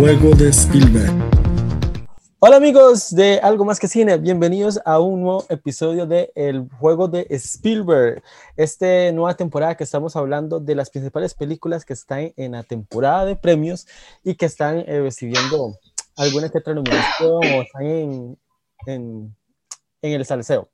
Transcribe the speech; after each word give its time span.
El 0.00 0.18
juego 0.18 0.34
de 0.34 0.48
Spielberg. 0.48 1.12
Hola 2.38 2.56
amigos 2.56 3.14
de 3.14 3.38
Algo 3.40 3.66
Más 3.66 3.78
que 3.78 3.86
Cine, 3.86 4.16
bienvenidos 4.16 4.80
a 4.86 4.98
un 4.98 5.20
nuevo 5.20 5.44
episodio 5.50 6.06
de 6.06 6.32
El 6.34 6.70
Juego 6.78 7.06
de 7.06 7.26
Spielberg. 7.28 8.22
Esta 8.56 9.12
nueva 9.12 9.34
temporada 9.34 9.76
que 9.76 9.84
estamos 9.84 10.16
hablando 10.16 10.58
de 10.58 10.74
las 10.74 10.88
principales 10.88 11.34
películas 11.34 11.84
que 11.84 11.92
están 11.92 12.32
en 12.38 12.52
la 12.52 12.62
temporada 12.62 13.26
de 13.26 13.36
premios 13.36 13.86
y 14.24 14.36
que 14.36 14.46
están 14.46 14.78
eh, 14.78 15.02
recibiendo 15.02 15.78
alguna 16.16 16.48
que 16.48 16.56
otra 16.56 16.72
nominación 16.72 17.32
o 17.34 17.60
están 17.60 17.84
en, 17.84 18.38
en, 18.86 19.36
en 20.00 20.12
el 20.12 20.24
salseo. 20.24 20.70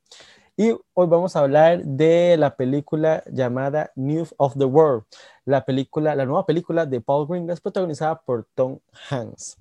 Y 0.55 0.71
hoy 0.71 1.07
vamos 1.07 1.35
a 1.35 1.39
hablar 1.41 1.83
de 1.83 2.37
la 2.39 2.55
película 2.55 3.23
llamada 3.29 3.91
News 3.95 4.33
of 4.37 4.57
the 4.57 4.65
World, 4.65 5.03
la 5.47 5.63
película, 5.63 6.13
la 6.13 6.25
nueva 6.25 6.45
película 6.45 6.85
de 6.85 6.99
Paul 6.99 7.25
Greengrass 7.25 7.61
protagonizada 7.61 8.21
por 8.21 8.45
Tom 8.53 8.79
Hanks. 9.09 9.57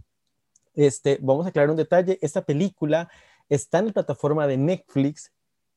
Este, 0.74 1.18
vamos 1.22 1.46
a 1.46 1.50
aclarar 1.50 1.70
un 1.70 1.76
detalle, 1.76 2.18
esta 2.20 2.44
película 2.44 3.08
está 3.48 3.78
en 3.78 3.86
la 3.86 3.92
plataforma 3.92 4.48
de 4.48 4.56
Netflix, 4.56 5.32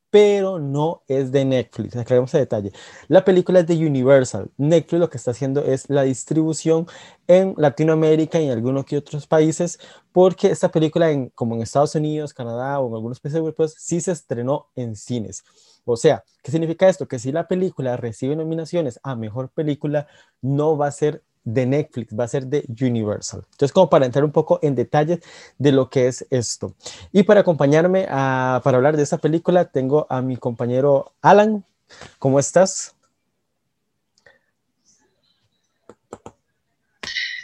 pero 0.09 0.57
no 0.57 1.03
es 1.07 1.31
de 1.31 1.45
Netflix. 1.45 1.95
Aclaremos 1.95 2.31
ese 2.31 2.39
detalle. 2.39 2.71
La 3.07 3.23
película 3.23 3.59
es 3.59 3.67
de 3.67 3.75
Universal. 3.85 4.49
Netflix 4.57 4.99
lo 4.99 5.09
que 5.11 5.17
está 5.17 5.29
haciendo 5.29 5.63
es 5.63 5.87
la 5.91 6.01
distribución 6.01 6.87
en 7.27 7.53
Latinoamérica 7.55 8.39
y 8.39 8.45
en 8.45 8.51
algunos 8.51 8.85
que 8.85 8.97
otros 8.97 9.27
países, 9.27 9.79
porque 10.11 10.47
esta 10.47 10.69
película, 10.69 11.11
en, 11.11 11.29
como 11.29 11.53
en 11.53 11.61
Estados 11.61 11.93
Unidos, 11.93 12.33
Canadá 12.33 12.79
o 12.79 12.87
en 12.87 12.95
algunos 12.95 13.19
países 13.19 13.37
europeos, 13.37 13.75
sí 13.77 14.01
se 14.01 14.11
estrenó 14.11 14.69
en 14.75 14.95
cines. 14.95 15.43
O 15.93 15.97
sea, 15.97 16.23
¿qué 16.43 16.51
significa 16.51 16.87
esto? 16.87 17.07
Que 17.07 17.19
si 17.19 17.31
la 17.31 17.47
película 17.47 17.97
recibe 17.97 18.35
nominaciones 18.35 18.99
a 19.03 19.15
mejor 19.15 19.49
película, 19.49 20.07
no 20.41 20.77
va 20.77 20.87
a 20.87 20.91
ser 20.91 21.23
de 21.43 21.65
Netflix, 21.65 22.17
va 22.17 22.25
a 22.25 22.27
ser 22.27 22.45
de 22.47 22.65
Universal. 22.81 23.43
Entonces, 23.51 23.71
como 23.71 23.89
para 23.89 24.05
entrar 24.05 24.23
un 24.23 24.31
poco 24.31 24.59
en 24.61 24.75
detalles 24.75 25.19
de 25.57 25.71
lo 25.71 25.89
que 25.89 26.07
es 26.07 26.25
esto. 26.29 26.75
Y 27.11 27.23
para 27.23 27.41
acompañarme 27.41 28.05
a, 28.09 28.61
para 28.63 28.77
hablar 28.77 28.97
de 28.97 29.03
esta 29.03 29.17
película, 29.17 29.65
tengo 29.65 30.05
a 30.09 30.21
mi 30.21 30.37
compañero 30.37 31.13
Alan. 31.21 31.65
¿Cómo 32.19 32.39
estás? 32.39 32.95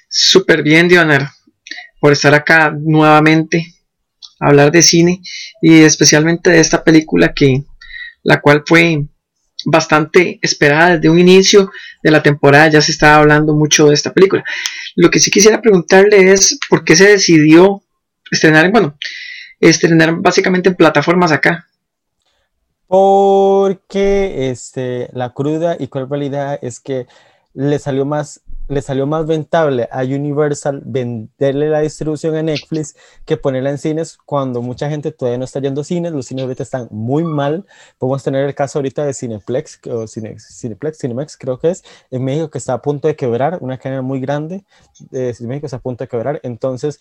Súper 0.08 0.64
bien, 0.64 0.88
Dionar, 0.88 1.30
por 2.00 2.14
estar 2.14 2.34
acá 2.34 2.72
nuevamente 2.72 3.66
a 4.40 4.48
hablar 4.48 4.72
de 4.72 4.82
cine 4.82 5.22
y 5.62 5.82
especialmente 5.82 6.52
de 6.52 6.60
esta 6.60 6.84
película 6.84 7.34
que 7.34 7.64
la 8.26 8.42
cual 8.42 8.64
fue 8.66 9.06
bastante 9.66 10.40
esperada 10.42 10.98
desde 10.98 11.10
un 11.10 11.20
inicio 11.20 11.72
de 12.04 12.12
la 12.12 12.22
temporada, 12.22 12.68
ya 12.68 12.82
se 12.82 12.92
estaba 12.92 13.16
hablando 13.16 13.56
mucho 13.56 13.88
de 13.88 13.94
esta 13.94 14.14
película. 14.14 14.44
Lo 14.96 15.10
que 15.10 15.20
sí 15.20 15.32
quisiera 15.32 15.62
preguntarle 15.62 16.34
es 16.34 16.60
por 16.70 16.84
qué 16.84 16.96
se 16.96 17.08
decidió 17.08 17.82
estrenar, 18.30 18.70
bueno, 18.72 18.98
estrenar 19.60 20.16
básicamente 20.18 20.70
en 20.70 20.76
plataformas 20.76 21.32
acá. 21.32 21.68
Porque 22.88 24.52
este, 24.52 25.10
la 25.14 25.34
cruda 25.34 25.78
y 25.80 25.88
cruel 25.88 26.10
realidad 26.10 26.60
es 26.62 26.80
que 26.80 27.08
le 27.54 27.80
salió 27.80 28.06
más 28.06 28.42
le 28.68 28.82
salió 28.82 29.06
más 29.06 29.28
rentable 29.28 29.88
a 29.92 30.04
Universal 30.04 30.82
venderle 30.86 31.70
la 31.70 31.82
distribución 31.82 32.36
a 32.36 32.44
Netflix 32.44 32.96
que 33.26 33.38
ponerla 33.38 33.70
en 33.70 33.78
cines 33.78 34.18
cuando 34.26 34.62
mucha 34.62 34.90
gente 34.90 35.12
todavía 35.12 35.38
no 35.38 35.46
está 35.46 35.60
yendo 35.60 35.82
a 35.82 35.84
cines, 35.84 36.12
los 36.12 36.26
cines 36.26 36.44
ahorita 36.44 36.64
están 36.64 36.88
muy 36.92 37.24
mal. 37.24 37.66
Podemos 37.98 38.24
tener 38.24 38.46
el 38.46 38.56
caso 38.56 38.80
ahorita 38.80 39.06
de 39.06 39.14
Cineplex, 39.14 39.80
o 39.88 40.08
Cine, 40.08 40.38
Cineplex, 40.40 40.98
Cinemex 41.00 41.38
creo 41.38 41.60
que 41.60 41.70
es, 41.70 41.84
en 42.12 42.24
México 42.24 42.50
que 42.50 42.58
está 42.58 42.74
a 42.74 42.82
punto 42.82 43.08
de 43.08 43.16
quebrar, 43.16 43.60
una 43.62 43.78
cadena 43.78 44.02
muy 44.02 44.20
grande 44.20 44.64
de 45.12 45.36
México 45.42 45.68
está 45.68 45.78
a 45.78 45.82
punto 45.82 46.04
de 46.04 46.08
quebrar. 46.08 46.40
Entonces, 46.44 47.00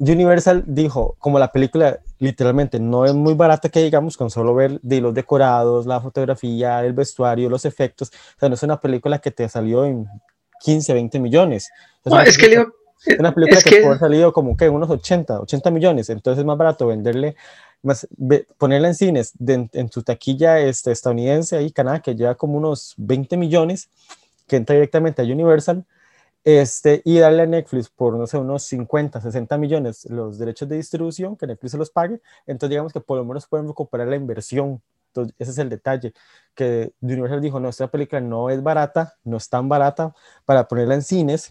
Universal 0.00 0.62
dijo, 0.66 1.16
como 1.18 1.38
la 1.40 1.50
película 1.50 1.98
literalmente 2.18 2.78
no 2.78 3.04
es 3.04 3.14
muy 3.14 3.34
barata 3.34 3.68
que 3.68 3.82
digamos, 3.82 4.16
con 4.16 4.30
solo 4.30 4.54
ver 4.54 4.80
de 4.80 5.00
los 5.00 5.12
decorados, 5.12 5.86
la 5.86 6.00
fotografía, 6.00 6.84
el 6.84 6.92
vestuario, 6.92 7.50
los 7.50 7.64
efectos, 7.64 8.10
o 8.36 8.38
sea, 8.38 8.48
no 8.48 8.54
es 8.54 8.62
una 8.62 8.80
película 8.80 9.18
que 9.18 9.32
te 9.32 9.48
salió 9.48 9.84
en 9.84 10.08
15, 10.60 10.94
20 10.94 11.20
millones. 11.20 11.70
Es, 12.04 12.38
que 12.38 12.66
una 13.18 13.34
película 13.34 13.60
que, 13.62 13.82
puede 13.82 13.98
salido 13.98 14.32
como 14.32 14.56
que 14.56 14.68
unos 14.68 14.90
80, 14.90 15.40
80 15.40 15.70
millones, 15.70 16.10
entonces 16.10 16.40
es 16.40 16.44
más 16.44 16.58
barato 16.58 16.86
venderle, 16.86 17.36
más, 17.82 18.08
ponerla 18.56 18.88
en 18.88 18.94
cines 18.94 19.34
en 19.38 19.90
su 19.90 20.02
taquilla 20.02 20.58
este, 20.60 20.90
estadounidense 20.90 21.56
ahí, 21.56 21.70
Canadá, 21.70 22.00
que 22.00 22.16
lleva 22.16 22.34
como 22.34 22.58
unos 22.58 22.94
20 22.96 23.36
millones, 23.36 23.88
que 24.46 24.56
entra 24.56 24.74
directamente 24.74 25.22
a 25.22 25.24
Universal, 25.24 25.84
este, 26.44 27.02
y 27.04 27.18
darle 27.18 27.42
a 27.42 27.46
Netflix 27.46 27.88
por, 27.88 28.16
no 28.16 28.26
sé, 28.26 28.38
unos 28.38 28.64
50, 28.64 29.20
60 29.20 29.58
millones 29.58 30.06
los 30.06 30.38
derechos 30.38 30.68
de 30.68 30.76
distribución, 30.76 31.36
que 31.36 31.46
Netflix 31.46 31.72
se 31.72 31.78
los 31.78 31.90
pague, 31.90 32.20
entonces 32.46 32.70
digamos 32.70 32.92
que 32.92 33.00
por 33.00 33.18
lo 33.18 33.24
menos 33.24 33.46
pueden 33.46 33.68
recuperar 33.68 34.08
la 34.08 34.16
inversión 34.16 34.80
entonces, 35.08 35.34
ese 35.38 35.50
es 35.50 35.58
el 35.58 35.68
detalle, 35.68 36.12
que 36.54 36.92
Universal 37.00 37.40
dijo, 37.40 37.60
no, 37.60 37.68
esta 37.68 37.88
película 37.88 38.20
no 38.20 38.50
es 38.50 38.62
barata, 38.62 39.14
no 39.24 39.36
es 39.36 39.48
tan 39.48 39.68
barata 39.68 40.14
para 40.44 40.66
ponerla 40.66 40.94
en 40.94 41.02
cines, 41.02 41.50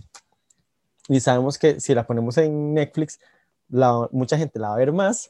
y 1.09 1.19
sabemos 1.19 1.57
que 1.57 1.79
si 1.79 1.93
la 1.93 2.05
ponemos 2.05 2.37
en 2.37 2.73
Netflix, 2.73 3.19
la, 3.69 4.07
mucha 4.11 4.37
gente 4.37 4.59
la 4.59 4.69
va 4.69 4.75
a 4.75 4.77
ver 4.77 4.91
más, 4.91 5.29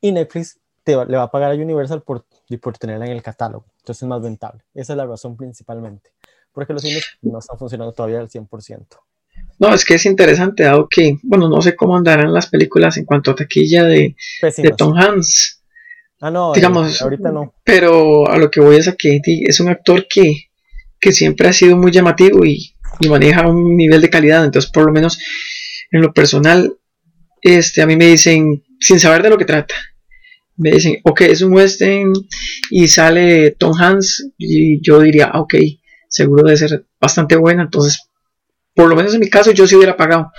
y 0.00 0.12
Netflix 0.12 0.58
te 0.82 0.92
le 0.92 1.16
va 1.16 1.24
a 1.24 1.30
pagar 1.30 1.52
a 1.52 1.54
Universal 1.54 2.02
por, 2.02 2.24
por 2.60 2.78
tenerla 2.78 3.06
en 3.06 3.12
el 3.12 3.22
catálogo, 3.22 3.66
entonces 3.78 4.02
es 4.02 4.08
más 4.08 4.22
rentable. 4.22 4.62
Esa 4.74 4.94
es 4.94 4.96
la 4.96 5.06
razón 5.06 5.36
principalmente, 5.36 6.12
porque 6.52 6.72
los 6.72 6.82
cines 6.82 7.04
no 7.22 7.38
están 7.38 7.58
funcionando 7.58 7.92
todavía 7.92 8.20
al 8.20 8.28
100%. 8.28 8.86
No, 9.58 9.74
es 9.74 9.84
que 9.84 9.94
es 9.94 10.06
interesante, 10.06 10.64
dado 10.64 10.88
que, 10.88 11.18
bueno, 11.22 11.48
no 11.48 11.60
sé 11.60 11.76
cómo 11.76 11.96
andarán 11.96 12.32
las 12.32 12.46
películas 12.46 12.96
en 12.96 13.04
cuanto 13.04 13.30
a 13.30 13.34
taquilla 13.34 13.84
de, 13.84 14.16
de 14.56 14.70
Tom 14.70 14.96
Hanks, 14.96 15.59
Ah, 16.20 16.30
no, 16.30 16.52
digamos, 16.52 17.00
ahorita 17.00 17.32
no. 17.32 17.54
Pero 17.64 18.28
a 18.28 18.36
lo 18.36 18.50
que 18.50 18.60
voy 18.60 18.76
es 18.76 18.88
a 18.88 18.94
que 18.94 19.20
es 19.24 19.60
un 19.60 19.68
actor 19.68 20.06
que, 20.08 20.50
que 20.98 21.12
siempre 21.12 21.48
ha 21.48 21.52
sido 21.52 21.76
muy 21.76 21.90
llamativo 21.90 22.44
y, 22.44 22.74
y, 23.00 23.08
maneja 23.08 23.48
un 23.48 23.76
nivel 23.76 24.02
de 24.02 24.10
calidad. 24.10 24.44
Entonces, 24.44 24.70
por 24.70 24.84
lo 24.84 24.92
menos 24.92 25.18
en 25.90 26.02
lo 26.02 26.12
personal, 26.12 26.76
este, 27.40 27.80
a 27.80 27.86
mí 27.86 27.96
me 27.96 28.06
dicen, 28.06 28.62
sin 28.78 29.00
saber 29.00 29.22
de 29.22 29.30
lo 29.30 29.38
que 29.38 29.46
trata, 29.46 29.74
me 30.56 30.72
dicen, 30.72 30.98
ok, 31.04 31.22
es 31.22 31.40
un 31.40 31.54
western 31.54 32.12
y 32.70 32.88
sale 32.88 33.52
Tom 33.52 33.74
Hanks 33.74 34.28
y 34.36 34.82
yo 34.82 35.00
diría, 35.00 35.30
ok, 35.34 35.54
seguro 36.06 36.42
debe 36.44 36.58
ser 36.58 36.84
bastante 37.00 37.36
buena. 37.36 37.62
Entonces, 37.62 38.10
por 38.74 38.88
lo 38.88 38.94
menos 38.94 39.14
en 39.14 39.20
mi 39.20 39.30
caso, 39.30 39.52
yo 39.52 39.66
sí 39.66 39.74
hubiera 39.74 39.96
pagado. 39.96 40.32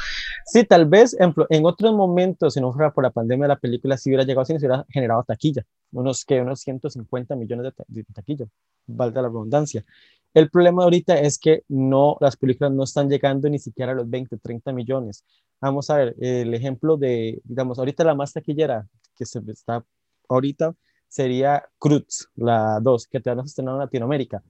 Sí, 0.51 0.65
tal 0.65 0.85
vez 0.85 1.15
en, 1.17 1.33
en, 1.49 1.65
otros 1.65 1.93
momentos, 1.95 2.55
si 2.55 2.59
no 2.59 2.73
fuera 2.73 2.91
por 2.91 3.05
la 3.05 3.09
pandemia, 3.09 3.47
la 3.47 3.57
película 3.57 3.95
sí 3.97 4.09
hubiera 4.09 4.25
llegado 4.25 4.41
a 4.41 4.45
cine, 4.45 4.59
se 4.59 4.65
hubiera 4.65 4.85
generado 4.89 5.23
taquilla, 5.23 5.65
unos, 5.93 6.25
que 6.25 6.41
unos 6.41 6.59
150 6.59 7.37
millones 7.37 7.71
de, 7.73 7.85
de 7.87 8.03
taquilla, 8.13 8.45
valga 8.85 9.21
la 9.21 9.29
redundancia. 9.29 9.85
El 10.33 10.49
problema 10.49 10.83
ahorita 10.83 11.17
es 11.17 11.39
que 11.39 11.63
no, 11.69 12.17
las 12.19 12.35
películas 12.35 12.73
no 12.73 12.83
están 12.83 13.09
llegando 13.09 13.47
ni 13.47 13.59
siquiera 13.59 13.93
a 13.93 13.95
los 13.95 14.09
20, 14.09 14.39
30 14.39 14.73
millones. 14.73 15.23
Vamos 15.61 15.89
a 15.89 15.95
ver, 15.95 16.15
el 16.19 16.53
ejemplo 16.53 16.97
de, 16.97 17.39
digamos, 17.45 17.79
ahorita 17.79 18.03
la 18.03 18.15
más 18.15 18.33
taquillera 18.33 18.85
que 19.15 19.25
se 19.25 19.39
está 19.47 19.85
ahorita 20.27 20.75
sería 21.07 21.63
Cruz, 21.79 22.27
la 22.35 22.81
2, 22.81 23.07
que 23.07 23.21
te 23.21 23.29
van 23.29 23.39
a 23.39 23.43
estrenar 23.43 23.75
en 23.75 23.79
Latinoamérica, 23.79 24.43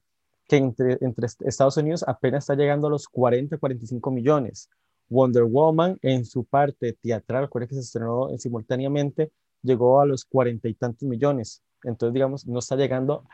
que 0.47 0.57
entre, 0.57 0.97
entre 1.01 1.27
Estados 1.27 1.77
Unidos 1.77 2.03
apenas 2.07 2.45
está 2.45 2.55
llegando 2.55 2.87
a 2.87 2.89
los 2.89 3.07
40, 3.07 3.59
45 3.59 4.09
millones. 4.09 4.67
Wonder 5.11 5.43
Woman 5.43 5.99
en 6.01 6.25
su 6.25 6.45
parte 6.45 6.93
teatral, 6.93 7.43
recuerda 7.43 7.67
que 7.67 7.75
se 7.75 7.81
estrenó 7.81 8.29
simultáneamente, 8.37 9.31
llegó 9.61 10.01
a 10.01 10.05
los 10.05 10.25
cuarenta 10.25 10.67
y 10.67 10.73
tantos 10.73 11.07
millones. 11.07 11.61
Entonces, 11.83 12.13
digamos, 12.13 12.47
no 12.47 12.59
está 12.59 12.75
llegando 12.75 13.25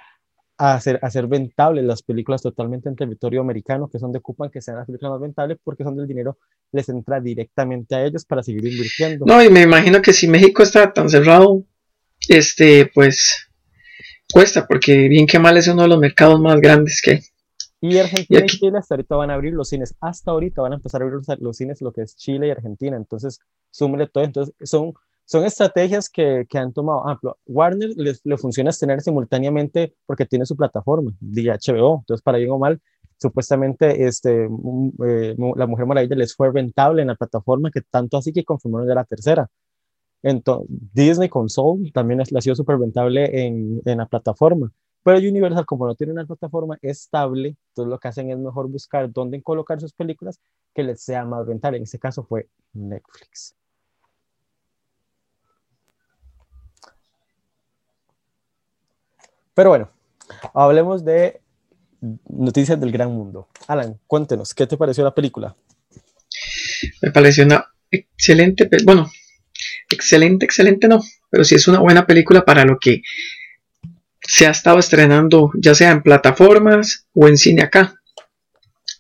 a 0.58 0.74
hacer, 0.74 1.00
a 1.04 1.10
ser 1.12 1.30
rentables 1.30 1.86
las 1.86 2.02
películas 2.02 2.42
totalmente 2.42 2.90
en 2.90 2.96
territorio 2.96 3.42
americano, 3.42 3.90
que 3.90 4.00
son 4.00 4.12
de 4.12 4.18
ocupan 4.18 4.50
que 4.50 4.62
sean 4.62 4.78
las 4.78 4.88
películas 4.88 5.12
más 5.12 5.22
rentables 5.22 5.60
porque 5.64 5.84
son 5.84 5.96
del 5.96 6.08
dinero 6.08 6.38
les 6.72 6.90
entra 6.90 7.22
directamente 7.22 7.96
a 7.96 8.04
ellos 8.04 8.26
para 8.26 8.42
seguir 8.42 8.66
invirtiendo. 8.66 9.26
No, 9.26 9.42
y 9.44 9.50
me 9.50 9.62
imagino 9.62 10.02
que 10.02 10.14
si 10.14 10.28
México 10.28 10.64
está 10.64 10.92
tan 10.92 11.10
cerrado, 11.10 11.64
este, 12.28 12.90
pues 12.94 13.50
cuesta, 14.34 14.66
porque 14.68 15.08
bien 15.08 15.28
que 15.28 15.40
mal 15.40 15.58
es 15.58 15.68
uno 15.68 15.84
de 15.84 15.88
los 15.90 16.00
mercados 16.00 16.40
más 16.40 16.60
grandes 16.60 17.02
que 17.02 17.12
hay. 17.12 17.22
Y 17.80 17.98
Argentina 17.98 18.42
y, 18.44 18.48
Chile 18.48 18.78
hasta 18.78 18.96
ahorita 18.96 19.16
van 19.16 19.30
a 19.30 19.36
abrir 19.36 19.54
los 19.54 19.70
cines, 19.70 19.96
hasta 20.02 20.32
ahorita 20.32 20.62
van 20.64 20.74
a 20.74 20.76
empezar 20.78 21.02
a 21.02 21.06
abrir 21.06 21.22
los, 21.40 21.58
cines, 21.58 21.82
lo 21.82 21.92
que 21.92 22.02
es 22.02 22.16
Chile 22.16 22.48
y 22.48 22.52
Argentina, 22.52 22.98
entonces 22.98 23.40
súmele 23.70 24.08
todo, 24.08 24.24
entonces 24.24 24.56
son, 24.64 24.94
son 25.26 25.46
estrategias 25.46 26.10
que, 26.10 26.48
que 26.50 26.58
han 26.58 26.74
tomado, 26.74 27.06
ejemplo, 27.06 27.38
Warner 27.46 27.92
le 27.96 28.38
funciona 28.38 28.72
tener 28.72 29.02
simultáneamente 29.02 29.94
porque 30.08 30.26
tiene 30.26 30.48
su 30.48 30.56
plataforma 30.56 31.12
de 31.20 31.44
HBO, 31.44 32.00
entonces 32.00 32.24
para 32.24 32.40
bien 32.40 32.50
o 32.50 32.58
mal, 32.58 32.82
supuestamente 33.18 34.06
este, 34.06 34.46
eh, 34.46 35.36
la 35.56 35.68
Mujer 35.68 35.86
Maravilla 35.86 36.16
les 36.16 36.36
fue 36.36 36.52
rentable 36.52 37.02
en 37.02 37.10
la 37.10 37.16
plataforma, 37.16 37.72
que 37.72 37.82
tanto 37.82 38.18
así 38.18 38.32
que 38.32 38.44
confirmaron 38.44 38.88
de 38.88 38.96
la 38.96 39.06
tercera. 39.06 39.50
Entonces, 40.24 40.68
Disney 40.94 41.30
con 41.30 41.50
Soul 41.50 41.92
también 41.94 42.22
ha 42.22 42.42
sido 42.42 42.56
súper 42.56 42.80
rentable 42.80 43.46
en, 43.46 43.82
en 43.86 43.98
la 44.00 44.08
plataforma 44.08 44.72
Pero 45.08 45.20
Universal, 45.20 45.66
como 45.66 45.88
no 45.88 45.96
tiene 45.96 46.12
una 46.12 46.26
plataforma 46.26 46.78
estable, 46.82 47.56
entonces 47.70 47.90
lo 47.90 47.98
que 47.98 48.10
hacen 48.10 48.30
es 48.30 48.38
mejor 48.38 48.68
buscar 48.68 49.10
dónde 49.10 49.42
colocar 49.42 49.80
sus 49.80 49.94
películas 49.94 50.42
que 50.76 50.84
les 50.84 51.02
sea 51.02 51.24
más 51.24 51.48
rentable. 51.48 51.78
En 51.78 51.84
este 51.84 51.98
caso 51.98 52.26
fue 52.26 52.50
Netflix. 52.74 53.56
Pero 59.54 59.70
bueno, 59.70 59.90
hablemos 60.54 61.06
de 61.06 61.40
noticias 62.28 62.78
del 62.78 62.92
gran 62.92 63.14
mundo. 63.14 63.48
Alan, 63.70 63.98
cuéntenos, 64.08 64.54
¿qué 64.54 64.68
te 64.68 64.76
pareció 64.76 65.06
la 65.06 65.16
película? 65.16 65.56
Me 67.02 67.12
pareció 67.12 67.46
una 67.46 67.66
excelente, 67.90 68.70
bueno, 68.84 69.10
excelente, 69.90 70.44
excelente 70.44 70.90
no, 70.90 71.00
pero 71.30 71.46
sí 71.46 71.56
es 71.56 71.66
una 71.70 71.80
buena 71.80 72.06
película 72.06 72.44
para 72.44 72.66
lo 72.66 72.78
que 72.78 73.04
se 74.28 74.46
ha 74.46 74.52
estado 74.52 74.80
estrenando, 74.80 75.52
ya 75.58 75.74
sea 75.74 75.92
en 75.92 76.04
plataformas 76.04 77.08
o 77.14 77.28
en 77.28 77.38
cine 77.38 77.64
acá. 77.64 77.96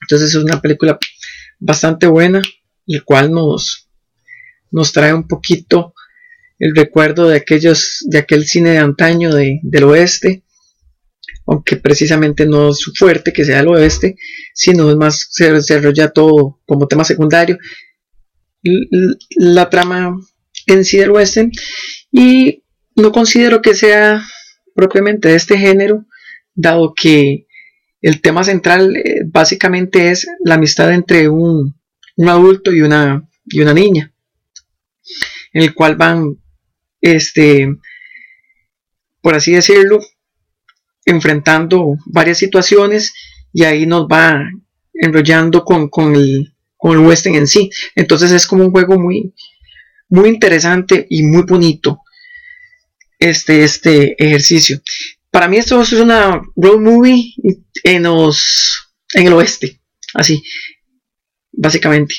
Entonces 0.01 0.29
es 0.29 0.35
una 0.35 0.62
película 0.62 0.97
bastante 1.59 2.07
buena, 2.07 2.41
el 2.88 3.03
cual 3.03 3.31
nos, 3.31 3.89
nos 4.71 4.94
trae 4.94 5.13
un 5.13 5.27
poquito 5.27 5.94
el 6.59 6.75
recuerdo 6.75 7.27
de 7.27 7.38
aquellos, 7.38 8.00
de 8.07 8.19
aquel 8.19 8.45
cine 8.45 8.71
de 8.71 8.77
antaño 8.79 9.31
del 9.33 9.83
oeste, 9.83 10.44
aunque 11.45 11.77
precisamente 11.77 12.45
no 12.45 12.69
es 12.69 12.83
fuerte 12.95 13.31
que 13.31 13.45
sea 13.45 13.59
el 13.59 13.68
oeste, 13.68 14.15
sino 14.53 14.89
es 14.89 14.95
más 14.95 15.27
se 15.30 15.51
desarrolla 15.51 16.09
todo 16.09 16.59
como 16.65 16.88
tema 16.88 17.03
secundario. 17.03 17.57
La 19.35 19.69
trama 19.69 20.18
en 20.65 20.83
sí 20.83 20.97
del 20.97 21.12
western 21.12 21.51
y 22.12 22.63
no 22.95 23.12
considero 23.12 23.62
que 23.62 23.75
sea 23.75 24.25
propiamente 24.77 25.29
de 25.29 25.35
este 25.35 25.57
género, 25.57 26.06
dado 26.53 26.94
que 26.94 27.47
el 28.00 28.21
tema 28.21 28.44
central 28.44 28.95
eh, 28.95 29.24
básicamente 29.25 30.12
es 30.12 30.27
la 30.45 30.56
amistad 30.56 30.94
entre 30.94 31.27
un, 31.27 31.75
adulto 32.27 32.71
y 32.71 32.81
una, 32.81 33.27
y 33.45 33.59
una 33.59 33.74
niña, 33.74 34.13
en 35.51 35.63
el 35.63 35.74
cual 35.74 35.95
van, 35.95 36.38
este, 37.01 37.75
por 39.19 39.33
así 39.33 39.53
decirlo, 39.53 40.00
enfrentando 41.06 41.95
varias 42.06 42.38
situaciones 42.38 43.15
y 43.51 43.63
ahí 43.63 43.88
nos 43.88 44.06
va 44.06 44.44
enrollando 44.94 45.63
con, 45.63 45.89
con, 45.89 46.15
el, 46.15 46.53
con 46.75 46.91
el 46.91 47.00
western 47.00 47.35
en 47.35 47.47
sí. 47.47 47.71
Entonces 47.95 48.31
es 48.31 48.45
como 48.45 48.63
un 48.63 48.71
juego 48.71 49.00
muy, 49.00 49.33
muy 50.07 50.30
interesante 50.30 51.07
y 51.09 51.23
muy 51.23 51.41
bonito 51.41 52.01
este, 53.19 53.63
este 53.63 54.23
ejercicio. 54.23 54.79
Para 55.31 55.47
mí 55.47 55.57
esto 55.57 55.81
es 55.81 55.93
una 55.93 56.41
road 56.55 56.79
movie 56.79 57.33
en, 57.83 58.03
los, 58.03 58.95
en 59.13 59.27
el 59.27 59.33
oeste, 59.33 59.81
así, 60.13 60.43
básicamente. 61.51 62.15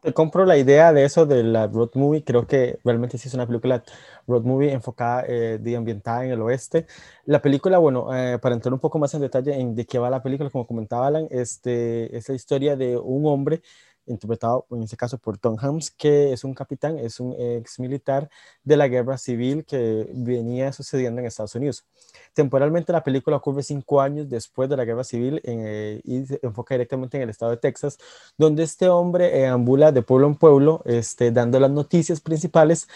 Te 0.00 0.12
compro 0.12 0.44
la 0.44 0.58
idea 0.58 0.92
de 0.92 1.04
eso 1.04 1.24
de 1.24 1.42
la 1.42 1.66
road 1.66 1.90
movie, 1.94 2.24
creo 2.24 2.46
que 2.46 2.78
realmente 2.84 3.16
sí 3.16 3.28
es 3.28 3.34
una 3.34 3.46
película 3.46 3.82
road 4.26 4.42
movie 4.42 4.70
enfocada 4.70 5.24
eh, 5.26 5.58
de 5.58 5.76
ambientada 5.76 6.26
en 6.26 6.32
el 6.32 6.42
oeste. 6.42 6.86
La 7.24 7.40
película, 7.40 7.78
bueno, 7.78 8.14
eh, 8.14 8.38
para 8.38 8.54
entrar 8.54 8.74
un 8.74 8.80
poco 8.80 8.98
más 8.98 9.14
en 9.14 9.22
detalle 9.22 9.58
en 9.58 9.74
de 9.74 9.86
qué 9.86 9.98
va 9.98 10.10
la 10.10 10.22
película, 10.22 10.50
como 10.50 10.66
comentaba 10.66 11.06
Alan, 11.06 11.26
este, 11.30 12.14
es 12.14 12.28
la 12.28 12.34
historia 12.34 12.76
de 12.76 12.98
un 12.98 13.26
hombre 13.26 13.62
interpretado 14.06 14.66
en 14.70 14.82
este 14.82 14.96
caso 14.96 15.18
por 15.18 15.38
Tom 15.38 15.56
Hanks, 15.58 15.90
que 15.90 16.32
es 16.32 16.44
un 16.44 16.54
capitán, 16.54 16.98
es 16.98 17.20
un 17.20 17.34
ex 17.38 17.78
militar 17.78 18.28
de 18.62 18.76
la 18.76 18.88
guerra 18.88 19.18
civil 19.18 19.64
que 19.64 20.08
venía 20.12 20.72
sucediendo 20.72 21.20
en 21.20 21.26
Estados 21.26 21.54
Unidos. 21.54 21.84
Temporalmente 22.32 22.92
la 22.92 23.02
película 23.02 23.36
ocurre 23.36 23.62
cinco 23.62 24.00
años 24.00 24.28
después 24.28 24.68
de 24.68 24.76
la 24.76 24.84
guerra 24.84 25.04
civil 25.04 25.40
eh, 25.44 26.00
y 26.04 26.26
se 26.26 26.40
enfoca 26.42 26.74
directamente 26.74 27.16
en 27.16 27.22
el 27.22 27.30
estado 27.30 27.52
de 27.52 27.56
Texas, 27.58 27.98
donde 28.36 28.62
este 28.62 28.88
hombre 28.88 29.46
ambula 29.46 29.92
de 29.92 30.02
pueblo 30.02 30.26
en 30.26 30.34
pueblo, 30.34 30.82
este, 30.84 31.30
dando 31.30 31.60
las 31.60 31.70
noticias 31.70 32.20
principales, 32.20 32.88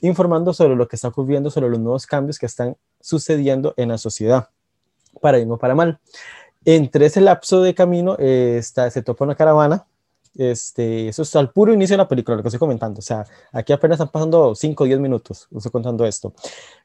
informando 0.00 0.52
sobre 0.52 0.76
lo 0.76 0.88
que 0.88 0.96
está 0.96 1.08
ocurriendo, 1.08 1.50
sobre 1.50 1.70
los 1.70 1.78
nuevos 1.78 2.06
cambios 2.06 2.38
que 2.38 2.46
están 2.46 2.76
sucediendo 3.00 3.74
en 3.76 3.88
la 3.90 3.98
sociedad, 3.98 4.48
para 5.20 5.38
bien 5.38 5.50
o 5.50 5.58
para 5.58 5.74
mal. 5.74 6.00
Entre 6.64 7.06
ese 7.06 7.20
lapso 7.20 7.62
de 7.62 7.74
camino 7.74 8.16
eh, 8.18 8.56
está, 8.58 8.90
se 8.90 9.02
topa 9.02 9.24
una 9.24 9.36
caravana 9.36 9.86
este, 10.38 11.08
eso 11.08 11.22
es 11.22 11.36
al 11.36 11.50
puro 11.52 11.72
inicio 11.72 11.94
de 11.94 11.98
la 11.98 12.08
película, 12.08 12.36
lo 12.36 12.42
que 12.42 12.48
estoy 12.48 12.58
comentando. 12.58 12.98
O 12.98 13.02
sea, 13.02 13.24
aquí 13.52 13.72
apenas 13.72 13.96
están 13.96 14.10
pasando 14.10 14.54
5 14.54 14.84
o 14.84 14.86
10 14.86 15.00
minutos, 15.00 15.48
estoy 15.54 15.70
contando 15.70 16.04
esto. 16.04 16.34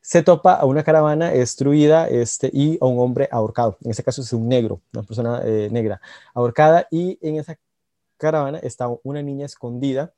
Se 0.02 0.24
topa 0.24 0.54
a 0.54 0.66
una 0.66 0.84
caravana 0.84 1.32
destruida 1.32 2.08
este, 2.08 2.50
y 2.54 2.78
a 2.82 2.86
un 2.86 3.00
hombre 3.00 3.28
ahorcado. 3.32 3.78
En 3.84 3.92
este 3.92 4.04
caso 4.04 4.22
es 4.22 4.34
un 4.34 4.48
negro, 4.48 4.82
una 4.94 5.04
persona 5.04 5.42
eh, 5.44 5.70
negra 5.72 6.02
ahorcada. 6.34 6.88
Y 6.92 7.20
en 7.22 7.38
esa 7.38 7.58
caravana 8.18 8.60
está 8.60 8.90
una 9.04 9.22
niña 9.22 9.46
escondida. 9.46 10.14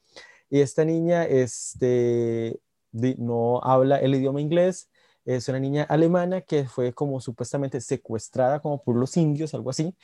Y 0.50 0.62
esta 0.62 0.86
niña 0.86 1.24
este, 1.26 2.60
no 2.92 3.62
habla 3.64 3.98
el 3.98 4.16
idioma 4.16 4.42
inglés. 4.42 4.90
Es 5.26 5.48
una 5.48 5.60
niña 5.60 5.84
alemana 5.84 6.42
que 6.42 6.66
fue 6.66 6.94
como 6.94 7.22
supuestamente 7.22 7.80
secuestrada 7.80 8.60
como 8.60 8.84
por 8.84 8.96
los 8.98 9.16
indios, 9.18 9.54
algo 9.54 9.70
así 9.70 9.96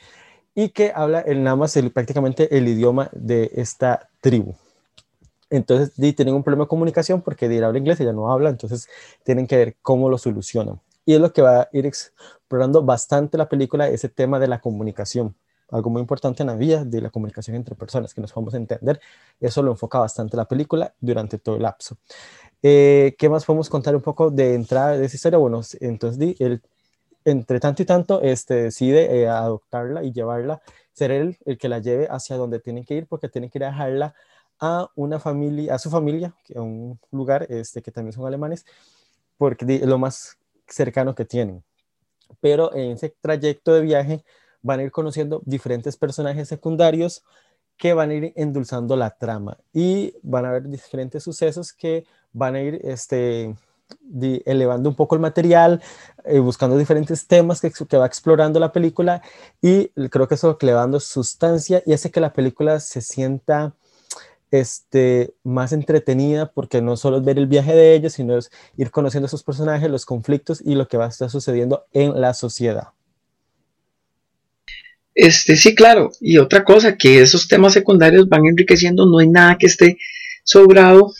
y 0.54 0.70
que 0.70 0.92
habla 0.94 1.20
el 1.20 1.42
nada 1.42 1.56
más 1.56 1.78
prácticamente 1.92 2.56
el 2.56 2.68
idioma 2.68 3.08
de 3.12 3.50
esta 3.54 4.08
tribu. 4.20 4.54
Entonces 5.50 5.92
tienen 6.14 6.34
un 6.34 6.44
problema 6.44 6.64
de 6.64 6.68
comunicación 6.68 7.22
porque 7.22 7.48
de 7.48 7.64
habla 7.64 7.78
inglés, 7.78 8.00
ella 8.00 8.12
no 8.12 8.30
habla, 8.30 8.50
entonces 8.50 8.88
tienen 9.24 9.46
que 9.46 9.56
ver 9.56 9.76
cómo 9.82 10.08
lo 10.08 10.16
solucionan. 10.16 10.80
Y 11.04 11.14
es 11.14 11.20
lo 11.20 11.32
que 11.32 11.42
va 11.42 11.62
a 11.62 11.68
ir 11.72 11.86
explorando 11.86 12.82
bastante 12.82 13.36
la 13.36 13.48
película, 13.48 13.88
ese 13.88 14.08
tema 14.08 14.38
de 14.38 14.46
la 14.46 14.60
comunicación. 14.60 15.34
Algo 15.70 15.90
muy 15.90 16.00
importante 16.00 16.42
en 16.42 16.48
la 16.48 16.54
vida 16.54 16.84
de 16.84 17.00
la 17.00 17.10
comunicación 17.10 17.56
entre 17.56 17.74
personas, 17.74 18.14
que 18.14 18.20
nos 18.20 18.32
podemos 18.32 18.54
entender. 18.54 19.00
Eso 19.40 19.62
lo 19.62 19.72
enfoca 19.72 19.98
bastante 19.98 20.36
la 20.36 20.44
película 20.44 20.94
durante 21.00 21.38
todo 21.38 21.56
el 21.56 21.62
lapso. 21.62 21.96
Eh, 22.62 23.14
¿Qué 23.18 23.28
más 23.28 23.44
podemos 23.44 23.68
contar 23.68 23.96
un 23.96 24.02
poco 24.02 24.30
de 24.30 24.54
entrada 24.54 24.96
de 24.96 25.06
esa 25.06 25.16
historia? 25.16 25.38
Bueno, 25.38 25.62
entonces 25.80 26.36
el 26.38 26.60
entre 27.24 27.60
tanto 27.60 27.82
y 27.82 27.86
tanto, 27.86 28.22
este, 28.22 28.54
decide 28.54 29.20
eh, 29.20 29.28
adoptarla 29.28 30.02
y 30.04 30.12
llevarla, 30.12 30.62
ser 30.92 31.10
él 31.10 31.38
el 31.44 31.58
que 31.58 31.68
la 31.68 31.78
lleve 31.78 32.08
hacia 32.10 32.36
donde 32.36 32.60
tienen 32.60 32.84
que 32.84 32.94
ir, 32.94 33.06
porque 33.06 33.28
tienen 33.28 33.50
que 33.50 33.58
ir 33.58 33.64
a 33.64 33.68
dejarla 33.68 34.14
a 34.58 34.90
una 34.94 35.18
familia, 35.18 35.74
a 35.74 35.78
su 35.78 35.90
familia, 35.90 36.34
a 36.54 36.60
un 36.60 36.98
lugar 37.10 37.46
este, 37.48 37.82
que 37.82 37.90
también 37.90 38.12
son 38.12 38.26
alemanes, 38.26 38.66
porque 39.36 39.64
es 39.66 39.86
lo 39.86 39.98
más 39.98 40.38
cercano 40.68 41.14
que 41.14 41.24
tienen. 41.24 41.64
Pero 42.40 42.74
en 42.74 42.92
ese 42.92 43.14
trayecto 43.20 43.72
de 43.74 43.80
viaje 43.80 44.24
van 44.62 44.80
a 44.80 44.82
ir 44.82 44.90
conociendo 44.90 45.42
diferentes 45.44 45.96
personajes 45.96 46.48
secundarios 46.48 47.24
que 47.76 47.94
van 47.94 48.10
a 48.10 48.14
ir 48.14 48.32
endulzando 48.36 48.94
la 48.94 49.16
trama 49.16 49.56
y 49.72 50.14
van 50.22 50.44
a 50.44 50.50
haber 50.50 50.68
diferentes 50.68 51.22
sucesos 51.22 51.72
que 51.72 52.04
van 52.32 52.54
a 52.54 52.60
ir 52.60 52.78
este, 52.84 53.54
elevando 54.44 54.88
un 54.88 54.94
poco 54.94 55.14
el 55.14 55.20
material, 55.20 55.82
eh, 56.24 56.38
buscando 56.38 56.76
diferentes 56.76 57.26
temas 57.26 57.60
que, 57.60 57.70
que, 57.70 57.96
va 57.96 58.06
explorando 58.06 58.60
la 58.60 58.72
película 58.72 59.22
y 59.62 59.88
creo 60.08 60.28
que 60.28 60.34
eso 60.34 60.58
le 60.60 60.72
va 60.72 61.00
sustancia 61.00 61.82
y 61.86 61.92
hace 61.92 62.10
que 62.10 62.20
la 62.20 62.32
película 62.32 62.80
se 62.80 63.00
sienta 63.00 63.74
este, 64.50 65.34
más 65.44 65.72
entretenida 65.72 66.50
porque 66.52 66.82
no 66.82 66.96
solo 66.96 67.18
es 67.18 67.24
ver 67.24 67.38
el 67.38 67.46
viaje 67.46 67.74
de 67.74 67.94
ellos, 67.94 68.14
sino 68.14 68.36
es 68.36 68.50
ir 68.76 68.90
conociendo 68.90 69.26
a 69.26 69.28
esos 69.28 69.42
personajes, 69.42 69.90
los 69.90 70.04
conflictos 70.04 70.60
y 70.64 70.74
lo 70.74 70.88
que 70.88 70.96
va 70.96 71.06
a 71.06 71.10
estar 71.10 71.30
sucediendo 71.30 71.84
en 71.92 72.20
la 72.20 72.34
sociedad. 72.34 72.88
Este, 75.14 75.56
sí, 75.56 75.74
claro. 75.74 76.10
Y 76.20 76.38
otra 76.38 76.64
cosa, 76.64 76.96
que 76.96 77.20
esos 77.20 77.48
temas 77.48 77.72
secundarios 77.72 78.28
van 78.28 78.46
enriqueciendo, 78.46 79.06
no 79.06 79.18
hay 79.18 79.28
nada 79.28 79.56
que 79.58 79.66
esté 79.66 79.98
sobrado 80.44 81.12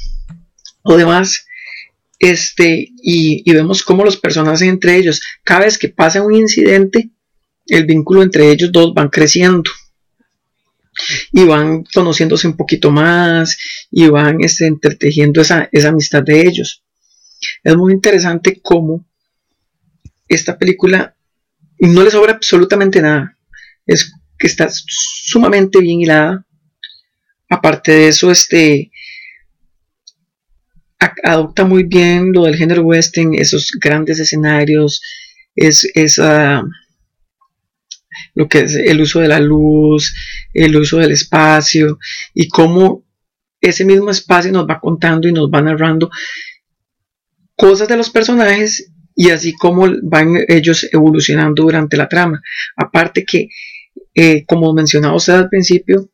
o 0.82 0.96
demás 0.96 1.46
este, 2.20 2.92
y, 3.02 3.50
vemos 3.50 3.82
cómo 3.82 4.04
los 4.04 4.18
personajes 4.18 4.62
entre 4.62 4.96
ellos, 4.96 5.22
cada 5.42 5.64
vez 5.64 5.78
que 5.78 5.88
pasa 5.88 6.22
un 6.22 6.34
incidente, 6.34 7.10
el 7.66 7.86
vínculo 7.86 8.22
entre 8.22 8.50
ellos 8.50 8.70
dos 8.70 8.92
van 8.94 9.08
creciendo 9.08 9.70
y 11.32 11.44
van 11.44 11.84
conociéndose 11.84 12.46
un 12.46 12.56
poquito 12.56 12.90
más 12.90 13.56
y 13.90 14.08
van 14.08 14.42
este, 14.42 14.66
entretejiendo 14.66 15.40
esa, 15.40 15.68
esa 15.72 15.88
amistad 15.88 16.22
de 16.22 16.42
ellos. 16.42 16.84
Es 17.64 17.74
muy 17.74 17.94
interesante 17.94 18.60
cómo 18.62 19.06
esta 20.28 20.58
película 20.58 21.16
no 21.78 22.02
le 22.04 22.10
sobra 22.10 22.34
absolutamente 22.34 23.00
nada. 23.00 23.34
Es 23.86 24.12
que 24.38 24.46
está 24.46 24.68
sumamente 24.70 25.80
bien 25.80 26.02
hilada. 26.02 26.46
Aparte 27.48 27.92
de 27.92 28.08
eso, 28.08 28.30
este, 28.30 28.89
adopta 31.22 31.64
muy 31.64 31.84
bien 31.84 32.32
lo 32.32 32.44
del 32.44 32.56
género 32.56 32.82
western, 32.82 33.34
esos 33.34 33.70
grandes 33.80 34.20
escenarios, 34.20 35.00
es, 35.54 35.86
lo 38.34 38.48
que 38.48 38.60
es 38.60 38.74
el 38.74 39.00
uso 39.00 39.20
de 39.20 39.28
la 39.28 39.40
luz, 39.40 40.14
el 40.54 40.76
uso 40.76 40.98
del 40.98 41.12
espacio 41.12 41.98
y 42.34 42.48
cómo 42.48 43.04
ese 43.60 43.84
mismo 43.84 44.10
espacio 44.10 44.52
nos 44.52 44.66
va 44.66 44.80
contando 44.80 45.28
y 45.28 45.32
nos 45.32 45.50
va 45.50 45.60
narrando 45.62 46.10
cosas 47.56 47.88
de 47.88 47.96
los 47.96 48.10
personajes 48.10 48.90
y 49.14 49.30
así 49.30 49.54
como 49.54 49.86
van 50.02 50.38
ellos 50.48 50.88
evolucionando 50.92 51.64
durante 51.64 51.96
la 51.96 52.08
trama. 52.08 52.40
Aparte 52.76 53.24
que, 53.24 53.48
eh, 54.14 54.44
como 54.46 54.72
mencionaba 54.72 55.16
usted 55.16 55.34
al 55.34 55.48
principio, 55.50 56.08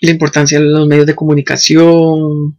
la 0.00 0.10
importancia 0.10 0.58
de 0.58 0.64
los 0.64 0.88
medios 0.88 1.06
de 1.06 1.14
comunicación, 1.14 2.58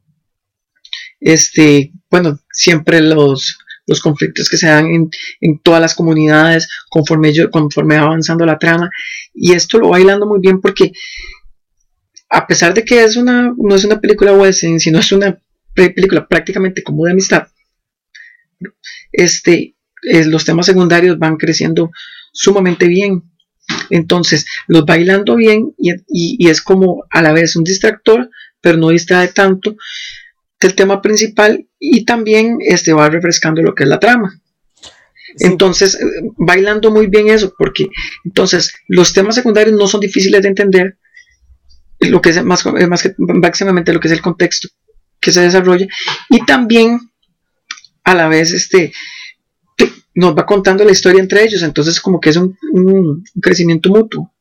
este, 1.20 1.92
bueno, 2.10 2.40
siempre 2.52 3.02
los, 3.02 3.58
los 3.86 4.02
conflictos 4.02 4.50
que 4.50 4.58
se 4.58 4.68
dan 4.68 5.10
en, 5.42 5.60
todas 5.60 5.82
las 5.82 5.96
comunidades 5.96 6.68
conforme, 6.90 7.34
yo, 7.34 7.50
conforme 7.50 7.98
va 7.98 8.04
avanzando 8.04 8.46
la 8.46 8.60
trama. 8.60 8.90
Y 9.34 9.54
esto 9.54 9.80
lo 9.80 9.90
va 9.90 9.98
bailando 9.98 10.26
muy 10.26 10.40
bien 10.40 10.62
porque 10.62 10.92
a 12.30 12.46
pesar 12.46 12.74
de 12.74 12.84
que 12.84 13.04
es 13.04 13.16
una, 13.16 13.54
no 13.58 13.76
es 13.76 13.86
una 13.86 14.02
película 14.02 14.34
western, 14.34 14.80
sino 14.80 15.00
es 15.00 15.12
una 15.12 15.40
película 15.74 16.28
prácticamente 16.28 16.84
como 16.84 17.06
de 17.06 17.12
amistad, 17.12 17.48
este, 19.12 19.76
los 20.02 20.46
temas 20.46 20.66
secundarios 20.66 21.18
van 21.18 21.38
creciendo 21.38 21.92
sumamente 22.32 22.88
bien. 22.88 23.24
Entonces, 23.90 24.46
los 24.68 24.86
bailando 24.86 25.36
bien 25.36 25.74
y, 25.78 26.48
es 26.48 26.62
como 26.62 27.04
a 27.10 27.22
la 27.22 27.34
vez 27.34 27.56
un 27.56 27.64
distractor, 27.64 28.30
pero 28.62 28.78
no 28.78 28.90
distrae 28.90 29.30
tanto 29.30 29.76
del 30.60 30.76
tema 30.76 31.02
principal 31.02 31.68
y 31.80 32.06
también 32.06 32.58
este, 32.62 32.94
va 32.94 33.10
refrescando 33.10 33.62
lo 33.62 33.76
que 33.76 33.84
es 33.84 33.90
la 33.90 34.00
trama. 34.00 34.42
Entonces, 35.40 35.96
eh, 35.96 36.06
bailando 36.38 36.90
muy 36.92 37.08
bien 37.08 37.30
eso, 37.30 37.54
porque 37.58 37.88
entonces 38.24 38.74
los 38.88 39.14
temas 39.14 39.36
secundarios 39.36 39.78
no 39.78 39.88
son 39.88 40.02
difíciles 40.02 40.42
de 40.42 40.48
entender, 40.48 40.98
lo 42.00 42.22
que 42.22 42.30
es 42.30 42.44
más, 42.44 42.66
más 42.66 43.04
que 43.04 43.14
máximamente 43.18 43.94
lo 43.94 44.00
que 44.00 44.08
es 44.08 44.14
el 44.14 44.22
contexto 44.22 44.70
que 45.20 45.32
se 45.32 45.42
desarrolla, 45.42 45.88
y 46.30 46.46
también 46.46 47.00
a 48.04 48.16
la 48.16 48.28
vez 48.28 48.52
este, 48.52 48.94
nos 50.18 50.36
va 50.36 50.46
contando 50.46 50.84
la 50.84 50.92
historia 50.92 51.22
entre 51.22 51.44
ellos, 51.44 51.62
entonces 51.62 52.02
como 52.02 52.20
que 52.20 52.32
es 52.32 52.38
un, 52.38 53.24
crecimiento 53.42 53.90
mutuo. 53.90 54.34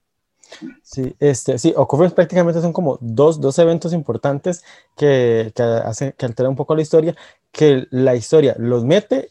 Sí, 0.82 1.14
este, 1.18 1.58
sí, 1.58 1.72
ocurre 1.76 2.10
prácticamente 2.10 2.60
son 2.60 2.72
como 2.72 2.98
dos, 3.00 3.40
dos 3.40 3.58
eventos 3.58 3.92
importantes 3.92 4.64
que, 4.96 5.52
que, 5.54 5.62
hace, 5.62 6.12
que 6.14 6.26
alteran 6.26 6.50
un 6.50 6.56
poco 6.56 6.74
la 6.74 6.82
historia, 6.82 7.14
que 7.52 7.86
la 7.90 8.14
historia 8.14 8.54
los 8.58 8.84
mete 8.84 9.30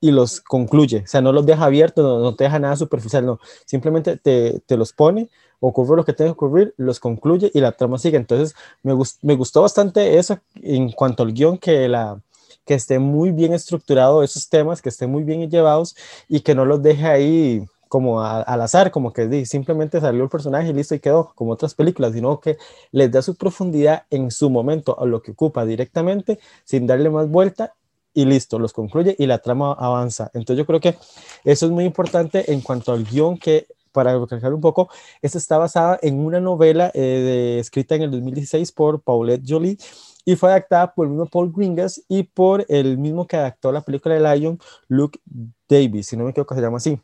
y 0.00 0.10
los 0.10 0.40
concluye, 0.40 1.02
o 1.04 1.06
sea, 1.06 1.20
no 1.20 1.32
los 1.32 1.46
deja 1.46 1.64
abiertos, 1.64 2.04
no, 2.04 2.34
te 2.34 2.44
deja 2.44 2.58
nada 2.58 2.76
superficial, 2.76 3.24
no, 3.26 3.40
simplemente 3.64 4.16
te, 4.16 4.60
te, 4.66 4.76
los 4.76 4.92
pone, 4.92 5.28
ocurre 5.58 5.96
lo 5.96 6.04
que 6.04 6.12
tiene 6.12 6.30
que 6.30 6.34
ocurrir, 6.34 6.74
los 6.76 7.00
concluye 7.00 7.50
y 7.52 7.60
la 7.60 7.72
trama 7.72 7.98
sigue. 7.98 8.16
Entonces, 8.16 8.54
me, 8.82 8.94
me 9.22 9.34
gustó 9.36 9.62
bastante 9.62 10.18
eso 10.18 10.38
en 10.56 10.92
cuanto 10.92 11.22
al 11.22 11.32
guion, 11.32 11.58
que 11.58 11.88
la, 11.88 12.20
que 12.66 12.74
esté 12.74 12.98
muy 12.98 13.30
bien 13.30 13.54
estructurado 13.54 14.22
esos 14.22 14.48
temas, 14.48 14.82
que 14.82 14.90
estén 14.90 15.10
muy 15.10 15.22
bien 15.22 15.48
llevados 15.50 15.96
y 16.28 16.40
que 16.40 16.54
no 16.54 16.64
los 16.64 16.82
deje 16.82 17.06
ahí 17.06 17.66
como 17.88 18.20
al 18.20 18.60
azar, 18.60 18.90
como 18.90 19.12
que 19.12 19.46
simplemente 19.46 20.00
salió 20.00 20.22
el 20.24 20.28
personaje 20.28 20.70
y 20.70 20.72
listo 20.72 20.94
y 20.94 21.00
quedó, 21.00 21.32
como 21.34 21.52
otras 21.52 21.74
películas, 21.74 22.12
sino 22.12 22.40
que 22.40 22.56
les 22.92 23.10
da 23.10 23.22
su 23.22 23.36
profundidad 23.36 24.04
en 24.10 24.30
su 24.30 24.50
momento 24.50 24.98
a 25.00 25.06
lo 25.06 25.22
que 25.22 25.32
ocupa 25.32 25.64
directamente, 25.64 26.38
sin 26.64 26.86
darle 26.86 27.10
más 27.10 27.28
vuelta 27.28 27.74
y 28.16 28.24
listo, 28.24 28.58
los 28.58 28.72
concluye 28.72 29.14
y 29.18 29.26
la 29.26 29.38
trama 29.38 29.72
avanza. 29.72 30.30
Entonces 30.32 30.58
yo 30.58 30.66
creo 30.66 30.80
que 30.80 30.96
eso 31.44 31.66
es 31.66 31.72
muy 31.72 31.84
importante 31.84 32.50
en 32.50 32.62
cuanto 32.62 32.92
al 32.92 33.04
guion 33.04 33.36
que, 33.38 33.66
para 33.92 34.18
recalcar 34.18 34.54
un 34.54 34.60
poco, 34.60 34.88
esto 35.20 35.38
está 35.38 35.58
basada 35.58 35.98
en 36.02 36.18
una 36.18 36.40
novela 36.40 36.90
eh, 36.94 37.58
escrita 37.60 37.94
en 37.94 38.02
el 38.02 38.10
2016 38.10 38.72
por 38.72 39.02
Paulette 39.02 39.44
Jolie 39.46 39.76
y 40.24 40.34
fue 40.34 40.50
adaptada 40.50 40.92
por 40.94 41.06
el 41.06 41.10
mismo 41.12 41.26
Paul 41.26 41.52
Gringas 41.52 42.02
y 42.08 42.24
por 42.24 42.64
el 42.68 42.98
mismo 42.98 43.26
que 43.26 43.36
adaptó 43.36 43.70
la 43.70 43.82
película 43.82 44.14
de 44.14 44.38
Lion, 44.38 44.58
Luke 44.88 45.20
Davis, 45.68 46.08
si 46.08 46.16
no 46.16 46.24
me 46.24 46.30
equivoco 46.30 46.54
se 46.54 46.60
llama 46.60 46.78
así. 46.78 46.98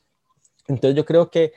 Entonces 0.68 0.96
yo 0.96 1.04
creo 1.04 1.30
que 1.30 1.52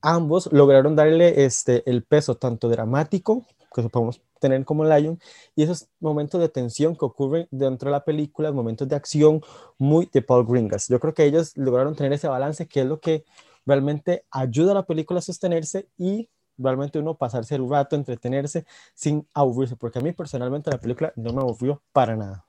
ambos 0.00 0.50
lograron 0.52 0.96
darle 0.96 1.44
este, 1.44 1.88
el 1.90 2.02
peso 2.04 2.36
tanto 2.36 2.68
dramático 2.68 3.44
que 3.74 3.82
podemos 3.88 4.20
tener 4.40 4.64
como 4.64 4.84
Lion 4.84 5.18
y 5.56 5.62
esos 5.62 5.88
momentos 6.00 6.40
de 6.40 6.48
tensión 6.48 6.96
que 6.96 7.04
ocurren 7.04 7.48
dentro 7.50 7.90
de 7.90 7.92
la 7.92 8.04
película, 8.04 8.52
momentos 8.52 8.88
de 8.88 8.96
acción 8.96 9.42
muy 9.78 10.08
de 10.12 10.22
Paul 10.22 10.46
Gringas. 10.46 10.88
Yo 10.88 11.00
creo 11.00 11.14
que 11.14 11.24
ellos 11.24 11.56
lograron 11.56 11.94
tener 11.94 12.12
ese 12.12 12.28
balance 12.28 12.66
que 12.66 12.80
es 12.80 12.86
lo 12.86 13.00
que 13.00 13.24
realmente 13.66 14.24
ayuda 14.30 14.72
a 14.72 14.76
la 14.76 14.86
película 14.86 15.18
a 15.18 15.22
sostenerse 15.22 15.88
y 15.98 16.28
realmente 16.56 16.98
uno 16.98 17.14
pasarse 17.14 17.54
el 17.54 17.68
rato, 17.68 17.96
entretenerse 17.96 18.64
sin 18.94 19.26
aburrirse, 19.34 19.76
porque 19.76 19.98
a 19.98 20.02
mí 20.02 20.12
personalmente 20.12 20.70
la 20.70 20.78
película 20.78 21.12
no 21.16 21.32
me 21.32 21.40
aburrió 21.40 21.82
para 21.92 22.16
nada. 22.16 22.47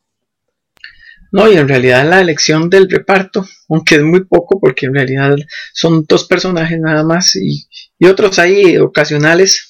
No, 1.32 1.52
y 1.52 1.58
en 1.58 1.68
realidad 1.68 2.10
la 2.10 2.22
elección 2.22 2.70
del 2.70 2.90
reparto, 2.90 3.48
aunque 3.70 3.96
es 3.96 4.02
muy 4.02 4.26
poco, 4.26 4.60
porque 4.60 4.88
en 4.88 4.96
realidad 4.96 5.36
son 5.74 6.04
dos 6.08 6.26
personajes 6.26 6.80
nada 6.80 7.04
más 7.04 7.36
y, 7.36 7.68
otros 8.06 8.40
ahí 8.40 8.78
ocasionales, 8.78 9.70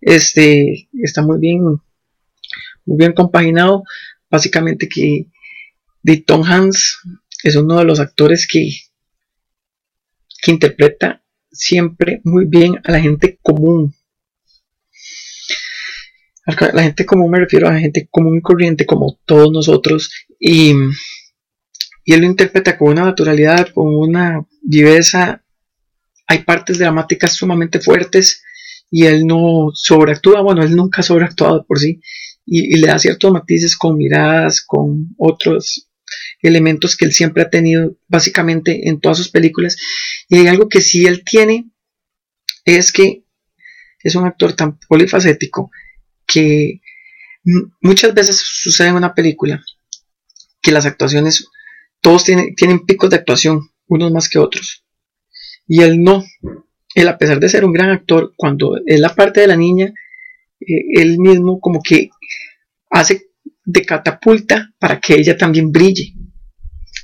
este, 0.00 0.88
está 1.02 1.22
muy 1.22 1.38
bien, 1.38 1.62
muy 1.62 2.96
bien 2.96 3.12
compaginado. 3.12 3.84
Básicamente 4.30 4.88
que 4.88 5.26
Tom 6.26 6.42
Hanks 6.42 7.00
es 7.44 7.56
uno 7.56 7.78
de 7.78 7.84
los 7.84 8.00
actores 8.00 8.46
que, 8.50 8.70
que 10.42 10.50
interpreta 10.50 11.22
siempre 11.50 12.20
muy 12.24 12.46
bien 12.46 12.80
a 12.84 12.92
la 12.92 13.00
gente 13.00 13.38
común. 13.42 13.94
A 16.46 16.72
la 16.72 16.82
gente 16.82 17.04
común 17.04 17.30
me 17.30 17.40
refiero 17.40 17.68
a 17.68 17.72
la 17.74 17.80
gente 17.80 18.08
común 18.10 18.38
y 18.38 18.40
corriente 18.40 18.86
como 18.86 19.18
todos 19.26 19.52
nosotros 19.52 20.10
y, 20.38 20.74
él 22.06 22.20
lo 22.20 22.26
interpreta 22.26 22.78
con 22.78 22.88
una 22.88 23.04
naturalidad, 23.04 23.68
con 23.74 23.94
una 23.94 24.46
viveza. 24.62 25.44
Hay 26.26 26.38
partes 26.38 26.78
dramáticas 26.78 27.34
sumamente 27.34 27.80
fuertes 27.80 28.42
y 28.90 29.04
él 29.04 29.26
no 29.26 29.70
sobreactúa, 29.74 30.40
bueno, 30.40 30.62
él 30.62 30.74
nunca 30.74 31.00
ha 31.00 31.04
sobreactuado 31.04 31.66
por 31.66 31.78
sí 31.78 32.00
y 32.46 32.78
le 32.78 32.86
da 32.86 32.98
ciertos 32.98 33.30
matices 33.30 33.76
con 33.76 33.98
miradas, 33.98 34.62
con 34.62 35.14
otros 35.18 35.88
elementos 36.40 36.96
que 36.96 37.04
él 37.04 37.12
siempre 37.12 37.42
ha 37.42 37.50
tenido 37.50 37.96
básicamente 38.08 38.88
en 38.88 39.00
todas 39.00 39.18
sus 39.18 39.28
películas. 39.28 39.76
Y 40.28 40.38
hay 40.38 40.46
algo 40.46 40.68
que 40.68 40.80
sí 40.80 41.06
él 41.06 41.24
tiene, 41.24 41.70
es 42.64 42.90
que 42.90 43.24
es 44.02 44.14
un 44.14 44.24
actor 44.24 44.54
tan 44.54 44.78
polifacético 44.78 45.70
que 46.26 46.80
muchas 47.80 48.14
veces 48.14 48.38
sucede 48.38 48.88
en 48.88 48.94
una 48.94 49.14
película 49.14 49.62
que 50.68 50.74
las 50.74 50.84
actuaciones, 50.84 51.48
todos 52.02 52.24
tienen, 52.24 52.54
tienen 52.54 52.84
picos 52.84 53.08
de 53.08 53.16
actuación, 53.16 53.70
unos 53.86 54.12
más 54.12 54.28
que 54.28 54.38
otros. 54.38 54.84
Y 55.66 55.80
él 55.80 56.02
no. 56.02 56.22
Él, 56.94 57.08
a 57.08 57.16
pesar 57.16 57.40
de 57.40 57.48
ser 57.48 57.64
un 57.64 57.72
gran 57.72 57.88
actor, 57.88 58.34
cuando 58.36 58.78
es 58.84 59.00
la 59.00 59.14
parte 59.14 59.40
de 59.40 59.46
la 59.46 59.56
niña, 59.56 59.86
eh, 60.60 61.00
él 61.00 61.18
mismo 61.20 61.58
como 61.58 61.80
que 61.82 62.10
hace 62.90 63.30
de 63.64 63.82
catapulta 63.86 64.74
para 64.78 65.00
que 65.00 65.14
ella 65.14 65.38
también 65.38 65.72
brille. 65.72 66.12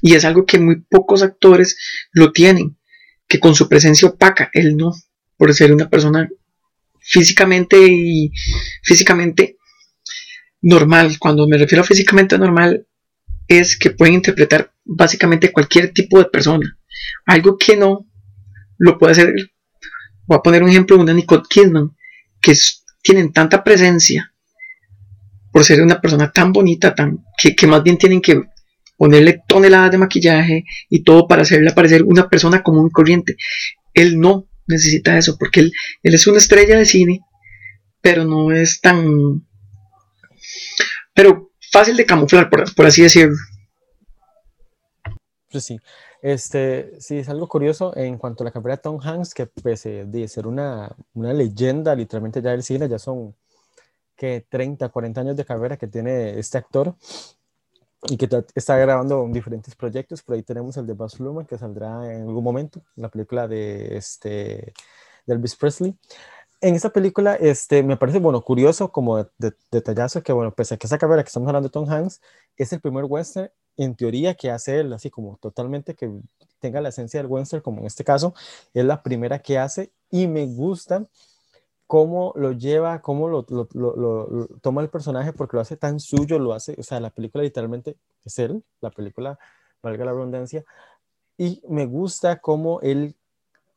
Y 0.03 0.15
es 0.15 0.27
algo 0.27 0.45
que 0.45 0.59
muy 0.59 0.83
pocos 0.83 1.23
actores 1.23 1.79
lo 2.13 2.33
tienen, 2.33 2.77
que 3.27 3.41
con 3.41 3.55
su 3.55 3.67
presencia 3.67 4.09
opaca, 4.09 4.51
él 4.53 4.77
no, 4.77 4.93
por 5.39 5.55
ser 5.55 5.73
una 5.73 5.89
persona 5.89 6.29
físicamente 7.01 7.79
y 7.81 8.31
físicamente 8.83 9.57
normal. 10.61 11.17
Cuando 11.19 11.49
me 11.49 11.57
refiero 11.57 11.81
a 11.81 11.87
físicamente 11.87 12.37
normal, 12.37 12.87
es 13.49 13.79
que 13.79 13.91
pueden 13.91 14.15
interpretar 14.15 14.73
básicamente 14.85 15.53
cualquier 15.53 15.93
tipo 15.93 16.19
de 16.19 16.27
persona. 16.27 16.79
Algo 17.27 17.57
que 17.59 17.77
no 17.77 18.07
lo 18.79 18.99
puede 18.99 19.13
hacer, 19.13 19.35
voy 20.27 20.39
a 20.39 20.43
poner 20.43 20.63
un 20.63 20.71
ejemplo, 20.71 20.99
una 20.99 21.13
Nicole 21.13 21.43
Kidman, 21.49 21.91
que 22.41 22.55
tienen 23.03 23.33
tanta 23.33 23.63
presencia 23.63 24.33
por 25.53 25.65
ser 25.65 25.83
una 25.83 26.01
persona 26.01 26.33
tan 26.33 26.53
bonita, 26.53 26.95
tan, 26.95 27.25
que, 27.39 27.67
más 27.67 27.83
bien 27.83 27.97
tienen 27.97 28.21
que 28.21 28.43
ponerle 28.97 29.43
toneladas 29.47 29.93
de 29.93 29.99
maquillaje 29.99 30.65
y 30.89 31.05
todo 31.05 31.29
para 31.29 31.43
hacerle 31.43 31.73
parecer 31.73 32.03
una 32.03 32.29
persona 32.29 32.63
común 32.63 32.89
y 32.89 32.93
corriente. 32.93 33.37
Él 33.93 34.19
no 34.19 34.49
necesita 34.67 35.17
eso 35.17 35.37
porque 35.39 35.61
él, 35.61 35.73
él 36.03 36.15
es 36.15 36.27
una 36.27 36.39
estrella 36.39 36.77
de 36.77 36.85
cine, 36.85 37.21
pero 38.01 38.25
no 38.25 38.53
es 38.53 38.81
tan... 38.81 39.47
pero 41.15 41.53
fácil 41.75 41.97
de 41.97 42.07
camuflar, 42.07 42.49
por, 42.49 42.87
así 42.87 43.03
decirlo. 43.03 43.37
Pues 45.51 45.65
sí, 45.65 45.79
este, 46.23 47.01
sí, 47.01 47.19
es 47.19 47.29
algo 47.29 47.49
curioso 47.49 47.97
en 47.97 48.17
cuanto 48.17 48.43
a 48.43 48.47
la 48.47 48.51
carrera 48.53 48.77
de 48.77 48.83
Tom 48.83 49.01
Hanks, 49.03 49.35
que 49.35 49.47
pese 49.47 50.05
de 50.05 50.29
ser 50.29 50.47
una, 50.47 50.95
una 51.15 51.33
leyenda 51.33 51.95
literalmente 51.97 52.41
ya 52.41 52.51
del 52.53 52.63
cine, 52.63 52.89
ya 52.89 53.01
son 53.01 53.35
que 54.17 54.47
30, 54.49 54.89
40 54.89 55.21
años 55.21 55.37
de 55.37 55.45
carrera 55.45 55.77
que 55.77 55.89
tiene 55.89 56.39
este 56.39 56.59
actor 56.59 56.95
y 58.09 58.17
que 58.17 58.29
está 58.55 58.77
grabando 58.77 59.27
diferentes 59.31 59.75
proyectos. 59.75 60.23
Por 60.23 60.37
ahí 60.37 60.43
tenemos 60.45 60.77
el 60.77 60.87
de 60.87 60.93
Buzz 60.93 61.19
Luhrmann 61.19 61.47
que 61.47 61.59
saldrá 61.59 62.13
en 62.15 62.23
algún 62.23 62.45
momento, 62.45 62.83
la 62.95 63.09
película 63.09 63.49
de, 63.49 63.97
este, 63.97 64.73
de 65.27 65.35
Elvis 65.35 65.57
Presley. 65.57 65.97
En 66.65 66.75
esta 66.75 66.89
película 66.89 67.35
este, 67.35 67.83
me 67.83 67.99
parece, 67.99 68.21
bueno, 68.21 68.41
curioso 68.41 68.91
como 68.91 69.19
de, 69.19 69.53
detallazo 69.71 70.23
que, 70.23 70.33
bueno, 70.33 70.55
pese 70.55 70.75
a 70.75 70.77
que 70.79 70.87
esa 70.87 70.97
carrera 70.97 71.23
que 71.23 71.27
estamos 71.27 71.47
hablando 71.47 71.69
de 71.69 71.73
Tom 71.73 71.87
Hanks 71.87 72.23
es 72.57 72.73
el 72.73 72.81
primer 72.81 73.05
western 73.05 73.51
en 73.77 73.95
teoría 73.95 74.33
que 74.35 74.51
hace 74.51 74.81
él, 74.81 74.91
así 74.95 75.11
como 75.11 75.37
totalmente 75.37 75.95
que 75.95 76.11
tenga 76.61 76.81
la 76.81 76.89
esencia 76.89 77.21
del 77.21 77.27
western, 77.31 77.61
como 77.61 77.81
en 77.81 77.87
este 77.87 78.03
caso, 78.03 78.33
es 78.73 78.83
la 78.83 79.03
primera 79.03 79.41
que 79.41 79.59
hace 79.59 79.93
y 80.11 80.27
me 80.27 80.47
gusta 80.47 81.07
cómo 81.87 82.33
lo 82.35 82.53
lleva, 82.53 83.03
cómo 83.03 83.29
lo, 83.29 83.45
toma 84.63 84.81
el 84.81 84.89
personaje, 84.89 85.35
porque 85.35 85.59
lo 85.59 85.61
hace 85.61 85.77
tan 85.77 86.01
suyo, 86.01 86.39
lo 86.39 86.55
hace, 86.55 86.77
o 86.79 86.83
sea, 86.83 86.99
la 86.99 87.11
película 87.11 87.45
literalmente 87.45 87.99
es 88.25 88.39
él, 88.39 88.65
la 88.81 88.91
película, 88.91 89.39
valga 89.83 90.07
la 90.07 90.13
redundancia, 90.13 90.65
y 91.37 91.61
me 91.69 91.85
gusta 91.85 92.41
cómo 92.41 92.81
él 92.81 93.17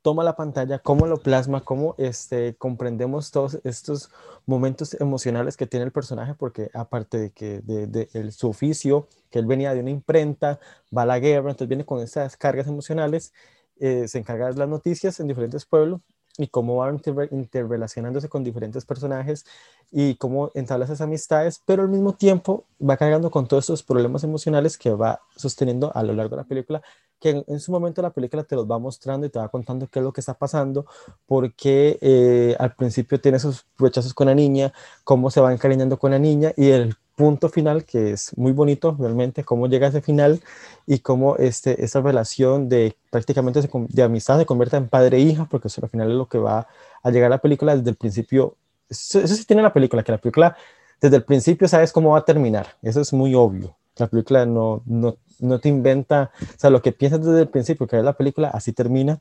toma 0.08 0.24
la 0.24 0.38
pantalla, 0.38 0.80
cómo 0.80 1.06
lo 1.06 1.18
plasma, 1.18 1.66
cómo 1.66 1.94
este, 1.98 2.56
comprendemos 2.56 3.30
todos 3.30 3.60
estos 3.66 4.10
momentos 4.46 4.96
emocionales 5.02 5.58
que 5.58 5.68
tiene 5.68 5.86
el 5.86 5.92
personaje, 5.92 6.34
porque 6.34 6.72
aparte 6.74 7.18
de 7.18 7.32
que 7.32 7.60
de, 7.60 8.32
su 8.32 8.48
oficio, 8.48 9.10
que 9.30 9.40
él 9.40 9.46
venía 9.46 9.74
de 9.74 9.82
una 9.82 9.90
imprenta, 9.90 10.62
va 10.98 11.02
a 11.02 11.06
la 11.06 11.20
guerra, 11.20 11.50
entonces 11.50 11.68
viene 11.68 11.86
con 11.86 12.00
esas 12.00 12.38
cargas 12.38 12.68
emocionales, 12.68 13.34
eh, 13.82 14.08
se 14.08 14.20
encarga 14.20 14.48
de 14.48 14.54
las 14.54 14.70
noticias 14.70 15.20
en 15.20 15.28
diferentes 15.28 15.66
pueblos 15.66 16.00
y 16.38 16.48
cómo 16.48 16.78
va 16.78 16.96
interrelacionándose 17.32 18.30
con 18.30 18.46
diferentes 18.46 18.86
personajes 18.86 19.46
y 19.92 20.16
cómo 20.16 20.52
entabla 20.56 20.86
esas 20.86 21.02
amistades, 21.02 21.62
pero 21.66 21.84
al 21.84 21.90
mismo 21.90 22.14
tiempo 22.14 22.64
va 22.80 22.96
cargando 22.96 23.30
con 23.30 23.46
todos 23.46 23.66
esos 23.66 23.84
problemas 23.84 24.24
emocionales 24.24 24.78
que 24.78 24.92
va 24.92 25.20
sosteniendo 25.36 25.92
a 25.94 26.02
lo 26.02 26.14
largo 26.14 26.38
de 26.38 26.44
la 26.44 26.48
película, 26.48 26.82
que 27.20 27.44
en, 27.48 27.60
su 27.60 27.72
momento 27.72 28.02
la 28.02 28.12
película 28.12 28.44
te 28.44 28.56
los 28.56 28.70
va 28.70 28.80
mostrando 28.80 29.26
y 29.26 29.30
te 29.30 29.40
va 29.40 29.50
contando 29.50 29.88
qué 29.88 30.00
es 30.00 30.04
lo 30.04 30.14
que 30.14 30.22
está 30.22 30.34
pasando, 30.34 30.86
porque 31.26 31.98
eh, 32.02 32.56
al 32.60 32.76
principio 32.76 33.20
tiene 33.20 33.38
esos 33.38 33.66
rechazos 33.78 34.14
con 34.14 34.28
la 34.28 34.36
niña, 34.36 34.74
cómo 35.04 35.32
se 35.32 35.42
va 35.42 35.54
encariñando 35.54 35.98
con 35.98 36.12
la 36.12 36.20
niña 36.20 36.54
y 36.56 36.70
el 36.70 36.96
punto 37.18 37.50
final 37.50 37.84
que 37.84 38.12
es 38.12 38.38
muy 38.38 38.52
bonito 38.52 38.96
realmente, 38.98 39.44
cómo 39.44 39.68
llega 39.68 39.88
a 39.88 39.90
ese 39.90 40.02
final 40.02 40.40
y 40.86 41.00
cómo 41.00 41.36
este, 41.38 41.84
esa 41.84 42.00
relación 42.00 42.70
de 42.70 42.96
prácticamente 43.10 43.60
de 43.62 44.04
amistad 44.04 44.38
se 44.38 44.46
convierte 44.46 44.78
en 44.78 44.88
padre 44.88 45.18
e 45.18 45.22
hija, 45.22 45.46
porque 45.50 45.68
eso 45.68 45.82
al 45.84 45.90
final 45.90 46.12
es 46.12 46.16
lo 46.16 46.28
que 46.28 46.38
va 46.38 46.68
a 47.02 47.10
llegar 47.10 47.32
a 47.32 47.36
la 47.36 47.42
película 47.42 47.76
desde 47.76 47.90
el 47.90 47.96
principio. 47.96 48.56
Eso, 48.88 49.26
sí 49.26 49.46
tiene 49.46 49.64
la 49.64 49.74
película, 49.74 50.04
que 50.04 50.12
la 50.12 50.20
película 50.20 50.56
desde 51.02 51.16
el 51.18 51.24
principio 51.24 51.68
sabes 51.68 51.92
cómo 51.92 52.12
va 52.12 52.20
a 52.20 52.26
terminar, 52.26 52.68
eso 52.84 53.02
es 53.02 53.12
muy 53.12 53.34
obvio. 53.34 53.76
La 53.98 54.08
película 54.08 54.46
no, 54.46 54.82
no, 54.86 55.18
no 55.40 55.60
te 55.60 55.70
inventa, 55.70 56.32
o 56.42 56.60
sea, 56.60 56.70
lo 56.70 56.82
que 56.82 56.92
piensas 56.92 57.24
desde 57.24 57.42
el 57.42 57.50
principio, 57.50 57.88
que 57.88 57.98
es 57.98 58.04
la 58.04 58.14
película, 58.14 58.50
así 58.50 58.74
termina, 58.74 59.20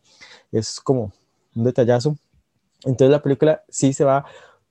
es 0.53 0.81
como 0.81 1.13
un 1.55 1.65
detallazo. 1.65 2.17
Entonces 2.85 3.11
la 3.11 3.23
película 3.23 3.63
sí 3.69 3.93
se 3.93 4.05
va 4.05 4.25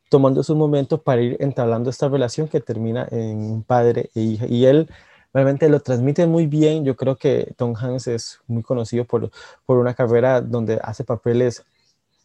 tomando 0.09 0.43
sus 0.43 0.55
momentos 0.55 1.01
para 1.01 1.21
ir 1.21 1.38
entablando 1.39 1.89
esta 1.89 2.07
relación 2.07 2.47
que 2.47 2.62
termina 2.62 3.07
en 3.12 3.63
padre 3.63 4.12
e 4.15 4.21
hija. 4.21 4.45
Y 4.47 4.65
él 4.65 4.89
realmente 5.33 5.67
lo 5.67 5.79
transmite 5.81 6.25
muy 6.27 6.47
bien. 6.47 6.85
Yo 6.85 6.95
creo 6.95 7.17
que 7.17 7.53
Tom 7.57 7.75
Hanks 7.75 8.07
es 8.07 8.39
muy 8.47 8.63
conocido 8.63 9.05
por, 9.05 9.31
por 9.65 9.77
una 9.77 9.93
carrera 9.93 10.41
donde 10.41 10.79
hace 10.81 11.03
papeles 11.03 11.65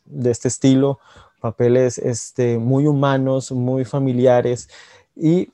de 0.05 0.31
este 0.31 0.49
estilo, 0.49 1.01
papeles 1.41 1.99
este, 1.99 2.59
muy 2.59 2.87
humanos, 2.87 3.51
muy 3.51 3.85
familiares. 3.85 4.69
Y 5.17 5.49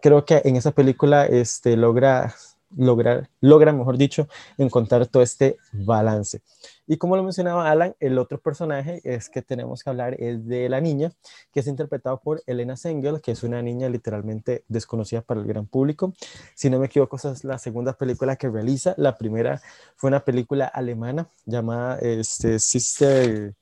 creo 0.00 0.24
que 0.24 0.42
en 0.44 0.56
esa 0.56 0.72
película 0.72 1.26
este, 1.26 1.76
logra 1.76 2.34
lograr, 2.76 3.28
logra, 3.40 3.72
mejor 3.72 3.96
dicho, 3.96 4.28
encontrar 4.56 5.06
todo 5.06 5.22
este 5.22 5.56
balance. 5.72 6.40
Y 6.86 6.96
como 6.96 7.16
lo 7.16 7.22
mencionaba 7.22 7.70
Alan, 7.70 7.94
el 8.00 8.18
otro 8.18 8.38
personaje 8.38 9.00
es 9.04 9.28
que 9.28 9.42
tenemos 9.42 9.82
que 9.82 9.90
hablar 9.90 10.14
es 10.20 10.46
de 10.46 10.68
la 10.68 10.80
niña, 10.80 11.12
que 11.52 11.60
es 11.60 11.66
interpretado 11.66 12.20
por 12.20 12.42
Elena 12.46 12.76
Sengel, 12.76 13.20
que 13.20 13.32
es 13.32 13.42
una 13.42 13.62
niña 13.62 13.88
literalmente 13.88 14.64
desconocida 14.68 15.22
para 15.22 15.40
el 15.40 15.46
gran 15.46 15.66
público. 15.66 16.12
Si 16.54 16.70
no 16.70 16.78
me 16.78 16.86
equivoco, 16.86 17.16
esa 17.16 17.32
es 17.32 17.44
la 17.44 17.58
segunda 17.58 17.92
película 17.92 18.36
que 18.36 18.48
realiza. 18.48 18.94
La 18.96 19.18
primera 19.18 19.60
fue 19.96 20.08
una 20.08 20.20
película 20.20 20.66
alemana 20.66 21.28
llamada 21.46 21.98
este, 21.98 22.58
Sister 22.58 23.54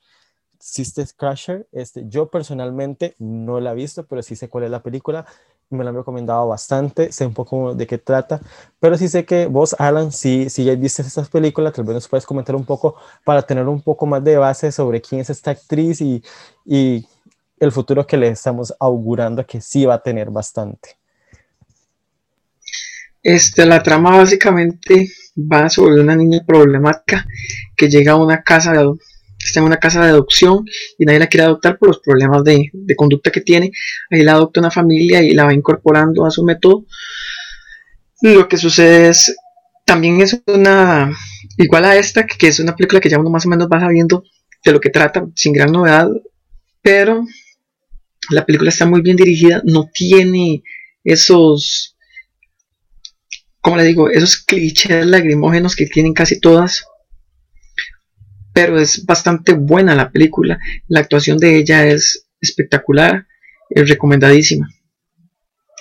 Sister 0.58 1.06
Crusher. 1.16 1.68
Este, 1.72 2.04
yo 2.08 2.28
personalmente 2.30 3.14
no 3.18 3.60
la 3.60 3.72
he 3.72 3.74
visto, 3.74 4.06
pero 4.06 4.22
sí 4.22 4.36
sé 4.36 4.48
cuál 4.48 4.64
es 4.64 4.70
la 4.70 4.82
película 4.82 5.26
me 5.70 5.84
lo 5.84 5.90
han 5.90 5.96
recomendado 5.96 6.48
bastante, 6.48 7.12
sé 7.12 7.26
un 7.26 7.34
poco 7.34 7.74
de 7.74 7.86
qué 7.86 7.98
trata, 7.98 8.40
pero 8.80 8.96
sí 8.96 9.08
sé 9.08 9.24
que 9.24 9.46
vos, 9.46 9.76
Alan, 9.78 10.12
si, 10.12 10.48
si 10.48 10.64
ya 10.64 10.74
viste 10.74 11.02
estas 11.02 11.28
películas, 11.28 11.74
tal 11.74 11.84
vez 11.84 11.94
nos 11.94 12.08
puedes 12.08 12.24
comentar 12.24 12.56
un 12.56 12.64
poco 12.64 12.96
para 13.24 13.42
tener 13.42 13.66
un 13.68 13.82
poco 13.82 14.06
más 14.06 14.24
de 14.24 14.38
base 14.38 14.72
sobre 14.72 15.00
quién 15.00 15.20
es 15.20 15.30
esta 15.30 15.50
actriz 15.50 16.00
y, 16.00 16.22
y 16.64 17.06
el 17.60 17.72
futuro 17.72 18.06
que 18.06 18.16
le 18.16 18.28
estamos 18.28 18.74
augurando 18.80 19.44
que 19.46 19.60
sí 19.60 19.84
va 19.84 19.94
a 19.94 20.02
tener 20.02 20.30
bastante. 20.30 20.96
Este, 23.22 23.66
la 23.66 23.82
trama 23.82 24.16
básicamente 24.16 25.10
va 25.36 25.68
sobre 25.68 26.00
una 26.00 26.16
niña 26.16 26.40
problemática 26.46 27.26
que 27.76 27.88
llega 27.88 28.12
a 28.12 28.16
una 28.16 28.42
casa 28.42 28.72
de, 28.72 28.92
está 29.48 29.60
en 29.60 29.66
una 29.66 29.78
casa 29.78 30.02
de 30.02 30.10
adopción 30.10 30.64
y 30.98 31.04
nadie 31.04 31.18
la 31.18 31.26
quiere 31.26 31.44
adoptar 31.44 31.78
por 31.78 31.88
los 31.88 31.98
problemas 32.00 32.44
de, 32.44 32.70
conducta 32.96 33.30
que 33.30 33.40
tiene. 33.40 33.72
Ahí 34.10 34.22
la 34.22 34.32
adopta 34.32 34.60
una 34.60 34.70
familia 34.70 35.22
y 35.22 35.30
la 35.30 35.44
va 35.44 35.54
incorporando 35.54 36.24
a 36.24 36.30
su 36.30 36.44
método. 36.44 36.86
Lo 38.22 38.48
que 38.48 38.56
sucede 38.56 39.08
es, 39.08 39.36
también 39.84 40.20
es 40.20 40.40
una, 40.46 41.12
igual 41.56 41.84
a 41.84 41.96
esta, 41.96 42.26
que 42.26 42.48
es 42.48 42.60
una 42.60 42.74
película 42.74 43.00
que 43.00 43.08
ya 43.08 43.18
uno 43.18 43.30
más 43.30 43.46
o 43.46 43.48
menos 43.48 43.68
va 43.72 43.80
sabiendo 43.80 44.24
de 44.64 44.72
lo 44.72 44.80
que 44.80 44.90
trata, 44.90 45.26
sin 45.34 45.52
gran 45.52 45.72
novedad, 45.72 46.08
pero 46.82 47.24
la 48.30 48.44
película 48.44 48.70
está 48.70 48.86
muy 48.86 49.00
bien 49.00 49.16
dirigida, 49.16 49.62
no 49.64 49.88
tiene 49.92 50.62
esos, 51.04 51.96
como 53.60 53.76
le 53.76 53.84
digo, 53.84 54.10
esos 54.10 54.36
clichés 54.38 55.06
lagrimógenos 55.06 55.76
que 55.76 55.86
tienen 55.86 56.12
casi 56.12 56.40
todas 56.40 56.84
pero 58.52 58.78
es 58.78 59.04
bastante 59.04 59.52
buena 59.52 59.94
la 59.94 60.10
película. 60.10 60.58
La 60.88 61.00
actuación 61.00 61.38
de 61.38 61.56
ella 61.56 61.86
es 61.86 62.26
espectacular, 62.40 63.26
es 63.70 63.88
recomendadísima. 63.88 64.68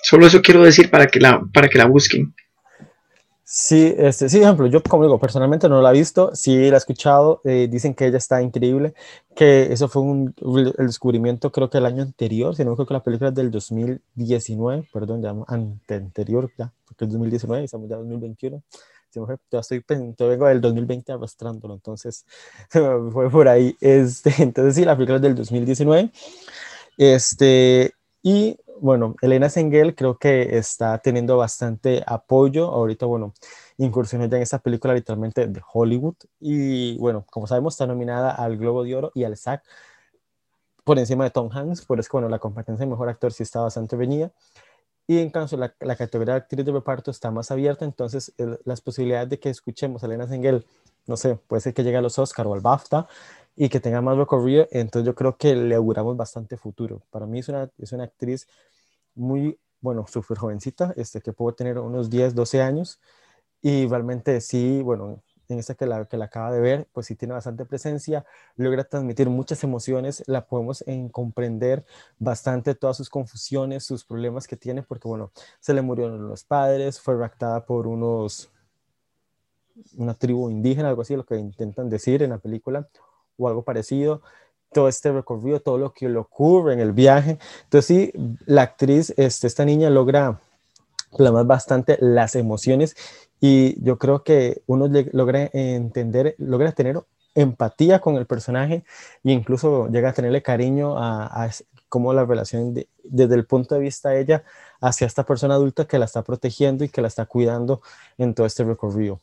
Solo 0.03 0.27
eso 0.27 0.41
quiero 0.41 0.63
decir 0.63 0.89
para 0.89 1.08
que 1.08 1.19
la, 1.19 1.41
para 1.53 1.67
que 1.67 1.77
la 1.77 1.86
busquen. 1.86 2.34
Sí, 3.49 3.93
este, 3.97 4.27
sí, 4.27 4.41
ejemplo, 4.41 4.67
yo 4.67 4.84
como 4.84 5.03
digo, 5.03 5.19
personalmente 5.21 5.69
no 5.69 5.82
la 5.82 5.91
he 5.91 5.93
visto, 5.93 6.36
sí 6.36 6.69
la 6.69 6.75
he 6.75 6.77
escuchado, 6.77 7.39
eh, 7.45 7.69
dicen 7.71 7.93
que 7.93 8.06
ella 8.06 8.17
está 8.17 8.41
increíble, 8.41 8.93
que 9.38 9.71
eso 9.71 9.88
fue 9.88 10.01
un 10.01 10.36
el 10.77 10.88
descubrimiento 10.88 11.49
creo 11.49 11.69
que 11.69 11.77
el 11.77 11.86
año 11.86 12.03
anterior, 12.03 12.58
si 12.58 12.63
no 12.63 12.71
me 12.71 12.73
equivoco, 12.73 12.93
la 12.93 13.03
película 13.03 13.30
es 13.30 13.36
del 13.36 13.49
2019, 13.49 14.89
perdón, 14.91 15.21
ya 15.21 15.34
ante 15.47 15.95
anterior 15.95 16.51
ya, 16.58 16.73
porque 16.86 17.06
es 17.06 17.12
2019 17.12 17.62
y 17.62 17.65
estamos 17.65 17.89
ya 17.89 17.95
en 17.95 18.01
2021, 18.01 18.63
ya 19.52 19.60
estoy, 19.60 19.84
yo 20.17 20.28
vengo 20.28 20.48
del 20.48 20.62
2020 20.62 21.12
arrastrándolo, 21.12 21.74
entonces 21.74 22.26
fue 22.70 23.30
por 23.30 23.48
ahí. 23.48 23.76
Este, 23.82 24.34
entonces 24.39 24.76
sí, 24.76 24.86
la 24.86 24.96
película 24.96 25.17
es 25.17 25.22
del 25.22 25.36
2019. 25.36 26.12
Este, 26.98 27.93
y 28.24 28.58
bueno, 28.80 29.15
Elena 29.22 29.50
Sengel 29.50 29.96
creo 29.96 30.17
que 30.17 30.58
está 30.58 30.98
teniendo 31.00 31.38
bastante 31.38 32.04
apoyo. 32.06 32.67
Ahorita, 32.67 33.06
bueno, 33.06 33.34
incursionó 33.78 34.26
ya 34.26 34.38
en 34.38 34.43
esta 34.43 34.60
película 34.60 34.93
literalmente 34.93 35.48
de 35.48 35.62
Hollywood. 35.74 36.15
Y 36.39 36.98
bueno, 36.98 37.26
como 37.30 37.48
sabemos, 37.48 37.74
está 37.76 37.88
nominada 37.88 38.32
al 38.32 38.58
Globo 38.58 38.84
de 38.84 38.96
Oro 38.96 39.12
y 39.15 39.24
al 39.24 39.38
SAG 39.38 39.63
por 40.84 41.00
encima 41.00 41.24
de 41.26 41.32
Tom 41.32 41.50
Hanks. 41.52 41.86
Por 41.86 42.00
eso 42.00 42.10
que, 42.10 42.17
bueno, 42.17 42.30
la 42.30 42.39
competencia 42.39 42.86
de 42.86 42.89
mejor 42.89 43.10
actor 43.10 43.34
sí 43.34 43.43
está 43.43 43.62
bastante 43.62 43.96
venida. 43.96 44.32
Y 45.08 45.20
en 45.20 45.30
caso 45.30 45.56
la, 45.58 45.74
la 45.80 45.96
categoría 45.96 46.34
de 46.34 46.39
actriz 46.41 46.65
de 46.65 46.72
reparto 46.72 47.12
está 47.12 47.32
más 47.32 47.50
abierta, 47.52 47.86
entonces 47.86 48.34
las 48.65 48.82
posibilidades 48.82 49.30
de 49.30 49.39
que 49.39 49.50
escuchemos 49.50 50.04
a 50.04 50.08
Elena 50.08 50.28
Sengel, 50.28 50.65
no 51.08 51.15
sé, 51.15 51.36
puede 51.48 51.62
ser 51.62 51.74
que 51.74 51.84
llegue 51.84 51.98
a 51.98 52.02
los 52.02 52.20
Oscar 52.20 52.46
o 52.48 52.54
al 52.54 52.62
BAFTA 52.62 53.08
y 53.56 53.70
que 53.70 53.80
tenga 53.80 54.02
más 54.02 54.17
recorrido, 54.17 54.67
entonces 54.72 55.06
yo 55.06 55.15
creo 55.15 55.38
que 55.38 55.56
le 55.56 55.76
auguramos 55.76 56.17
bastante 56.17 56.58
futuro. 56.58 57.02
Para 57.10 57.26
mí 57.26 57.39
es 57.39 57.50
una, 57.50 57.70
es 57.78 57.91
una 57.93 58.04
actriz 58.04 58.48
muy, 59.15 59.58
bueno, 59.82 60.06
súper 60.08 60.38
jovencita, 60.38 60.93
este, 60.98 61.22
que 61.22 61.34
puede 61.34 61.56
tener 61.56 61.80
unos 61.80 62.10
10, 62.10 62.36
12 62.36 62.62
años 62.62 63.00
y 63.62 63.88
realmente 63.88 64.41
sí, 64.41 64.82
bueno, 64.84 65.24
en 65.49 65.60
esta 65.60 65.75
que 65.75 65.86
la, 65.86 66.05
que 66.05 66.17
la 66.17 66.25
acaba 66.25 66.51
de 66.51 66.60
ver, 66.60 66.88
pues 66.93 67.07
sí 67.07 67.15
tiene 67.15 67.33
bastante 67.33 67.65
presencia, 67.65 68.25
logra 68.55 68.83
transmitir 68.83 69.29
muchas 69.29 69.63
emociones, 69.63 70.23
la 70.27 70.45
podemos 70.45 70.83
en 70.88 71.10
comprender 71.10 71.86
bastante 72.19 72.75
todas 72.75 72.97
sus 72.97 73.10
confusiones, 73.10 73.83
sus 73.86 74.03
problemas 74.03 74.47
que 74.47 74.57
tiene, 74.57 74.83
porque 74.83 75.07
bueno, 75.07 75.31
se 75.60 75.73
le 75.73 75.81
murieron 75.81 76.27
los 76.27 76.43
padres, 76.43 76.99
fue 76.99 77.15
raptada 77.15 77.65
por 77.65 77.88
unos, 77.88 78.49
una 79.95 80.13
tribu 80.13 80.49
indígena, 80.49 80.89
algo 80.89 81.01
así, 81.01 81.15
lo 81.15 81.25
que 81.25 81.38
intentan 81.38 81.89
decir 81.89 82.23
en 82.23 82.31
la 82.31 82.39
película, 82.39 82.88
o 83.38 83.47
algo 83.47 83.63
parecido, 83.63 84.21
todo 84.73 84.88
este 84.88 85.12
recorrido, 85.12 85.62
todo 85.62 85.77
lo 85.77 85.93
que 85.93 86.10
le 86.10 86.17
ocurre 86.17 86.73
en 86.73 86.79
el 86.79 86.91
viaje. 86.91 87.38
Entonces 87.63 87.86
sí, 87.86 88.12
la 88.45 88.63
actriz, 88.63 89.13
este, 89.17 89.47
esta 89.47 89.63
niña 89.63 89.89
logra 89.89 90.39
plasmar 91.15 91.46
bastante 91.46 91.98
las 92.02 92.36
emociones 92.36 92.96
y 93.39 93.82
yo 93.84 93.98
creo 93.98 94.24
que 94.24 94.62
uno 94.65 94.89
logra 95.12 95.50
entender, 95.54 96.36
logra 96.39 96.72
tener 96.72 97.02
empatía 97.36 98.00
con 98.00 98.15
el 98.15 98.26
personaje 98.26 98.84
e 99.24 99.32
incluso 99.32 99.88
llega 99.89 100.10
a 100.10 100.13
tenerle 100.13 100.41
cariño 100.41 100.98
a, 100.98 101.50
cómo 101.88 102.13
la 102.13 102.26
relación 102.26 102.74
desde 103.04 103.36
el 103.36 103.46
punto 103.46 103.76
de 103.76 103.82
vista 103.82 104.10
de 104.10 104.22
ella 104.22 104.43
hacia 104.82 105.08
esta 105.08 105.24
persona 105.24 105.54
adulta 105.54 105.86
que 105.86 106.00
la 106.00 106.06
está 106.06 106.22
protegiendo 106.24 106.84
y 106.84 106.89
que 106.89 107.02
la 107.02 107.08
está 107.08 107.26
cuidando 107.26 107.82
en 108.17 108.34
todo 108.34 108.46
este 108.46 108.63
recorrido. 108.63 109.22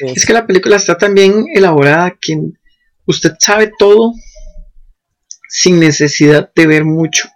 Es, 0.00 0.26
que 0.26 0.32
la 0.32 0.46
película 0.46 0.76
está 0.76 0.98
también 0.98 1.46
elaborada 1.54 2.16
que 2.20 2.50
usted 3.06 3.34
sabe 3.38 3.72
todo 3.78 4.12
sin 5.48 5.80
necesidad 5.80 6.50
de 6.54 6.66
ver 6.66 6.84
mucho. 6.84 7.28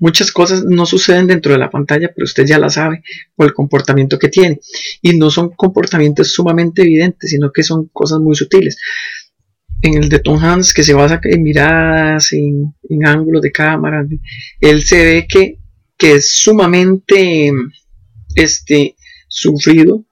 Muchas 0.00 0.32
cosas 0.32 0.64
no 0.64 0.86
suceden 0.86 1.26
dentro 1.26 1.52
de 1.52 1.58
la 1.58 1.70
pantalla, 1.70 2.10
pero 2.14 2.24
usted 2.24 2.46
ya 2.46 2.58
la 2.58 2.70
sabe 2.70 3.02
por 3.36 3.46
el 3.46 3.52
comportamiento 3.52 4.18
que 4.18 4.30
tiene. 4.30 4.58
Y 5.02 5.16
no 5.18 5.30
son 5.30 5.50
comportamientos 5.50 6.32
sumamente 6.32 6.82
evidentes, 6.82 7.30
sino 7.30 7.52
que 7.52 7.62
son 7.62 7.88
cosas 7.92 8.18
muy 8.18 8.34
sutiles. 8.34 8.78
En 9.82 10.02
el 10.02 10.08
de 10.08 10.18
Tom 10.18 10.42
Hanks, 10.42 10.72
que 10.72 10.84
se 10.84 10.94
basa 10.94 11.20
en 11.22 11.42
miradas, 11.42 12.32
en, 12.32 12.74
ángulos 13.04 13.42
de 13.42 13.52
cámara, 13.52 14.06
él 14.60 14.82
se 14.82 15.04
ve 15.04 15.26
que, 15.28 15.58
que 15.98 16.14
es 16.14 16.32
sumamente 16.32 17.52
este, 18.34 18.96
sufrido, 19.28 20.06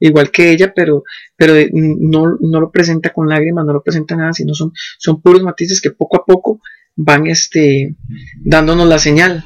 igual 0.00 0.30
que 0.30 0.50
ella, 0.50 0.72
pero, 0.74 1.04
pero 1.36 1.54
no, 1.72 2.38
no, 2.40 2.60
lo 2.60 2.70
presenta 2.70 3.12
con 3.12 3.28
lágrimas, 3.28 3.66
no 3.66 3.74
lo 3.74 3.82
presenta 3.82 4.16
nada, 4.16 4.32
sino 4.32 4.54
son, 4.54 4.72
son 4.98 5.20
puros 5.20 5.42
matices 5.42 5.82
que 5.82 5.90
poco 5.90 6.16
a 6.16 6.24
poco 6.24 6.60
van 6.96 7.26
este, 7.26 7.94
dándonos 8.42 8.88
la 8.88 8.98
señal. 8.98 9.44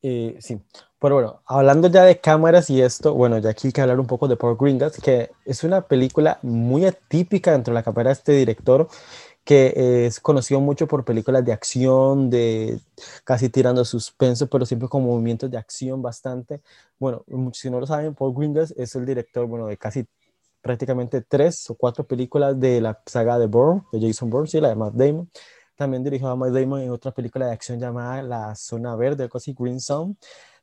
Eh, 0.00 0.36
sí, 0.40 0.58
pero 1.00 1.16
bueno, 1.16 1.42
hablando 1.46 1.88
ya 1.88 2.04
de 2.04 2.20
cámaras 2.20 2.70
y 2.70 2.80
esto, 2.80 3.14
bueno, 3.14 3.38
ya 3.38 3.50
aquí 3.50 3.68
hay 3.68 3.72
que 3.72 3.80
hablar 3.80 4.00
un 4.00 4.06
poco 4.06 4.28
de 4.28 4.36
Paul 4.36 4.56
Greengrass, 4.58 5.00
que 5.00 5.30
es 5.44 5.64
una 5.64 5.82
película 5.82 6.38
muy 6.42 6.84
atípica 6.86 7.52
dentro 7.52 7.72
de 7.72 7.76
la 7.76 7.82
carrera 7.82 8.10
de 8.10 8.14
este 8.14 8.32
director, 8.32 8.88
que 9.44 10.06
es 10.06 10.20
conocido 10.20 10.60
mucho 10.60 10.86
por 10.86 11.04
películas 11.04 11.44
de 11.44 11.52
acción, 11.52 12.30
de 12.30 12.80
casi 13.24 13.48
tirando 13.48 13.84
suspenso, 13.84 14.46
pero 14.48 14.66
siempre 14.66 14.88
con 14.88 15.04
movimientos 15.04 15.50
de 15.50 15.56
acción 15.56 16.02
bastante. 16.02 16.60
Bueno, 16.98 17.24
si 17.52 17.70
no 17.70 17.80
lo 17.80 17.86
saben, 17.86 18.14
Paul 18.14 18.34
Greengrass 18.34 18.72
es 18.76 18.94
el 18.94 19.06
director, 19.06 19.46
bueno, 19.46 19.66
de 19.66 19.76
casi 19.76 20.04
prácticamente 20.60 21.22
tres 21.22 21.70
o 21.70 21.76
cuatro 21.76 22.04
películas 22.06 22.58
de 22.60 22.80
la 22.80 23.00
saga 23.06 23.38
de 23.38 23.46
Bourne, 23.46 23.82
de 23.92 24.00
Jason 24.06 24.28
Bourne, 24.28 24.48
sí, 24.48 24.60
la 24.60 24.68
de 24.68 24.74
Matt 24.74 24.94
Damon. 24.94 25.30
También 25.78 26.02
dirigió 26.02 26.26
a 26.26 26.34
Matt 26.34 26.50
Damon 26.50 26.80
en 26.82 26.90
otra 26.90 27.12
película 27.12 27.46
de 27.46 27.52
acción 27.52 27.78
llamada 27.78 28.20
La 28.20 28.56
Zona 28.56 28.96
Verde, 28.96 29.22
algo 29.22 29.36
así, 29.36 29.54
Green 29.56 29.78
Zone. 29.78 30.16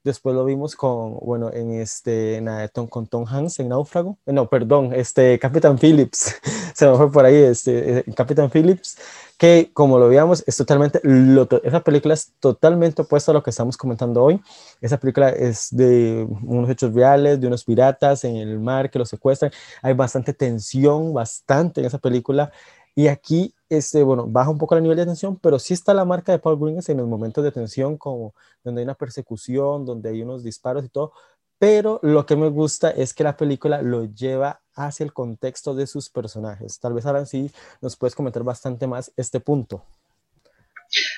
Después 0.04 0.36
lo 0.36 0.44
vimos 0.44 0.76
con, 0.76 1.18
bueno, 1.22 1.54
en 1.54 1.72
este, 1.72 2.36
en, 2.36 2.48
con 2.90 3.08
Tom 3.08 3.26
Hanks 3.26 3.62
en 3.62 3.70
Náufrago. 3.70 4.18
Eh, 4.26 4.34
no, 4.34 4.50
perdón, 4.50 4.92
este, 4.94 5.40
Capitán 5.40 5.80
Phillips. 5.80 6.36
Se 6.76 6.86
me 6.86 6.98
fue 6.98 7.10
por 7.10 7.24
ahí, 7.24 7.34
este, 7.34 8.00
eh, 8.00 8.06
Capitán 8.14 8.52
Phillips. 8.52 8.98
Que 9.38 9.72
como 9.72 9.98
lo 9.98 10.10
veíamos, 10.10 10.44
es 10.46 10.58
totalmente, 10.58 11.00
lo, 11.02 11.48
esa 11.64 11.80
película 11.80 12.14
es 12.14 12.34
totalmente 12.42 13.02
opuesta 13.04 13.32
a 13.32 13.36
lo 13.36 13.42
que 13.42 13.52
estamos 13.52 13.78
comentando 13.78 14.22
hoy. 14.22 14.42
Esa 14.82 14.98
película 14.98 15.30
es 15.30 15.70
de 15.72 16.28
unos 16.44 16.70
hechos 16.70 16.94
reales, 16.94 17.40
de 17.40 17.48
unos 17.48 17.64
piratas 17.64 18.26
en 18.26 18.36
el 18.36 18.60
mar 18.60 18.92
que 18.92 19.00
los 19.00 19.08
secuestran. 19.08 19.52
Hay 19.82 19.94
bastante 19.94 20.34
tensión, 20.34 21.14
bastante 21.14 21.80
en 21.80 21.88
esa 21.88 22.00
película. 22.00 22.52
Y 22.94 23.08
aquí, 23.08 23.55
este, 23.70 24.04
bueno, 24.04 24.28
baja 24.28 24.50
un 24.50 24.58
poco 24.58 24.76
el 24.76 24.84
nivel 24.84 24.98
de 24.98 25.06
tensión, 25.06 25.38
pero 25.38 25.60
sí 25.60 25.74
está 25.74 25.94
la 25.94 26.06
marca 26.06 26.32
de 26.32 26.40
Paul 26.40 26.60
Greengrass 26.60 26.90
en 26.90 26.98
los 26.98 27.08
momentos 27.08 27.44
de 27.44 27.52
tensión, 27.52 27.98
como 27.98 28.34
donde 28.64 28.82
hay 28.82 28.86
una 28.86 28.96
persecución, 28.96 29.86
donde 29.86 30.10
hay 30.10 30.22
unos 30.22 30.44
disparos 30.44 30.86
y 30.86 30.90
todo. 30.90 31.14
Pero 31.58 32.00
lo 32.04 32.26
que 32.26 32.36
me 32.36 32.50
gusta 32.50 32.92
es 32.92 33.14
que 33.14 33.24
la 33.24 33.38
película 33.38 33.82
lo 33.82 34.06
lleva 34.06 34.62
hacia 34.76 35.04
el 35.04 35.14
contexto 35.14 35.74
de 35.74 35.88
sus 35.88 36.10
personajes. 36.10 36.80
Tal 36.80 36.94
vez 36.94 37.06
ahora 37.06 37.26
sí 37.26 37.50
nos 37.82 37.96
puedes 37.96 38.14
comentar 38.14 38.44
bastante 38.44 38.88
más 38.88 39.12
este 39.16 39.40
punto. 39.40 39.84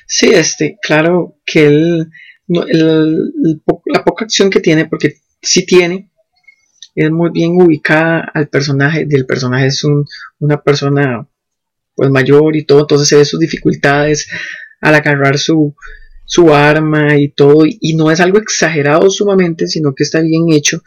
Sí, 0.06 0.30
este, 0.30 0.78
claro 0.82 1.38
que 1.46 1.66
él, 1.66 2.12
la 2.48 4.04
poca 4.06 4.26
acción 4.26 4.50
que 4.50 4.60
tiene, 4.60 4.86
porque 4.86 5.16
sí 5.42 5.66
tiene, 5.66 6.12
es 6.96 7.12
muy 7.12 7.32
bien 7.32 7.62
ubicada 7.62 8.32
al 8.34 8.48
personaje. 8.48 9.06
Del 9.06 9.26
personaje 9.26 9.68
es 9.68 9.84
un, 9.84 10.06
una 10.40 10.62
persona 10.62 11.28
pues 11.98 12.10
mayor 12.10 12.56
y 12.56 12.64
todo, 12.64 12.82
entonces 12.82 13.10
se 13.10 13.18
ve 13.18 13.26
sus 13.26 13.42
dificultades 13.42 14.30
al 14.80 14.96
agarrar 14.96 15.38
su, 15.38 15.76
su 16.24 16.54
arma 16.54 17.18
y 17.18 17.28
todo, 17.28 17.66
y 17.66 17.96
no 17.96 18.12
es 18.12 18.22
algo 18.22 18.38
exagerado 18.38 19.10
sumamente, 19.10 19.68
sino 19.68 19.94
que 19.94 20.04
está 20.04 20.22
bien 20.22 20.46
hecho 20.54 20.82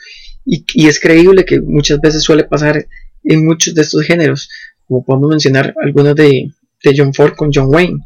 y, 0.44 0.88
es 0.88 1.00
creíble 1.00 1.44
que 1.44 1.60
muchas 1.60 2.00
veces 2.00 2.22
suele 2.22 2.44
pasar 2.44 2.86
en 3.24 3.46
muchos 3.46 3.74
de 3.74 3.82
estos 3.82 4.02
géneros, 4.02 4.48
como 4.86 5.04
podemos 5.04 5.30
mencionar 5.30 5.74
algunos 5.82 6.14
de, 6.16 6.50
de 6.82 6.94
John 6.96 7.14
Ford 7.14 7.34
con 7.34 7.50
John 7.52 7.72
Wayne. 7.72 7.98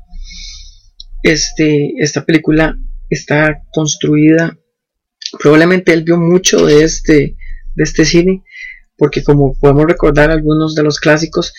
Este, 1.23 1.95
esta 1.99 2.25
película 2.25 2.77
está 3.09 3.63
construida, 3.73 4.59
probablemente 5.39 5.93
él 5.93 6.03
vio 6.03 6.19
mucho 6.19 6.67
de 6.67 6.85
este, 6.85 7.37
de 7.75 7.83
este 7.83 8.05
cine, 8.05 8.43
porque 8.97 9.23
como 9.23 9.59
podemos 9.59 9.87
recordar 9.87 10.31
algunos 10.31 10.75
de 10.75 10.83
los 10.83 11.01
clásicos, 11.01 11.55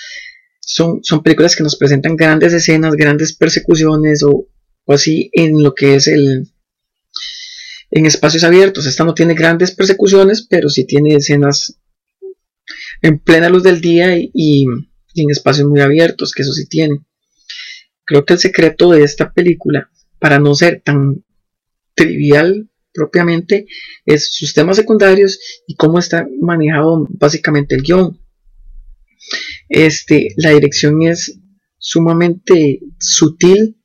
son, 0.65 1.03
son 1.03 1.21
películas 1.21 1.55
que 1.55 1.63
nos 1.63 1.75
presentan 1.75 2.15
grandes 2.15 2.51
escenas, 2.51 2.95
grandes 2.95 3.33
persecuciones 3.33 4.23
o, 4.23 4.47
así 4.87 5.29
en 5.33 5.61
lo 5.61 5.75
que 5.75 5.95
es 5.95 6.07
el 6.07 6.47
en 7.91 8.05
espacios 8.07 8.43
abiertos. 8.43 8.87
Esta 8.87 9.03
no 9.03 9.13
tiene 9.13 9.35
grandes 9.35 9.71
persecuciones, 9.71 10.45
pero 10.49 10.69
sí 10.69 10.85
tiene 10.85 11.15
escenas 11.15 11.77
en 13.01 13.19
plena 13.19 13.47
luz 13.47 13.61
del 13.61 13.79
día 13.79 14.17
y, 14.17 14.65
en 15.15 15.29
espacios 15.29 15.67
muy 15.67 15.81
abiertos, 15.81 16.31
que 16.31 16.41
eso 16.41 16.51
sí 16.51 16.67
tiene. 16.67 17.05
Creo 18.03 18.25
que 18.25 18.33
el 18.33 18.39
secreto 18.39 18.89
de 18.89 19.03
esta 19.03 19.31
película, 19.31 19.89
para 20.19 20.39
no 20.39 20.55
ser 20.55 20.81
tan 20.83 21.23
trivial 21.93 22.69
propiamente, 22.91 23.67
es 24.05 24.33
sus 24.33 24.53
temas 24.55 24.77
secundarios 24.77 25.39
y 25.67 25.75
cómo 25.75 25.99
está 25.99 26.27
manejado 26.41 27.05
básicamente 27.11 27.75
el 27.75 27.83
guion. 27.83 28.19
Este, 29.69 30.29
la 30.37 30.51
dirección 30.51 31.01
es 31.03 31.39
sumamente 31.77 32.81
sutil, 32.99 33.81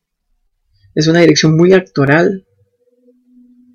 es 0.95 1.07
una 1.07 1.21
dirección 1.21 1.57
muy 1.57 1.73
actoral, 1.73 2.47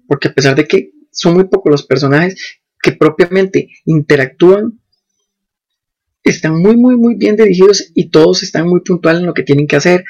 porque 0.07 0.27
a 0.27 0.33
pesar 0.33 0.55
de 0.55 0.67
que 0.67 0.91
son 1.11 1.33
muy 1.33 1.45
pocos 1.45 1.71
los 1.71 1.85
personajes 1.85 2.59
que 2.81 2.91
propiamente 2.91 3.69
interactúan, 3.85 4.79
están 6.23 6.59
muy, 6.59 6.75
muy, 6.75 6.97
muy 6.97 7.15
bien 7.15 7.35
dirigidos 7.35 7.91
y 7.93 8.09
todos 8.09 8.43
están 8.43 8.67
muy 8.67 8.81
puntuales 8.81 9.21
en 9.21 9.27
lo 9.27 9.33
que 9.33 9.43
tienen 9.43 9.67
que 9.67 9.75
hacer 9.75 10.03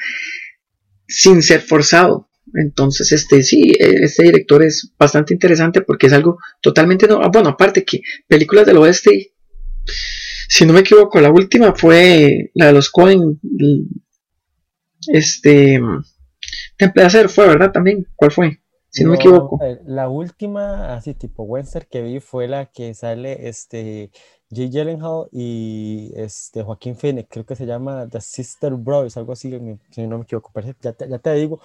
sin 1.06 1.42
ser 1.42 1.60
forzado. 1.60 2.30
Entonces, 2.54 3.12
este 3.12 3.42
sí, 3.42 3.72
este 3.78 4.22
director 4.22 4.62
es 4.62 4.94
bastante 4.98 5.34
interesante 5.34 5.82
porque 5.82 6.06
es 6.06 6.12
algo 6.12 6.38
totalmente 6.62 7.06
no. 7.06 7.20
Bueno, 7.30 7.50
aparte 7.50 7.84
que 7.84 8.00
películas 8.26 8.66
del 8.66 8.78
oeste 8.78 9.34
si 10.48 10.64
no 10.64 10.72
me 10.72 10.80
equivoco, 10.80 11.20
la 11.20 11.30
última 11.30 11.74
fue 11.74 12.50
la 12.54 12.66
de 12.66 12.72
los 12.72 12.90
Cohen. 12.90 13.40
Este. 15.08 15.80
Temple 16.76 17.02
de 17.02 17.06
Acero 17.06 17.28
fue, 17.28 17.46
¿verdad? 17.46 17.72
También. 17.72 18.06
¿Cuál 18.14 18.30
fue? 18.30 18.60
Si 18.90 19.04
no, 19.04 19.10
me 19.10 19.16
equivoco. 19.16 19.58
Eh, 19.62 19.80
la 19.86 20.08
última, 20.08 20.94
así 20.94 21.14
tipo 21.14 21.42
Western 21.42 21.86
que 21.90 22.02
vi 22.02 22.20
fue 22.20 22.48
la 22.48 22.66
que 22.66 22.94
sale 22.94 23.48
este. 23.48 24.10
Jay 24.48 24.70
Gyllenhaal 24.70 25.26
y 25.32 26.12
este 26.14 26.62
Joaquín 26.62 26.94
Phoenix, 26.94 27.28
creo 27.28 27.44
que 27.44 27.56
se 27.56 27.66
llama 27.66 28.08
The 28.08 28.20
Sister 28.20 28.74
Brothers, 28.74 29.16
algo 29.16 29.32
así, 29.32 29.50
si 29.90 30.06
no 30.06 30.18
me 30.18 30.22
equivoco, 30.22 30.52
ya 30.80 30.92
te, 30.92 31.08
ya 31.08 31.18
te 31.18 31.34
digo. 31.34 31.60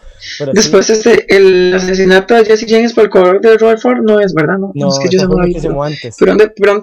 Después, 0.51 0.89
este, 0.89 1.35
el 1.35 1.75
asesinato 1.75 2.33
de 2.33 2.43
Jesse 2.43 2.65
James 2.67 2.93
por 2.93 3.03
el 3.03 3.09
color 3.11 3.39
de 3.39 3.55
Roy 3.57 3.77
Ford 3.77 3.99
no 4.01 4.19
es 4.19 4.33
verdad, 4.33 4.57
¿no? 4.57 4.71
No, 4.73 4.89
es 4.89 4.97
que 4.97 5.15
yo 5.15 5.27
no 5.27 5.83
antes. 5.83 6.15
Pero, 6.17 6.35
pero, 6.55 6.81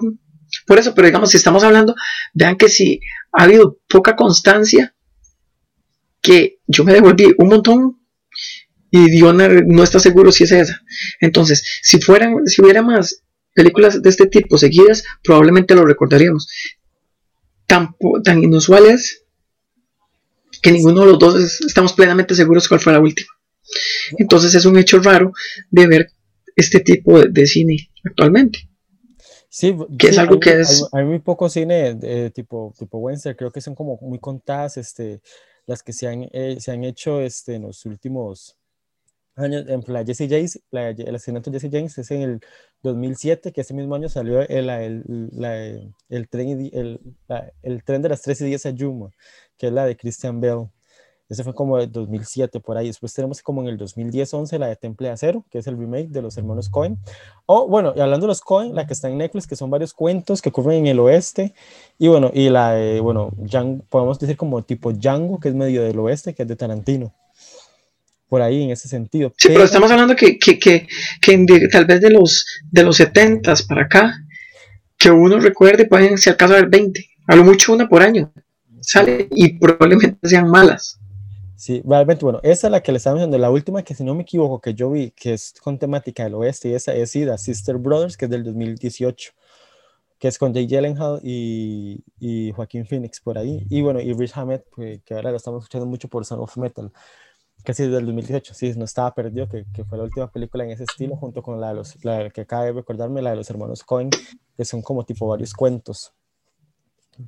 por 0.69 0.77
eso, 0.77 0.93
pero 0.93 1.07
digamos, 1.07 1.31
si 1.31 1.37
estamos 1.37 1.63
hablando, 1.63 1.95
vean 2.31 2.55
que 2.55 2.69
si 2.69 3.01
ha 3.31 3.45
habido 3.45 3.79
poca 3.87 4.15
constancia, 4.15 4.93
que 6.21 6.59
yo 6.67 6.83
me 6.83 6.93
devolví 6.93 7.33
un 7.39 7.47
montón 7.47 7.99
y 8.91 9.09
Diona 9.09 9.47
no 9.65 9.81
está 9.81 9.99
seguro 9.99 10.31
si 10.31 10.43
es 10.43 10.51
esa. 10.51 10.79
Entonces, 11.21 11.63
si 11.81 11.99
fueran, 11.99 12.45
si 12.45 12.61
hubiera 12.61 12.83
más 12.83 13.23
películas 13.55 13.99
de 14.03 14.11
este 14.11 14.27
tipo 14.27 14.59
seguidas, 14.59 15.03
probablemente 15.23 15.73
lo 15.73 15.87
recordaríamos. 15.87 16.47
Tan, 17.65 17.95
tan 18.23 18.43
inusuales 18.43 19.23
que 20.61 20.71
ninguno 20.71 21.01
de 21.01 21.07
los 21.07 21.17
dos 21.17 21.61
estamos 21.61 21.93
plenamente 21.93 22.35
seguros 22.35 22.67
cuál 22.67 22.79
fue 22.79 22.93
la 22.93 22.99
última. 22.99 23.29
Entonces 24.19 24.53
es 24.53 24.65
un 24.65 24.77
hecho 24.77 24.99
raro 24.99 25.33
de 25.71 25.87
ver 25.87 26.11
este 26.55 26.79
tipo 26.79 27.19
de 27.19 27.47
cine 27.47 27.89
actualmente. 28.05 28.68
Sí, 29.49 29.75
que 29.97 30.09
es 30.09 30.17
algo 30.17 30.39
que 30.39 30.59
es... 30.59 30.87
Hay, 30.93 31.03
muy 31.03 31.19
poco 31.19 31.49
cine 31.49 31.95
de 31.95 32.29
tipo, 32.29 32.73
tipo 32.77 32.99
Wednesday, 32.99 33.35
creo 33.35 33.51
que 33.51 33.61
son 33.61 33.73
como 33.73 33.97
muy 34.01 34.19
contadas 34.19 34.77
este, 34.77 35.21
las 35.65 35.81
que 35.81 35.91
se 35.91 36.07
han, 36.07 36.29
eh, 36.31 36.57
se 36.59 36.71
han 36.71 36.83
hecho 36.83 37.19
este, 37.19 37.55
en 37.55 37.63
los 37.63 37.83
últimos 37.85 38.57
años. 39.35 39.65
En 39.67 39.83
la 39.87 40.05
Jesse 40.05 40.27
James, 40.29 40.61
la, 40.69 40.89
el 40.89 41.15
asesinato 41.15 41.49
de 41.49 41.59
Jesse 41.59 41.71
James 41.71 41.97
es 41.97 42.11
en 42.11 42.21
el 42.21 42.39
2007, 42.83 43.51
que 43.51 43.61
ese 43.61 43.73
mismo 43.73 43.95
año 43.95 44.07
salió 44.07 44.41
el, 44.41 44.69
el, 44.69 45.93
el, 46.09 46.29
tren, 46.29 46.69
el, 46.71 46.99
el 47.63 47.83
tren 47.83 48.01
de 48.03 48.09
las 48.09 48.21
3 48.21 48.41
y 48.41 48.45
10 48.45 48.65
a 48.67 48.69
Yuma, 48.69 49.09
que 49.57 49.67
es 49.67 49.73
la 49.73 49.85
de 49.85 49.97
Christian 49.97 50.39
Bell. 50.39 50.69
Ese 51.29 51.43
fue 51.43 51.53
como 51.53 51.77
el 51.77 51.91
2007 51.91 52.59
por 52.59 52.75
ahí. 52.75 52.87
Después 52.87 53.13
tenemos 53.13 53.43
como 53.43 53.61
en 53.61 53.67
el 53.67 53.77
2010-11 53.77 54.57
la 54.57 54.67
de 54.67 54.75
Temple 54.75 55.09
Acero, 55.11 55.45
que 55.51 55.59
es 55.59 55.67
el 55.67 55.77
remake 55.77 56.09
de 56.09 56.23
los 56.23 56.35
hermanos 56.37 56.69
Cohen. 56.69 56.97
O 57.45 57.67
bueno, 57.67 57.93
y 57.95 57.99
hablando 57.99 58.25
de 58.25 58.29
los 58.29 58.41
Cohen, 58.41 58.73
la 58.73 58.87
que 58.87 58.93
está 58.93 59.09
en 59.09 59.19
Netflix, 59.19 59.45
que 59.45 59.55
son 59.55 59.69
varios 59.69 59.93
cuentos 59.93 60.41
que 60.41 60.49
ocurren 60.49 60.79
en 60.79 60.87
el 60.87 60.99
oeste. 60.99 61.53
Y 61.99 62.07
bueno, 62.07 62.31
y 62.33 62.49
la 62.49 62.71
de, 62.71 62.99
bueno, 62.99 63.31
podemos 63.89 64.17
decir 64.17 64.37
como 64.37 64.63
tipo 64.63 64.91
Django, 64.91 65.39
que 65.39 65.49
es 65.49 65.55
medio 65.55 65.83
del 65.83 65.99
oeste, 65.99 66.33
que 66.33 66.41
es 66.41 66.49
de 66.49 66.55
Tarantino. 66.55 67.13
Por 68.27 68.41
ahí 68.41 68.63
en 68.63 68.71
ese 68.71 68.87
sentido. 68.87 69.31
Sí, 69.37 69.49
pero, 69.49 69.65
estamos 69.65 69.91
hablando 69.91 70.15
que, 70.15 70.39
que, 70.39 70.57
que, 70.57 70.87
que 71.21 71.67
tal 71.71 71.85
vez 71.85 72.01
de 72.01 72.09
los, 72.09 72.45
de 72.71 72.83
los 72.83 72.97
70 72.97 73.53
para 73.67 73.83
acá, 73.83 74.15
que 74.97 75.11
uno 75.11 75.39
recuerde, 75.39 75.85
pueden 75.85 76.17
ser 76.17 76.33
acaso 76.33 76.53
haber 76.53 76.69
20, 76.69 77.07
a 77.27 77.35
lo 77.35 77.43
mucho 77.43 77.71
una 77.71 77.87
por 77.87 78.01
año. 78.01 78.31
Sale 78.81 79.27
y 79.31 79.59
probablemente 79.59 80.27
sean 80.27 80.49
malas. 80.49 80.98
Sí, 81.59 81.81
realmente, 81.85 82.23
bueno, 82.23 82.39
esa 82.41 82.67
es 82.67 82.71
la 82.71 82.81
que 82.81 82.93
le 82.93 82.99
estamos 82.99 83.19
diciendo, 83.19 83.37
la 83.37 83.51
última 83.51 83.83
que 83.83 83.93
si 83.93 84.05
no 84.05 84.15
me 84.15 84.21
equivoco 84.21 84.61
que 84.61 84.73
yo 84.73 84.89
vi, 84.89 85.11
que 85.11 85.33
es 85.33 85.53
con 85.61 85.77
temática 85.77 86.23
del 86.23 86.35
oeste, 86.35 86.69
y 86.69 86.73
esa 86.73 86.93
es 86.93 87.13
Ida, 87.17 87.37
Sister 87.37 87.75
Brothers, 87.75 88.15
que 88.15 88.25
es 88.25 88.31
del 88.31 88.45
2018, 88.45 89.33
que 90.19 90.29
es 90.29 90.37
con 90.37 90.53
Jay 90.53 90.67
Gyllenhaal 90.67 91.19
y, 91.21 92.01
y 92.17 92.53
Joaquín 92.53 92.85
Phoenix 92.85 93.19
por 93.19 93.37
ahí, 93.37 93.67
y 93.69 93.81
bueno, 93.81 93.99
y 93.99 94.13
Rich 94.13 94.37
Hammett, 94.37 94.63
pues, 94.73 95.01
que 95.03 95.15
ahora 95.15 95.31
lo 95.31 95.37
estamos 95.37 95.63
escuchando 95.63 95.85
mucho 95.85 96.07
por 96.07 96.23
Son 96.23 96.39
of 96.39 96.55
Metal, 96.55 96.93
que 97.65 97.73
sí 97.73 97.83
es 97.83 97.91
del 97.91 98.05
2018, 98.05 98.53
sí, 98.53 98.73
no 98.77 98.85
estaba 98.85 99.13
perdido, 99.13 99.49
que, 99.49 99.65
que, 99.73 99.83
fue 99.83 99.97
la 99.97 100.05
última 100.05 100.31
película 100.31 100.63
en 100.63 100.71
ese 100.71 100.83
estilo, 100.83 101.17
junto 101.17 101.43
con 101.43 101.59
la, 101.59 101.69
de 101.69 101.75
los, 101.75 102.05
la 102.05 102.29
que 102.29 102.41
acaba 102.41 102.63
de 102.63 102.71
recordarme, 102.71 103.21
la 103.21 103.31
de 103.31 103.35
los 103.35 103.49
hermanos 103.49 103.83
Cohen, 103.83 104.09
que 104.55 104.63
son 104.63 104.81
como 104.81 105.03
tipo 105.03 105.27
varios 105.27 105.53
cuentos. 105.53 106.13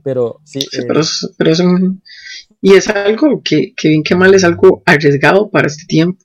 Pero 0.04 0.40
sí. 0.46 0.60
Eh, 0.60 0.86
pero, 0.88 1.02
pero 1.38 1.52
es 1.52 1.62
y 2.62 2.74
es 2.74 2.88
algo 2.90 3.42
que, 3.44 3.74
que 3.76 3.90
bien 3.90 4.04
que 4.04 4.16
mal 4.16 4.34
es 4.34 4.44
algo 4.44 4.84
arriesgado 4.86 5.50
para 5.50 5.68
este 5.68 5.86
tiempo. 5.88 6.24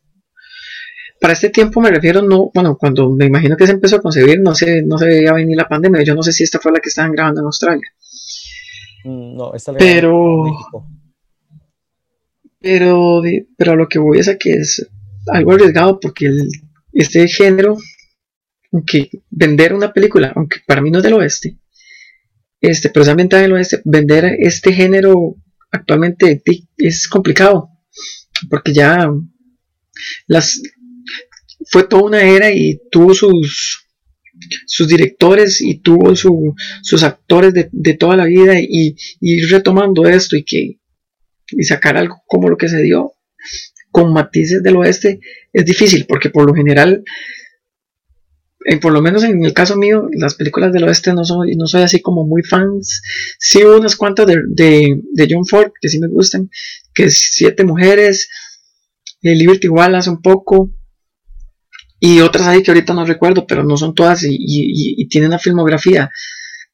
Para 1.18 1.32
este 1.32 1.48
tiempo 1.48 1.80
me 1.80 1.90
refiero, 1.90 2.20
no, 2.20 2.50
bueno, 2.54 2.76
cuando 2.76 3.10
me 3.10 3.24
imagino 3.24 3.56
que 3.56 3.66
se 3.66 3.72
empezó 3.72 3.96
a 3.96 4.02
concebir, 4.02 4.40
no 4.40 4.54
se, 4.54 4.82
no 4.82 4.98
se 4.98 5.06
veía 5.06 5.32
venir 5.32 5.56
la 5.56 5.68
pandemia. 5.68 6.02
Yo 6.02 6.14
no 6.14 6.22
sé 6.22 6.32
si 6.32 6.42
esta 6.42 6.58
fue 6.58 6.72
la 6.72 6.80
que 6.80 6.90
estaban 6.90 7.12
grabando 7.12 7.40
en 7.40 7.46
Australia. 7.46 7.90
Mm, 9.04 9.36
no, 9.36 9.54
esta 9.54 9.72
la 9.72 9.78
pero, 9.78 10.44
pero, 12.60 13.22
pero 13.56 13.72
a 13.72 13.76
lo 13.76 13.88
que 13.88 13.98
voy 13.98 14.18
es 14.18 14.28
a 14.28 14.36
que 14.36 14.50
es 14.50 14.86
algo 15.32 15.52
arriesgado 15.52 15.98
porque 15.98 16.30
este 16.92 17.26
género, 17.28 17.78
aunque 18.72 19.08
vender 19.30 19.72
una 19.72 19.92
película, 19.92 20.32
aunque 20.36 20.58
para 20.66 20.82
mí 20.82 20.90
no 20.90 20.98
es 20.98 21.04
del 21.04 21.14
oeste, 21.14 21.56
este, 22.70 22.90
pero 22.90 23.06
en 23.06 23.20
el 23.20 23.52
oeste, 23.52 23.80
vender 23.84 24.36
este 24.38 24.72
género 24.72 25.36
actualmente 25.70 26.42
es 26.76 27.08
complicado, 27.08 27.70
porque 28.50 28.72
ya 28.72 29.08
las 30.26 30.60
fue 31.70 31.84
toda 31.84 32.02
una 32.02 32.22
era 32.22 32.52
y 32.52 32.80
tuvo 32.90 33.14
sus 33.14 33.86
sus 34.66 34.88
directores 34.88 35.60
y 35.60 35.80
tuvo 35.80 36.14
sus 36.14 37.02
actores 37.02 37.54
de, 37.54 37.94
toda 37.94 38.16
la 38.16 38.26
vida 38.26 38.60
y, 38.60 38.94
ir 39.20 39.50
retomando 39.50 40.06
esto 40.06 40.36
y 40.36 40.44
que 40.44 40.78
y 41.48 41.62
sacar 41.62 41.96
algo 41.96 42.22
como 42.26 42.48
lo 42.48 42.56
que 42.56 42.68
se 42.68 42.82
dio 42.82 43.12
con 43.90 44.12
matices 44.12 44.62
del 44.62 44.76
oeste 44.76 45.20
es 45.52 45.64
difícil 45.64 46.04
porque 46.06 46.28
por 46.28 46.46
lo 46.46 46.54
general 46.54 47.04
por 48.80 48.92
lo 48.92 49.00
menos 49.00 49.22
en 49.22 49.44
el 49.44 49.52
caso 49.52 49.76
mío, 49.76 50.08
las 50.12 50.34
películas 50.34 50.72
del 50.72 50.84
oeste 50.84 51.12
no 51.14 51.24
soy, 51.24 51.54
no 51.54 51.66
soy 51.66 51.82
así 51.82 52.00
como 52.00 52.26
muy 52.26 52.42
fans. 52.42 53.00
Sí, 53.38 53.62
unas 53.62 53.96
cuantas 53.96 54.26
de, 54.26 54.42
de, 54.48 55.28
John 55.30 55.46
Ford 55.46 55.70
que 55.80 55.88
sí 55.88 56.00
me 56.00 56.08
gustan, 56.08 56.50
que 56.92 57.04
es 57.04 57.28
Siete 57.32 57.64
Mujeres, 57.64 58.28
eh, 59.22 59.34
Liberty 59.34 59.68
Wallace 59.68 60.10
un 60.10 60.20
poco, 60.20 60.70
y 62.00 62.20
otras 62.20 62.48
ahí 62.48 62.62
que 62.62 62.72
ahorita 62.72 62.92
no 62.92 63.04
recuerdo, 63.04 63.46
pero 63.46 63.62
no 63.62 63.76
son 63.76 63.94
todas, 63.94 64.24
y, 64.24 64.36
y, 64.38 65.08
tienen 65.08 65.30
una 65.30 65.38
filmografía 65.38 66.10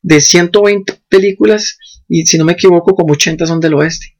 de 0.00 0.20
120 0.20 0.94
películas, 1.08 1.78
y 2.08 2.24
si 2.26 2.38
no 2.38 2.44
me 2.44 2.54
equivoco, 2.54 2.94
como 2.94 3.12
80 3.12 3.46
son 3.46 3.60
del 3.60 3.74
oeste. 3.74 4.16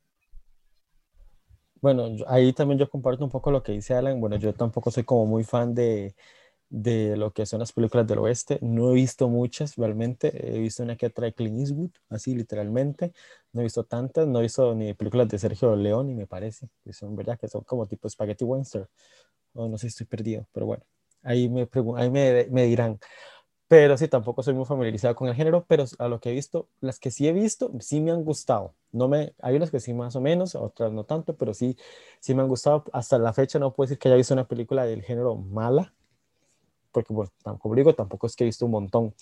Bueno, 1.81 2.09
ahí 2.29 2.53
también 2.53 2.79
yo 2.79 2.89
comparto 2.89 3.25
un 3.25 3.31
poco 3.31 3.51
lo 3.51 3.63
que 3.63 3.73
dice 3.73 3.95
Alan. 3.95 4.21
Bueno, 4.21 4.37
yo 4.37 4.53
tampoco 4.53 4.93
soy 4.93 5.03
como 5.03 5.27
muy 5.27 5.43
fan 5.43 5.75
de, 5.75 6.15
de 6.73 7.17
lo 7.19 7.33
que 7.33 7.45
son 7.45 7.61
las 7.61 7.73
películas 7.73 8.07
del 8.07 8.19
oeste. 8.19 8.59
No 8.63 8.91
he 8.91 8.95
visto 8.95 9.29
muchas 9.29 9.77
realmente. 9.77 10.57
He 10.57 10.59
visto 10.59 10.83
una 10.83 10.97
que 10.97 11.11
trae 11.11 11.35
Clint 11.35 11.61
Eastwood, 11.61 11.91
así 12.09 12.35
literalmente. 12.35 13.13
No 13.53 13.61
he 13.61 13.65
visto 13.65 13.85
tantas. 13.85 14.27
No 14.27 14.39
he 14.41 14.43
visto 14.43 14.75
ni 14.75 14.95
películas 14.95 15.29
de 15.29 15.39
Sergio 15.39 15.77
León, 15.77 16.17
me 16.17 16.27
parece. 16.27 16.69
Que 16.83 16.93
son 16.93 17.15
verdad 17.15 17.39
que 17.39 17.49
son 17.49 17.63
como 17.65 17.87
tipo 17.87 18.09
Spaghetti 18.09 18.45
Western. 18.45 18.87
O 19.55 19.69
no 19.69 19.79
sé 19.79 19.83
si 19.83 19.89
estoy 19.89 20.07
perdido, 20.07 20.47
pero 20.53 20.67
bueno. 20.67 20.85
Ahí 21.23 21.49
me, 21.49 21.69
ahí 21.97 22.11
me, 22.11 22.47
me 22.51 22.65
dirán. 22.65 22.99
Pero 23.69 23.97
sí, 23.97 24.09
tampoco 24.09 24.43
soy 24.43 24.55
muy 24.55 24.67
familiarizado 24.67 25.15
con 25.15 25.29
el 25.29 25.35
género, 25.35 25.65
pero 25.67 25.85
a 25.99 26.09
lo 26.09 26.21
que 26.21 26.31
he 26.31 26.33
visto, 26.35 26.69
las 26.81 26.99
que 27.01 27.11
sí 27.11 27.27
he 27.29 27.33
visto, 27.33 27.73
sí 27.81 28.01
me 28.03 28.11
han 28.13 28.25
gustado. 28.25 28.75
No 28.93 29.09
me, 29.09 29.35
hay 29.41 29.57
unas 29.57 29.71
que 29.71 29.81
sí 29.81 29.95
más 29.95 30.15
o 30.17 30.21
menos, 30.21 30.55
otras 30.55 30.93
no 30.93 31.05
tanto, 31.05 31.37
pero 31.37 31.55
sí, 31.55 31.77
sí 32.21 32.35
me 32.35 32.43
han 32.43 32.49
gustado. 32.49 32.85
Hasta 32.93 33.19
la 33.19 33.33
fecha 33.33 33.59
no 33.59 33.73
puedo 33.73 33.87
decir 33.89 33.99
que 33.99 34.09
haya 34.09 34.17
visto 34.17 34.35
una 34.35 34.47
película 34.49 34.85
del 34.85 35.03
género 35.03 35.37
mala, 35.37 35.95
porque 36.92 37.12
bueno, 37.12 37.31
digo, 37.74 37.94
tampoco 37.94 38.26
es 38.26 38.37
que 38.37 38.44
he 38.44 38.46
visto 38.46 38.66
un 38.66 38.72
montón. 38.72 39.14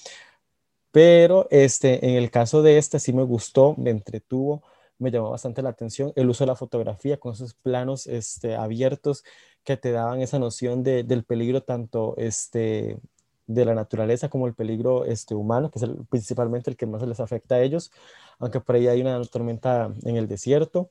Pero 0.92 1.46
este, 1.50 2.04
en 2.06 2.16
el 2.16 2.30
caso 2.30 2.62
de 2.62 2.78
esta 2.78 2.98
sí 2.98 3.12
me 3.12 3.22
gustó, 3.22 3.74
me 3.78 3.90
entretuvo, 3.90 4.62
me 4.98 5.10
llamó 5.10 5.30
bastante 5.30 5.62
la 5.62 5.70
atención 5.70 6.12
el 6.16 6.28
uso 6.28 6.44
de 6.44 6.48
la 6.48 6.56
fotografía 6.56 7.18
con 7.18 7.32
esos 7.32 7.54
planos 7.54 8.06
este, 8.06 8.56
abiertos 8.56 9.24
que 9.64 9.76
te 9.76 9.92
daban 9.92 10.20
esa 10.20 10.38
noción 10.38 10.82
de, 10.82 11.04
del 11.04 11.24
peligro 11.24 11.62
tanto 11.62 12.14
este, 12.16 12.98
de 13.46 13.64
la 13.64 13.74
naturaleza 13.74 14.28
como 14.28 14.46
el 14.46 14.54
peligro 14.54 15.04
este, 15.04 15.34
humano, 15.34 15.70
que 15.70 15.78
es 15.78 15.90
principalmente 16.08 16.70
el 16.70 16.76
que 16.76 16.86
más 16.86 17.02
les 17.02 17.20
afecta 17.20 17.56
a 17.56 17.62
ellos, 17.62 17.90
aunque 18.38 18.60
por 18.60 18.76
ahí 18.76 18.88
hay 18.88 19.00
una 19.00 19.22
tormenta 19.24 19.92
en 20.04 20.16
el 20.16 20.28
desierto 20.28 20.90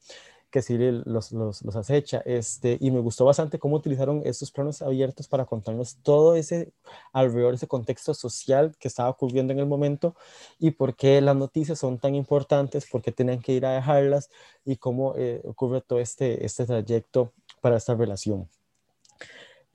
que 0.50 0.62
sí 0.62 0.78
los, 0.78 1.32
los, 1.32 1.64
los, 1.64 1.76
acecha. 1.76 2.22
Este, 2.26 2.78
y 2.80 2.92
me 2.92 3.00
gustó 3.00 3.26
bastante 3.26 3.60
cómo 3.60 3.76
utilizaron 3.76 4.22
estos 4.26 4.52
planos 4.52 4.82
abiertos 4.82 5.28
para 5.28 5.46
contarnos 5.46 5.98
todo 6.02 6.36
ese 6.36 6.72
alrededor, 7.14 7.54
ese 7.54 7.68
contexto 7.68 8.14
social 8.14 8.76
que 8.80 8.88
estaba 8.88 9.10
ocurriendo 9.10 9.54
en 9.54 9.60
el 9.60 9.66
momento 9.66 10.16
y 10.60 10.72
por 10.72 10.96
qué 10.96 11.22
las 11.22 11.36
noticias 11.36 11.80
son 11.80 12.00
tan 12.00 12.16
importantes, 12.16 12.88
por 12.90 13.02
qué 13.02 13.12
tenían 13.12 13.42
que 13.42 13.54
ir 13.54 13.66
a 13.66 13.74
dejarlas 13.74 14.30
y 14.66 14.78
cómo 14.78 15.14
eh, 15.18 15.42
ocurre 15.46 15.82
todo 15.82 16.00
este, 16.00 16.46
este 16.46 16.66
trayecto 16.66 17.32
para 17.62 17.78
esta 17.78 17.96
relación. 17.96 18.48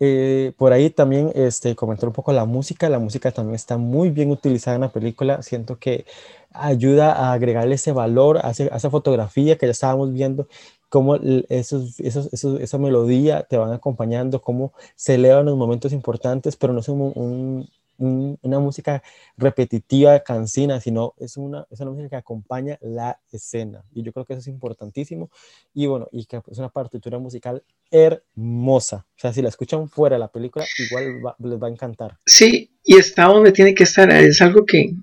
Eh, 0.06 0.52
por 0.58 0.72
ahí 0.74 0.90
también 0.90 1.32
este, 1.34 1.74
comentar 1.74 2.08
un 2.08 2.12
poco 2.12 2.32
la 2.32 2.44
música. 2.44 2.90
La 2.90 2.98
música 2.98 3.30
también 3.32 3.54
está 3.54 3.78
muy 3.78 4.10
bien 4.10 4.30
utilizada 4.30 4.74
en 4.74 4.82
la 4.82 4.92
película. 4.92 5.42
Siento 5.42 5.78
que 5.78 6.04
ayuda 6.52 7.12
a 7.12 7.32
agregarle 7.32 7.76
ese 7.76 7.92
valor 7.92 8.38
a, 8.44 8.50
esa 8.50 8.90
fotografía 8.90 9.56
que 9.56 9.66
ya 9.66 9.72
estábamos 9.72 10.12
viendo, 10.12 10.46
cómo 10.90 11.16
esa 11.48 12.78
melodía 12.78 13.44
te 13.44 13.56
van 13.56 13.72
acompañando, 13.72 14.42
cómo 14.42 14.72
se 14.94 15.14
elevan 15.14 15.46
los 15.46 15.56
momentos 15.56 15.92
importantes, 15.92 16.56
pero 16.56 16.72
no 16.74 16.80
es 16.80 16.88
un, 16.88 17.68
una 17.98 18.58
música 18.58 19.02
repetitiva, 19.36 20.20
cansina, 20.20 20.80
sino 20.80 21.14
es 21.18 21.36
una, 21.36 21.66
es 21.70 21.80
una 21.80 21.90
música 21.90 22.08
que 22.08 22.16
acompaña 22.16 22.78
la 22.80 23.20
escena. 23.30 23.84
Y 23.92 24.02
yo 24.02 24.12
creo 24.12 24.24
que 24.24 24.34
eso 24.34 24.40
es 24.40 24.48
importantísimo. 24.48 25.30
Y 25.72 25.86
bueno, 25.86 26.08
y 26.12 26.26
que 26.26 26.40
es 26.46 26.58
una 26.58 26.68
partitura 26.68 27.18
musical 27.18 27.62
hermosa. 27.90 29.06
O 29.08 29.18
sea, 29.18 29.32
si 29.32 29.42
la 29.42 29.48
escuchan 29.48 29.88
fuera 29.88 30.16
de 30.16 30.20
la 30.20 30.32
película, 30.32 30.64
igual 30.88 31.22
les 31.38 31.62
va 31.62 31.68
a 31.68 31.70
encantar. 31.70 32.18
Sí, 32.26 32.72
y 32.84 32.96
está 32.96 33.24
donde 33.24 33.52
tiene 33.52 33.74
que 33.74 33.84
estar. 33.84 34.10
Es 34.10 34.40
algo 34.42 34.64
que, 34.64 34.94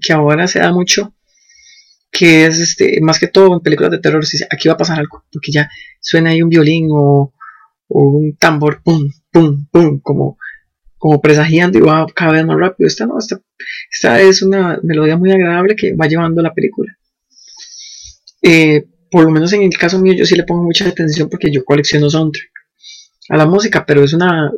que 0.00 0.12
ahora 0.12 0.46
se 0.46 0.60
da 0.60 0.72
mucho 0.72 1.12
que 2.16 2.46
es 2.46 2.60
este, 2.60 2.98
más 3.02 3.18
que 3.18 3.28
todo 3.28 3.52
en 3.52 3.60
películas 3.60 3.90
de 3.90 3.98
terror, 3.98 4.24
si 4.24 4.42
aquí 4.44 4.68
va 4.68 4.74
a 4.74 4.78
pasar 4.78 4.98
algo, 4.98 5.24
porque 5.30 5.52
ya 5.52 5.68
suena 6.00 6.30
ahí 6.30 6.42
un 6.42 6.48
violín 6.48 6.88
o, 6.90 7.34
o 7.88 8.04
un 8.04 8.36
tambor, 8.36 8.82
pum, 8.82 9.10
pum, 9.30 9.66
pum, 9.70 10.00
como 10.00 10.38
como 10.98 11.20
presagiando 11.20 11.78
y 11.78 11.82
va 11.82 12.06
cada 12.14 12.32
vez 12.32 12.44
más 12.44 12.58
rápido. 12.58 12.86
Esta 12.86 13.06
no, 13.06 13.18
esta, 13.18 13.40
esta 13.90 14.20
es 14.20 14.42
una 14.42 14.80
melodía 14.82 15.16
muy 15.16 15.30
agradable 15.32 15.76
que 15.76 15.94
va 15.94 16.06
llevando 16.06 16.42
la 16.42 16.54
película. 16.54 16.96
Eh, 18.42 18.86
por 19.10 19.24
lo 19.24 19.30
menos 19.30 19.52
en 19.52 19.62
el 19.62 19.76
caso 19.76 19.98
mío 19.98 20.14
yo 20.14 20.26
sí 20.26 20.34
le 20.34 20.44
pongo 20.44 20.62
mucha 20.62 20.88
atención 20.88 21.28
porque 21.28 21.50
yo 21.50 21.64
colecciono 21.64 22.10
soundtrack 22.10 22.50
a 23.28 23.36
la 23.36 23.46
música, 23.46 23.84
pero 23.84 24.04
es 24.04 24.12
una, 24.12 24.52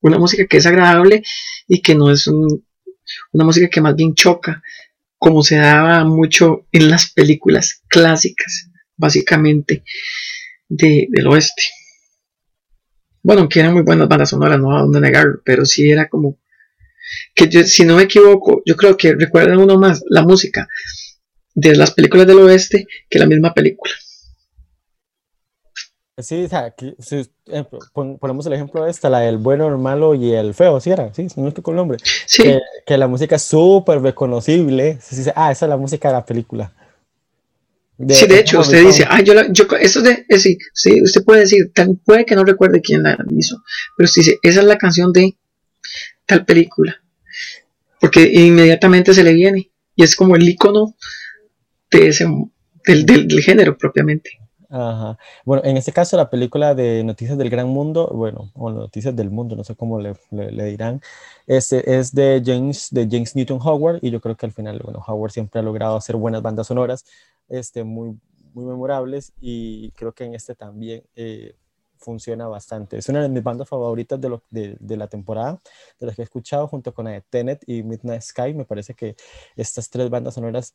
una 0.00 0.18
música 0.18 0.46
que 0.46 0.56
es 0.56 0.66
agradable 0.66 1.22
y 1.68 1.80
que 1.80 1.94
no 1.94 2.10
es 2.10 2.26
una 2.26 3.44
música 3.44 3.68
que 3.68 3.80
más 3.80 3.94
bien 3.94 4.14
choca, 4.14 4.62
como 5.18 5.42
se 5.42 5.56
daba 5.56 6.04
mucho 6.04 6.66
en 6.72 6.90
las 6.90 7.10
películas 7.10 7.82
clásicas, 7.88 8.70
básicamente, 8.96 9.84
de, 10.68 11.06
del 11.10 11.26
oeste. 11.26 11.62
Bueno, 13.22 13.48
que 13.48 13.60
eran 13.60 13.72
muy 13.74 13.82
buenas 13.82 14.08
bandas 14.08 14.30
sonoras, 14.30 14.58
no 14.60 14.76
a 14.76 14.80
dónde 14.82 15.00
negarlo, 15.00 15.40
pero 15.44 15.64
sí 15.64 15.90
era 15.90 16.08
como 16.08 16.36
que 17.34 17.48
yo, 17.48 17.62
si 17.64 17.84
no 17.84 17.96
me 17.96 18.04
equivoco, 18.04 18.62
yo 18.66 18.76
creo 18.76 18.96
que 18.96 19.14
recuerdan 19.14 19.58
uno 19.58 19.78
más 19.78 20.02
la 20.08 20.22
música 20.22 20.68
de 21.54 21.76
las 21.76 21.92
películas 21.92 22.26
del 22.26 22.38
oeste 22.40 22.86
que 23.10 23.18
la 23.20 23.26
misma 23.26 23.54
película. 23.54 23.92
Sí, 26.18 26.44
o 26.44 26.48
sea, 26.48 26.74
si, 26.98 27.22
eh, 27.46 27.64
pon- 27.94 28.18
ponemos 28.18 28.44
el 28.46 28.52
ejemplo 28.52 28.84
de 28.84 28.90
esta, 28.90 29.08
la 29.08 29.20
del 29.20 29.38
bueno, 29.38 29.68
el 29.68 29.78
malo 29.78 30.14
y 30.14 30.32
el 30.34 30.52
feo, 30.52 30.78
¿sí 30.78 30.90
era? 30.90 31.14
Sí, 31.14 31.26
no 31.36 31.52
con 31.62 31.72
el 31.74 31.76
nombre. 31.76 31.98
Sí, 32.26 32.42
Que, 32.42 32.58
que 32.86 32.98
la 32.98 33.08
música 33.08 33.36
es 33.36 33.42
súper 33.42 34.02
reconocible. 34.02 34.98
Sí, 35.00 35.16
sí, 35.24 35.30
ah, 35.34 35.50
esa 35.50 35.64
es 35.64 35.70
la 35.70 35.78
música 35.78 36.08
de 36.08 36.14
la 36.14 36.24
película. 36.26 36.72
Sí, 38.08 38.26
de 38.26 38.34
es 38.34 38.40
hecho, 38.40 38.60
usted 38.60 38.84
dice, 38.86 39.04
ah, 39.08 39.20
yo, 39.22 39.34
la, 39.34 39.50
yo 39.52 39.64
eso 39.80 40.00
de, 40.02 40.24
eh, 40.28 40.38
sí, 40.38 40.58
sí, 40.72 41.02
usted 41.02 41.24
puede 41.24 41.40
decir, 41.40 41.72
tal, 41.74 41.98
puede 42.04 42.24
que 42.24 42.34
no 42.34 42.44
recuerde 42.44 42.80
quién 42.80 43.02
la 43.02 43.16
hizo, 43.30 43.62
pero 43.96 44.04
usted 44.06 44.22
dice, 44.22 44.38
esa 44.42 44.60
es 44.60 44.66
la 44.66 44.78
canción 44.78 45.12
de 45.12 45.36
tal 46.26 46.44
película, 46.44 47.02
porque 48.00 48.30
inmediatamente 48.32 49.12
se 49.14 49.22
le 49.24 49.32
viene, 49.32 49.70
y 49.96 50.02
es 50.04 50.16
como 50.16 50.36
el 50.36 50.48
icono 50.48 50.94
de 51.90 52.08
ese, 52.08 52.26
del, 52.86 53.04
del, 53.04 53.28
del 53.28 53.42
género 53.42 53.76
propiamente. 53.76 54.30
Ajá. 54.72 55.18
Bueno, 55.44 55.64
en 55.64 55.76
este 55.76 55.92
caso, 55.92 56.16
la 56.16 56.30
película 56.30 56.76
de 56.76 57.02
Noticias 57.02 57.36
del 57.36 57.50
Gran 57.50 57.66
Mundo, 57.68 58.08
bueno, 58.14 58.52
o 58.54 58.70
Noticias 58.70 59.16
del 59.16 59.28
Mundo, 59.28 59.56
no 59.56 59.64
sé 59.64 59.74
cómo 59.74 60.00
le, 60.00 60.14
le- 60.30 60.52
le 60.52 60.64
dirán, 60.66 61.02
este 61.48 61.98
es 61.98 62.14
de 62.14 62.40
James, 62.46 62.86
de 62.92 63.08
James 63.10 63.34
Newton 63.34 63.58
Howard, 63.60 63.98
y 64.00 64.12
yo 64.12 64.20
creo 64.20 64.36
que 64.36 64.46
al 64.46 64.52
final, 64.52 64.80
bueno, 64.84 65.02
Howard 65.04 65.32
siempre 65.32 65.58
ha 65.58 65.64
logrado 65.64 65.96
hacer 65.96 66.14
buenas 66.14 66.40
bandas 66.42 66.68
sonoras, 66.68 67.04
este, 67.50 67.84
muy, 67.84 68.18
muy 68.54 68.64
memorables, 68.64 69.32
y 69.40 69.90
creo 69.92 70.12
que 70.12 70.24
en 70.24 70.34
este 70.34 70.54
también 70.54 71.02
eh, 71.14 71.54
funciona 72.00 72.48
bastante. 72.48 72.98
Es 72.98 73.08
una 73.08 73.22
de 73.22 73.28
mis 73.28 73.42
bandas 73.42 73.68
favoritas 73.68 74.20
de, 74.20 74.28
lo, 74.28 74.42
de, 74.50 74.76
de 74.80 74.96
la 74.96 75.06
temporada, 75.06 75.60
de 75.98 76.06
las 76.06 76.16
que 76.16 76.22
he 76.22 76.24
escuchado, 76.24 76.66
junto 76.66 76.92
con 76.92 77.04
la 77.04 77.12
de 77.12 77.20
Tenet 77.20 77.62
y 77.66 77.82
Midnight 77.82 78.22
Sky. 78.22 78.54
Me 78.54 78.64
parece 78.64 78.94
que 78.94 79.16
estas 79.56 79.90
tres 79.90 80.10
bandas 80.10 80.34
sonoras, 80.34 80.74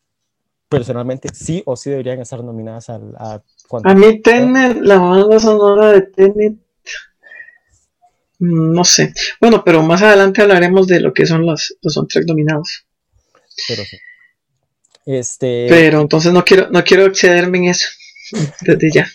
personalmente, 0.69 1.29
sí 1.33 1.63
o 1.65 1.75
sí 1.75 1.89
deberían 1.89 2.19
estar 2.21 2.43
nominadas 2.43 2.89
al, 2.89 3.13
a 3.17 3.41
cuanto 3.67 3.89
A 3.89 3.95
mí 3.95 4.21
Tenet, 4.21 4.77
la 4.81 4.99
banda 4.99 5.39
sonora 5.39 5.91
de 5.91 6.01
Tenet, 6.01 6.53
mm, 8.39 8.73
no 8.73 8.83
sé. 8.83 9.13
Bueno, 9.41 9.63
pero 9.63 9.81
más 9.83 10.01
adelante 10.01 10.41
hablaremos 10.41 10.88
de 10.88 11.01
lo 11.01 11.13
que 11.13 11.25
son 11.25 11.45
los, 11.45 11.75
los 11.81 11.93
soundtracks 11.93 12.27
dominados. 12.27 12.85
pero 13.67 13.83
sí. 13.83 13.97
Este, 15.06 15.68
Pero 15.70 16.02
entonces 16.02 16.34
no 16.34 16.44
quiero, 16.44 16.70
no 16.72 16.84
quiero 16.84 17.06
excederme 17.06 17.60
en 17.60 17.65
eso. 17.65 17.88
Desde 18.62 18.91
ya. 18.91 19.08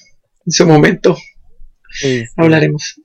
En 0.47 0.53
su 0.53 0.67
momento 0.67 1.17
este, 2.03 2.29
hablaremos. 2.37 3.01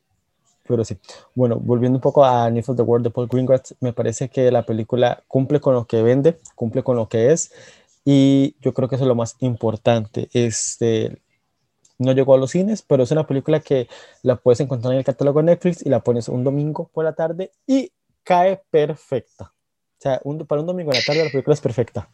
pero 0.67 0.85
sí. 0.85 0.97
Bueno, 1.33 1.57
volviendo 1.57 1.97
un 1.97 2.01
poco 2.01 2.23
a 2.23 2.49
News 2.49 2.69
of 2.69 2.77
the 2.77 2.83
World 2.83 3.05
de 3.05 3.09
Paul 3.11 3.27
Greengrass, 3.27 3.75
me 3.81 3.91
parece 3.93 4.29
que 4.29 4.51
la 4.51 4.65
película 4.65 5.23
cumple 5.27 5.59
con 5.59 5.73
lo 5.73 5.85
que 5.85 6.01
vende, 6.01 6.39
cumple 6.55 6.83
con 6.83 6.95
lo 6.95 7.09
que 7.09 7.31
es, 7.31 7.51
y 8.05 8.55
yo 8.61 8.73
creo 8.73 8.87
que 8.87 8.95
eso 8.95 9.03
es 9.03 9.07
lo 9.07 9.15
más 9.15 9.35
importante. 9.39 10.29
Este, 10.33 11.17
no 11.97 12.11
llegó 12.13 12.35
a 12.35 12.37
los 12.37 12.51
cines, 12.51 12.83
pero 12.83 13.03
es 13.03 13.11
una 13.11 13.25
película 13.27 13.59
que 13.59 13.87
la 14.21 14.35
puedes 14.35 14.59
encontrar 14.59 14.93
en 14.93 14.99
el 14.99 15.05
catálogo 15.05 15.39
de 15.39 15.45
Netflix 15.47 15.85
y 15.85 15.89
la 15.89 15.99
pones 16.01 16.29
un 16.29 16.43
domingo 16.43 16.89
por 16.93 17.03
la 17.03 17.13
tarde 17.13 17.51
y 17.67 17.91
cae 18.23 18.61
perfecta. 18.69 19.45
O 19.97 20.01
sea, 20.01 20.21
un- 20.23 20.45
para 20.45 20.61
un 20.61 20.67
domingo 20.67 20.91
en 20.91 20.97
la 20.99 21.03
tarde 21.03 21.25
la 21.25 21.31
película 21.31 21.53
es 21.55 21.61
perfecta. 21.61 22.07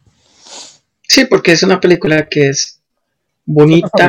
Sí, 1.12 1.26
porque 1.26 1.52
es 1.52 1.62
una 1.62 1.78
película 1.78 2.26
que 2.26 2.48
es 2.48 2.80
bonita, 3.44 4.08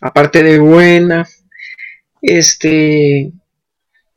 aparte 0.00 0.42
de 0.42 0.58
buena. 0.58 1.28
Este. 2.22 3.30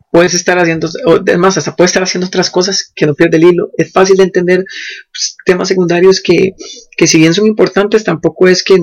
Puedes 0.10 0.34
estar 0.34 0.58
haciendo, 0.58 0.88
además, 1.06 1.58
hasta 1.58 1.76
puedes 1.76 1.90
estar 1.90 2.04
haciendo 2.04 2.28
otras 2.28 2.50
cosas 2.50 2.94
que 2.96 3.06
no 3.06 3.14
pierde 3.14 3.36
el 3.36 3.44
hilo. 3.44 3.72
Es 3.78 3.92
fácil 3.92 4.16
de 4.16 4.24
entender 4.24 4.64
pues, 5.12 5.36
temas 5.44 5.68
secundarios 5.68 6.22
que, 6.22 6.54
que, 6.96 7.08
si 7.08 7.20
bien 7.20 7.34
son 7.34 7.46
importantes, 7.46 8.06
tampoco 8.06 8.48
es 8.48 8.64
que 8.64 8.78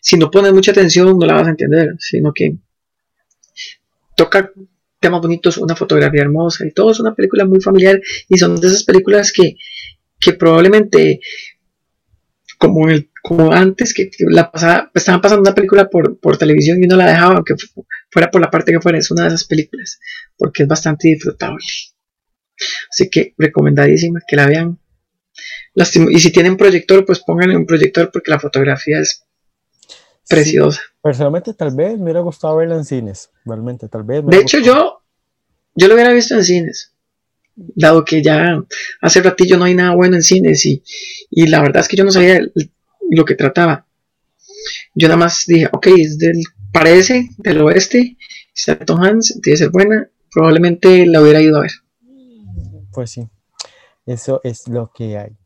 si 0.00 0.16
no 0.16 0.30
pones 0.30 0.52
mucha 0.52 0.70
atención 0.70 1.18
no 1.18 1.26
la 1.26 1.34
vas 1.34 1.48
a 1.48 1.50
entender, 1.50 1.96
sino 1.98 2.32
que 2.32 2.58
toca 4.16 4.52
temas 5.00 5.20
bonitos, 5.20 5.58
una 5.58 5.74
fotografía 5.74 6.22
hermosa 6.22 6.64
y 6.64 6.70
todo 6.70 6.92
es 6.92 7.00
una 7.00 7.16
película 7.16 7.44
muy 7.44 7.60
familiar 7.60 8.00
y 8.28 8.38
son 8.38 8.60
de 8.60 8.68
esas 8.68 8.84
películas 8.84 9.32
que, 9.32 9.56
que 10.20 10.32
probablemente 10.34 11.20
como, 12.58 12.88
el, 12.88 13.10
como 13.22 13.52
antes 13.52 13.94
que, 13.94 14.10
la 14.28 14.50
pasaba, 14.50 14.90
estaban 14.94 15.20
pasando 15.20 15.42
una 15.42 15.54
película 15.54 15.88
por, 15.88 16.18
por 16.18 16.36
televisión 16.36 16.78
y 16.80 16.86
uno 16.86 16.96
la 16.96 17.06
dejaba 17.06 17.36
aunque 17.36 17.54
fuera 18.10 18.30
por 18.30 18.40
la 18.40 18.50
parte 18.50 18.72
que 18.72 18.80
fuera, 18.80 18.98
es 18.98 19.10
una 19.10 19.22
de 19.22 19.28
esas 19.28 19.44
películas 19.44 20.00
porque 20.36 20.64
es 20.64 20.68
bastante 20.68 21.08
disfrutable. 21.08 21.64
Así 22.90 23.08
que 23.08 23.34
recomendadísima 23.38 24.20
que 24.26 24.36
la 24.36 24.46
vean. 24.46 24.78
Y 25.74 26.18
si 26.18 26.32
tienen 26.32 26.56
proyector 26.56 27.04
pues 27.06 27.20
pónganle 27.20 27.56
un 27.56 27.66
proyector 27.66 28.10
porque 28.12 28.32
la 28.32 28.40
fotografía 28.40 28.98
es 28.98 29.24
preciosa. 30.28 30.80
Sí, 30.80 30.94
personalmente 31.00 31.54
tal 31.54 31.74
vez 31.74 31.96
me 31.96 32.04
hubiera 32.04 32.20
gustado 32.20 32.56
verla 32.56 32.74
en 32.74 32.84
cines 32.84 33.30
realmente 33.46 33.88
tal 33.88 34.02
vez 34.02 34.22
me 34.22 34.36
de 34.36 34.42
hecho 34.42 34.58
gustado. 34.58 34.76
yo 34.76 35.02
yo 35.74 35.88
lo 35.88 35.94
hubiera 35.94 36.12
visto 36.12 36.34
en 36.34 36.44
cines 36.44 36.92
dado 37.74 38.04
que 38.04 38.22
ya 38.22 38.62
hace 39.00 39.22
ratillo 39.22 39.56
no 39.56 39.64
hay 39.64 39.74
nada 39.74 39.94
bueno 39.94 40.16
en 40.16 40.22
cines 40.22 40.64
y, 40.66 40.82
y 41.30 41.46
la 41.48 41.60
verdad 41.60 41.80
es 41.80 41.88
que 41.88 41.96
yo 41.96 42.04
no 42.04 42.12
sabía 42.12 42.40
lo 43.10 43.24
que 43.24 43.34
trataba. 43.34 43.86
Yo 44.94 45.08
nada 45.08 45.18
más 45.18 45.44
dije, 45.46 45.68
ok, 45.72 45.86
es 45.96 46.18
del, 46.18 46.42
parece 46.72 47.28
del 47.38 47.60
oeste, 47.60 48.16
Tom 48.86 49.02
Hanks, 49.02 49.40
debe 49.42 49.56
ser 49.56 49.70
buena, 49.70 50.08
probablemente 50.30 51.06
la 51.06 51.22
hubiera 51.22 51.40
ido 51.40 51.58
a 51.58 51.62
ver. 51.62 51.70
Pues 52.92 53.10
sí, 53.10 53.28
eso 54.06 54.40
es 54.44 54.68
lo 54.68 54.90
que 54.92 55.16
hay. 55.16 55.36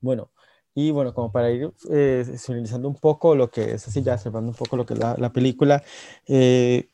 Bueno, 0.00 0.30
y 0.74 0.90
bueno, 0.90 1.12
como 1.12 1.30
para 1.30 1.50
ir 1.50 1.70
eh, 1.90 2.24
finalizando 2.38 2.88
un 2.88 2.96
poco 2.96 3.34
lo 3.34 3.50
que 3.50 3.72
es 3.74 3.86
así, 3.86 4.02
ya 4.02 4.16
cerrando 4.16 4.50
un 4.50 4.56
poco 4.56 4.76
lo 4.76 4.86
que 4.86 4.94
es 4.94 5.00
la, 5.00 5.16
la 5.18 5.32
película, 5.32 5.82
eh, 6.26 6.88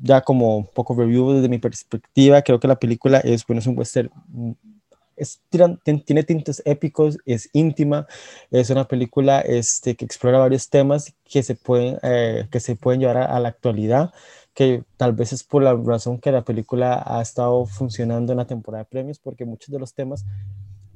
ya 0.00 0.22
como 0.22 0.56
un 0.58 0.66
poco 0.66 0.94
review 0.94 1.32
desde 1.32 1.48
mi 1.48 1.58
perspectiva, 1.58 2.42
creo 2.42 2.60
que 2.60 2.68
la 2.68 2.78
película 2.78 3.18
es, 3.18 3.46
bueno, 3.46 3.60
es 3.60 3.66
un 3.66 3.78
western, 3.78 4.10
mm, 4.28 4.52
es, 5.16 5.40
tiene 5.50 6.22
tintes 6.22 6.62
épicos, 6.64 7.18
es 7.26 7.50
íntima, 7.52 8.06
es 8.50 8.70
una 8.70 8.86
película 8.86 9.40
este, 9.40 9.96
que 9.96 10.04
explora 10.04 10.38
varios 10.38 10.70
temas 10.70 11.12
que 11.24 11.42
se 11.42 11.54
pueden, 11.56 11.98
eh, 12.02 12.46
que 12.50 12.60
se 12.60 12.76
pueden 12.76 13.00
llevar 13.00 13.18
a, 13.18 13.24
a 13.36 13.40
la 13.40 13.48
actualidad 13.48 14.12
que 14.58 14.82
tal 14.96 15.12
vez 15.12 15.32
es 15.32 15.44
por 15.44 15.62
la 15.62 15.72
razón 15.72 16.18
que 16.18 16.32
la 16.32 16.42
película 16.42 17.00
ha 17.06 17.22
estado 17.22 17.64
funcionando 17.64 18.32
en 18.32 18.38
la 18.38 18.44
temporada 18.48 18.82
de 18.82 18.90
premios, 18.90 19.20
porque 19.20 19.44
muchos 19.44 19.70
de 19.70 19.78
los 19.78 19.94
temas, 19.94 20.24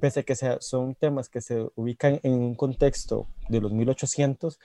pese 0.00 0.18
a 0.18 0.22
que 0.24 0.34
sea, 0.34 0.56
son 0.60 0.96
temas 0.96 1.28
que 1.28 1.40
se 1.40 1.68
ubican 1.76 2.18
en 2.24 2.32
un 2.32 2.56
contexto 2.56 3.28
de 3.48 3.60
los 3.60 3.70
1800, 3.70 4.58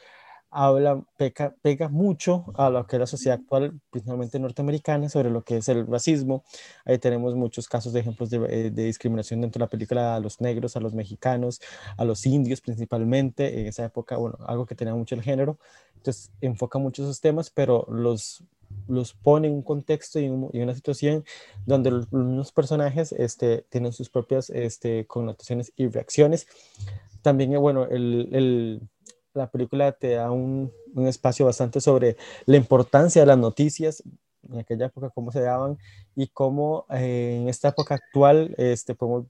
habla, 0.50 1.04
pega, 1.18 1.56
pega 1.62 1.90
mucho 1.90 2.46
a 2.56 2.70
lo 2.70 2.86
que 2.88 2.96
es 2.96 3.00
la 3.00 3.08
sociedad 3.08 3.40
actual, 3.40 3.80
principalmente 3.90 4.40
norteamericana, 4.40 5.10
sobre 5.10 5.30
lo 5.30 5.44
que 5.44 5.58
es 5.58 5.70
el 5.70 5.86
racismo. 5.88 6.44
Ahí 6.86 6.98
tenemos 6.98 7.36
muchos 7.36 7.68
casos 7.68 7.94
de 7.94 8.00
ejemplos 8.00 8.30
de, 8.30 8.38
eh, 8.50 8.72
de 8.72 8.84
discriminación 8.86 9.42
dentro 9.42 9.60
de 9.60 9.66
la 9.66 9.70
película 9.70 10.16
a 10.16 10.20
los 10.20 10.42
negros, 10.42 10.76
a 10.76 10.80
los 10.80 10.94
mexicanos, 10.94 11.62
a 11.98 12.06
los 12.06 12.26
indios 12.26 12.62
principalmente, 12.62 13.62
en 13.62 13.68
esa 13.68 13.86
época, 13.86 14.18
bueno, 14.18 14.38
algo 14.46 14.66
que 14.66 14.76
tenía 14.76 14.96
mucho 14.96 15.16
el 15.16 15.22
género. 15.22 15.58
Entonces, 15.96 16.32
enfoca 16.42 16.80
mucho 16.80 17.04
esos 17.04 17.22
temas, 17.22 17.50
pero 17.50 17.86
los 17.90 18.44
los 18.88 19.14
pone 19.14 19.48
en 19.48 19.54
un 19.54 19.62
contexto 19.62 20.20
y 20.20 20.26
en, 20.26 20.50
una 20.54 20.76
situación 20.76 21.24
donde 21.66 21.92
los, 22.12 22.52
personajes 22.52 23.12
este, 23.12 23.66
tienen 23.70 23.94
sus 23.94 24.10
propias 24.10 24.50
este, 24.50 25.06
connotaciones 25.06 25.72
y 25.76 25.88
reacciones. 25.88 26.48
También, 27.22 27.54
eh, 27.54 27.58
bueno, 27.58 27.86
el- 27.86 28.82
la 29.38 29.50
película 29.50 29.92
te 29.94 30.12
da 30.16 30.32
un, 30.32 30.72
un 30.94 31.08
espacio 31.08 31.46
bastante 31.46 31.80
sobre 31.82 32.18
la 32.46 32.58
importancia 32.58 33.22
de 33.22 33.26
las 33.28 33.38
noticias 33.38 34.04
en 34.50 34.60
aquella 34.60 34.86
época, 34.86 35.10
cómo 35.10 35.32
se 35.32 35.42
daban 35.42 35.78
y 36.16 36.28
cómo 36.28 36.86
eh, 36.92 37.38
en 37.42 37.50
esta 37.50 37.68
época 37.70 37.96
actual, 37.96 38.56
este, 38.58 38.96
pongo, 38.96 39.28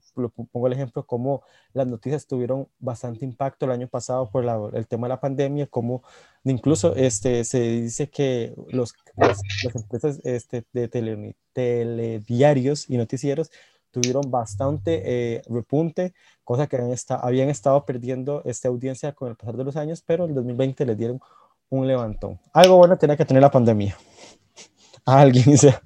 pongo 0.52 0.66
el 0.68 0.72
ejemplo, 0.74 1.04
cómo 1.06 1.42
las 1.72 1.88
noticias 1.88 2.26
tuvieron 2.26 2.68
bastante 2.78 3.24
impacto 3.24 3.66
el 3.66 3.72
año 3.72 3.88
pasado 3.88 4.30
por 4.30 4.44
la- 4.44 4.70
el 4.74 4.86
tema 4.86 5.08
de 5.08 5.14
la 5.14 5.20
pandemia, 5.20 5.66
cómo 5.66 6.02
incluso 6.44 6.94
este, 6.94 7.42
se 7.44 7.58
dice 7.60 8.10
que 8.10 8.54
los, 8.68 8.94
las, 9.16 9.40
las 9.64 9.74
empresas 9.74 10.20
este, 10.24 10.64
de 10.72 10.86
tele, 10.86 11.36
telediarios 11.52 12.88
y 12.88 12.96
noticieros 12.96 13.50
tuvieron 13.90 14.30
bastante 14.30 15.02
eh, 15.36 15.42
repunte, 15.48 16.14
cosa 16.44 16.66
que 16.66 16.76
habían, 16.76 16.92
esta- 16.92 17.16
habían 17.16 17.48
estado 17.50 17.84
perdiendo 17.84 18.42
esta 18.44 18.68
audiencia 18.68 19.12
con 19.12 19.28
el 19.28 19.36
pasar 19.36 19.56
de 19.56 19.64
los 19.64 19.76
años, 19.76 20.02
pero 20.06 20.24
en 20.26 20.34
2020 20.34 20.86
les 20.86 20.96
dieron 20.98 21.20
un 21.70 21.86
levantón. 21.86 22.40
Algo 22.52 22.76
bueno 22.78 22.96
tenía 22.98 23.16
que 23.16 23.24
tener 23.24 23.42
la 23.42 23.50
pandemia. 23.50 23.96
Alguien, 25.06 25.56
sea, 25.58 25.82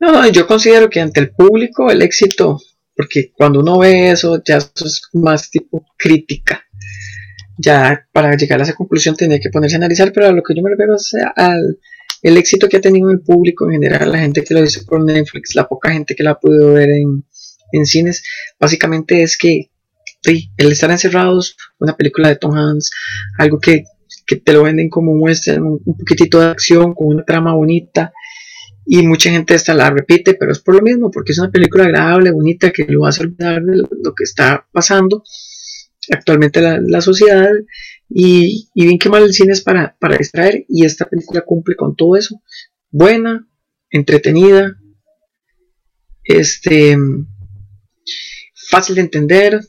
no, 0.00 0.26
yo 0.28 0.46
considero 0.46 0.90
que 0.90 1.00
ante 1.00 1.20
el 1.20 1.30
público 1.30 1.90
el 1.90 2.02
éxito, 2.02 2.58
porque 2.96 3.32
cuando 3.36 3.60
uno 3.60 3.78
ve 3.78 4.10
eso, 4.10 4.42
ya 4.44 4.56
eso 4.58 4.72
es 4.84 5.02
más 5.12 5.50
tipo 5.50 5.84
crítica. 5.96 6.62
Ya 7.58 8.06
para 8.12 8.34
llegar 8.36 8.60
a 8.60 8.64
esa 8.64 8.74
conclusión 8.74 9.16
tenía 9.16 9.38
que 9.38 9.50
ponerse 9.50 9.76
a 9.76 9.78
analizar, 9.78 10.12
pero 10.12 10.26
a 10.28 10.32
lo 10.32 10.42
que 10.42 10.54
yo 10.54 10.62
me 10.62 10.70
refiero 10.70 10.96
es 10.96 11.12
al 11.36 11.78
el 12.22 12.36
éxito 12.36 12.68
que 12.68 12.76
ha 12.76 12.80
tenido 12.80 13.10
el 13.10 13.20
público 13.20 13.66
en 13.66 13.72
general, 13.72 14.12
la 14.12 14.18
gente 14.18 14.44
que 14.44 14.54
lo 14.54 14.62
hizo 14.62 14.84
por 14.86 15.04
Netflix, 15.04 15.54
la 15.54 15.68
poca 15.68 15.92
gente 15.92 16.14
que 16.14 16.22
la 16.22 16.32
ha 16.32 16.40
podido 16.40 16.72
ver 16.72 16.90
en, 16.90 17.24
cines, 17.84 18.22
básicamente 18.60 19.22
es 19.22 19.36
que 19.36 19.70
sí, 20.22 20.50
el 20.56 20.70
estar 20.70 20.90
encerrados, 20.90 21.56
una 21.78 21.96
película 21.96 22.28
de 22.28 22.36
Tom 22.36 22.54
Hanks, 22.54 22.90
algo 23.38 23.58
que, 23.58 23.84
que 24.26 24.36
te 24.36 24.52
lo 24.52 24.62
venden 24.62 24.88
como 24.88 25.14
muestra 25.14 25.54
un, 25.54 25.82
poquitito 25.82 26.38
de 26.38 26.46
acción, 26.46 26.94
con 26.94 27.08
una 27.08 27.24
trama 27.24 27.54
bonita, 27.54 28.12
y 28.84 29.02
mucha 29.06 29.30
gente 29.30 29.54
hasta 29.54 29.74
la 29.74 29.90
repite, 29.90 30.34
pero 30.34 30.52
es 30.52 30.60
por 30.60 30.74
lo 30.74 30.82
mismo, 30.82 31.10
porque 31.10 31.32
es 31.32 31.38
una 31.38 31.50
película 31.50 31.84
agradable, 31.84 32.30
bonita, 32.30 32.70
que 32.70 32.84
lo 32.84 33.06
hace 33.06 33.22
olvidar 33.22 33.62
de 33.62 33.76
lo, 33.76 33.88
lo 34.02 34.14
que 34.14 34.24
está 34.24 34.66
pasando 34.70 35.24
actualmente 36.10 36.60
la 36.60 37.00
sociedad 37.00 37.48
y, 38.14 38.68
y, 38.74 38.84
bien 38.86 38.98
que 38.98 39.08
mal 39.08 39.22
el 39.22 39.32
cine 39.32 39.52
es 39.52 39.62
para, 39.62 39.96
para 39.98 40.16
distraer 40.18 40.64
y 40.68 40.84
esta 40.84 41.06
película 41.08 41.42
cumple 41.46 41.76
con 41.76 41.96
todo 41.96 42.16
eso. 42.16 42.42
Buena, 42.90 43.48
entretenida, 43.90 44.76
este, 46.24 46.96
fácil 48.68 48.94
de 48.96 49.00
entender, 49.02 49.60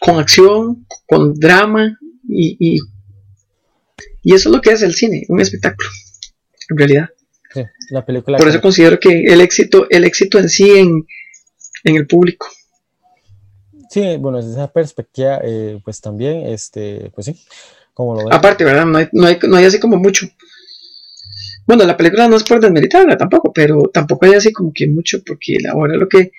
con 0.00 0.18
acción, 0.18 0.86
con 1.06 1.34
drama 1.34 1.98
y, 2.28 2.56
y, 2.58 2.78
y 4.22 4.34
eso 4.34 4.48
es 4.48 4.54
lo 4.56 4.60
que 4.60 4.72
es 4.72 4.82
el 4.82 4.94
cine, 4.94 5.24
un 5.28 5.40
espectáculo, 5.40 5.88
en 6.70 6.76
realidad. 6.76 7.08
Sí, 7.54 7.62
la 7.90 8.04
película 8.04 8.38
Por 8.38 8.48
eso 8.48 8.58
que- 8.58 8.62
considero 8.62 8.98
que 8.98 9.24
el 9.24 9.40
éxito, 9.40 9.86
el 9.90 10.04
éxito 10.04 10.38
en 10.38 10.48
sí 10.48 10.70
en, 10.70 11.06
en 11.84 11.96
el 11.96 12.06
público. 12.06 12.48
Sí, 13.92 14.16
bueno, 14.16 14.38
desde 14.38 14.52
esa 14.52 14.72
perspectiva, 14.72 15.42
eh, 15.44 15.78
pues 15.84 16.00
también, 16.00 16.46
este, 16.46 17.10
pues 17.14 17.26
sí, 17.26 17.38
como 17.92 18.14
lo 18.14 18.24
ven. 18.24 18.32
Aparte, 18.32 18.64
¿verdad? 18.64 18.86
No 18.86 18.96
hay, 18.96 19.08
no, 19.12 19.26
hay, 19.26 19.38
no 19.42 19.54
hay 19.54 19.66
así 19.66 19.78
como 19.78 19.98
mucho. 19.98 20.26
Bueno, 21.66 21.84
la 21.84 21.94
película 21.94 22.26
no 22.26 22.36
es 22.36 22.42
por 22.42 22.58
desmeritarla 22.58 23.18
tampoco, 23.18 23.52
pero 23.52 23.82
tampoco 23.92 24.24
hay 24.24 24.32
así 24.32 24.50
como 24.50 24.72
que 24.74 24.88
mucho, 24.88 25.22
porque 25.22 25.58
ahora 25.70 25.94
lo 25.96 26.08
que 26.08 26.32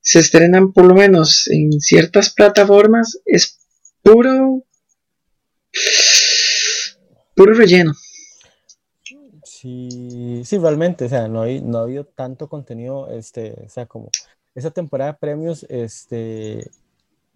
se 0.00 0.18
estrenan, 0.18 0.72
por 0.72 0.84
lo 0.84 0.96
menos 0.96 1.46
en 1.46 1.80
ciertas 1.80 2.30
plataformas, 2.30 3.20
es 3.24 3.60
puro. 4.02 4.64
puro 7.36 7.54
relleno. 7.54 7.94
Sí, 9.44 10.42
sí, 10.44 10.58
realmente, 10.58 11.04
o 11.04 11.08
sea, 11.08 11.28
no, 11.28 11.42
hay, 11.42 11.60
no 11.60 11.78
ha 11.78 11.82
habido 11.82 12.04
tanto 12.04 12.48
contenido, 12.48 13.08
este, 13.12 13.54
o 13.64 13.68
sea, 13.68 13.86
como 13.86 14.10
esa 14.56 14.72
temporada 14.72 15.12
de 15.12 15.18
premios, 15.18 15.64
este, 15.68 16.68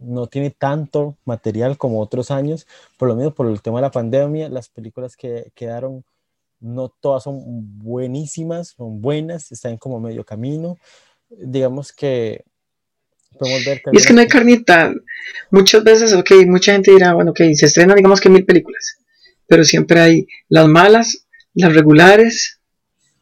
no 0.00 0.26
tiene 0.26 0.50
tanto 0.50 1.16
material 1.24 1.76
como 1.78 2.00
otros 2.00 2.30
años, 2.30 2.66
por 2.98 3.08
lo 3.08 3.16
menos 3.16 3.34
por 3.34 3.48
el 3.48 3.60
tema 3.62 3.78
de 3.78 3.82
la 3.82 3.90
pandemia, 3.90 4.48
las 4.48 4.68
películas 4.68 5.16
que 5.16 5.52
quedaron, 5.54 6.04
no 6.60 6.88
todas 6.88 7.24
son 7.24 7.42
buenísimas, 7.78 8.74
son 8.76 9.00
buenas, 9.00 9.52
están 9.52 9.76
como 9.76 10.00
medio 10.00 10.24
camino, 10.24 10.78
digamos 11.30 11.92
que 11.92 12.44
podemos 13.38 13.64
ver 13.64 13.82
que 13.82 13.90
Y 13.92 13.96
es 13.96 14.06
que 14.06 14.12
no 14.12 14.20
hay 14.20 14.28
carnita. 14.28 14.92
Muchas 15.50 15.84
veces, 15.84 16.12
ok, 16.12 16.32
mucha 16.46 16.72
gente 16.72 16.90
dirá, 16.90 17.14
bueno, 17.14 17.30
ok, 17.30 17.40
se 17.54 17.66
estrenan 17.66 17.96
digamos 17.96 18.20
que 18.20 18.28
mil 18.28 18.44
películas, 18.44 18.98
pero 19.46 19.64
siempre 19.64 20.00
hay 20.00 20.26
las 20.48 20.66
malas, 20.66 21.26
las 21.54 21.74
regulares, 21.74 22.60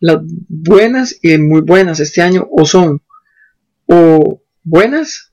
las 0.01 0.18
buenas 0.49 1.18
y 1.22 1.39
muy 1.39 1.61
buenas 1.61 2.01
este 2.01 2.22
año, 2.22 2.49
o 2.51 2.64
son 2.64 3.03
o 3.87 4.41
buenas 4.62 5.28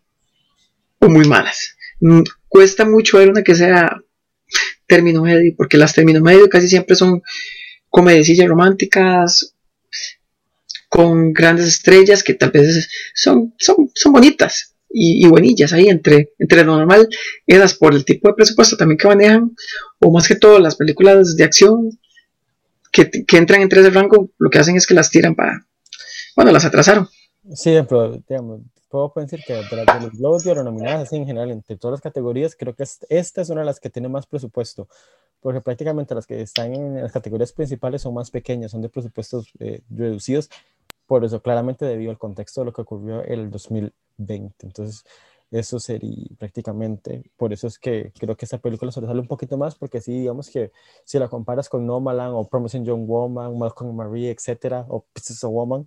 muy 1.10 1.28
malas. 1.28 1.76
Mm, 2.00 2.22
Cuesta 2.48 2.86
mucho 2.86 3.18
ver 3.18 3.30
una 3.30 3.44
que 3.44 3.56
sea 3.56 3.98
término 4.88 5.24
medio, 5.24 5.54
porque 5.58 5.78
las 5.78 5.94
términos 5.94 6.22
medio 6.22 6.48
casi 6.48 6.68
siempre 6.68 6.96
son 6.96 7.22
comedicillas 7.90 8.48
románticas 8.48 9.56
con 10.90 11.34
grandes 11.34 11.68
estrellas 11.68 12.24
que 12.24 12.34
tal 12.34 12.52
vez 12.52 12.88
son, 13.14 13.54
son, 13.58 13.92
son 13.94 14.14
bonitas 14.14 14.76
y, 14.90 15.26
y 15.26 15.28
buenillas 15.28 15.74
ahí 15.74 15.90
entre, 15.90 16.32
entre 16.40 16.64
lo 16.64 16.78
normal, 16.78 17.10
esas 17.46 17.74
por 17.74 17.94
el 17.94 18.06
tipo 18.06 18.30
de 18.30 18.36
presupuesto 18.36 18.78
también 18.78 18.98
que 18.98 19.08
manejan, 19.08 19.52
o 20.00 20.12
más 20.12 20.28
que 20.28 20.36
todo 20.36 20.60
las 20.60 20.76
películas 20.76 21.36
de 21.36 21.44
acción 21.44 21.90
que, 22.92 23.10
que 23.10 23.38
entran 23.38 23.62
entre 23.62 23.82
ese 23.82 23.90
rango, 23.90 24.32
lo 24.38 24.50
que 24.50 24.60
hacen 24.60 24.78
es 24.78 24.88
que 24.88 24.94
las 24.94 25.10
tiran 25.10 25.36
para, 25.36 25.66
bueno, 26.36 26.52
las 26.52 26.64
atrasaron. 26.64 27.10
Sí, 27.54 27.72
puedo 29.14 29.26
decir 29.26 29.44
que 29.46 29.54
de, 29.54 29.76
las- 29.76 29.92
de 29.92 30.00
los 30.00 30.12
Globos 30.18 30.44
de 30.44 30.52
Oro 30.52 30.64
nominadas 30.64 31.02
así 31.04 31.16
en 31.18 31.26
general, 31.26 31.52
entre 31.52 31.78
todas 31.78 31.94
las 31.94 32.02
categorías, 32.02 32.56
creo 32.56 32.76
que 32.76 32.84
es- 32.84 33.06
esta 33.10 33.42
es 33.42 33.50
una 33.50 33.62
de 33.62 33.66
las 33.68 33.80
que 33.80 33.90
tiene 33.90 34.10
más 34.10 34.26
presupuesto, 34.28 34.88
porque 35.42 35.62
prácticamente 35.62 36.16
las 36.16 36.28
que 36.28 36.42
están 36.42 36.74
en 36.74 37.02
las 37.02 37.12
categorías 37.12 37.54
principales 37.54 38.02
son 38.04 38.14
más 38.14 38.32
pequeñas, 38.32 38.72
son 38.72 38.82
de 38.82 38.90
presupuestos 38.90 39.50
eh, 39.60 39.82
reducidos, 39.90 40.50
por 41.08 41.24
eso 41.26 41.42
claramente 41.42 41.86
debido 41.86 42.12
al 42.12 42.18
contexto 42.18 42.62
de 42.62 42.66
lo 42.66 42.74
que 42.74 42.82
ocurrió 42.82 43.24
el 43.24 43.52
2020. 43.52 44.66
Entonces, 44.68 45.04
eso 45.52 45.80
sería 45.80 46.26
prácticamente, 46.40 47.32
por 47.38 47.54
eso 47.54 47.68
es 47.68 47.78
que 47.80 48.12
creo 48.20 48.36
que 48.36 48.46
esta 48.46 48.58
película 48.58 48.92
sobresale 48.92 49.22
un 49.22 49.28
poquito 49.28 49.58
más, 49.58 49.76
porque 49.76 50.02
sí, 50.02 50.20
digamos 50.20 50.50
que 50.50 50.72
si 51.06 51.20
la 51.20 51.28
comparas 51.30 51.70
con 51.70 51.86
Nomadland 51.86 52.34
o 52.36 52.48
Promising 52.50 52.84
Young 52.86 53.06
Woman, 53.08 53.58
Malcolm 53.58 53.96
Marie, 53.96 54.32
etcétera, 54.32 54.86
o 54.90 55.06
Pieces 55.14 55.44
of 55.44 55.52
Woman, 55.52 55.86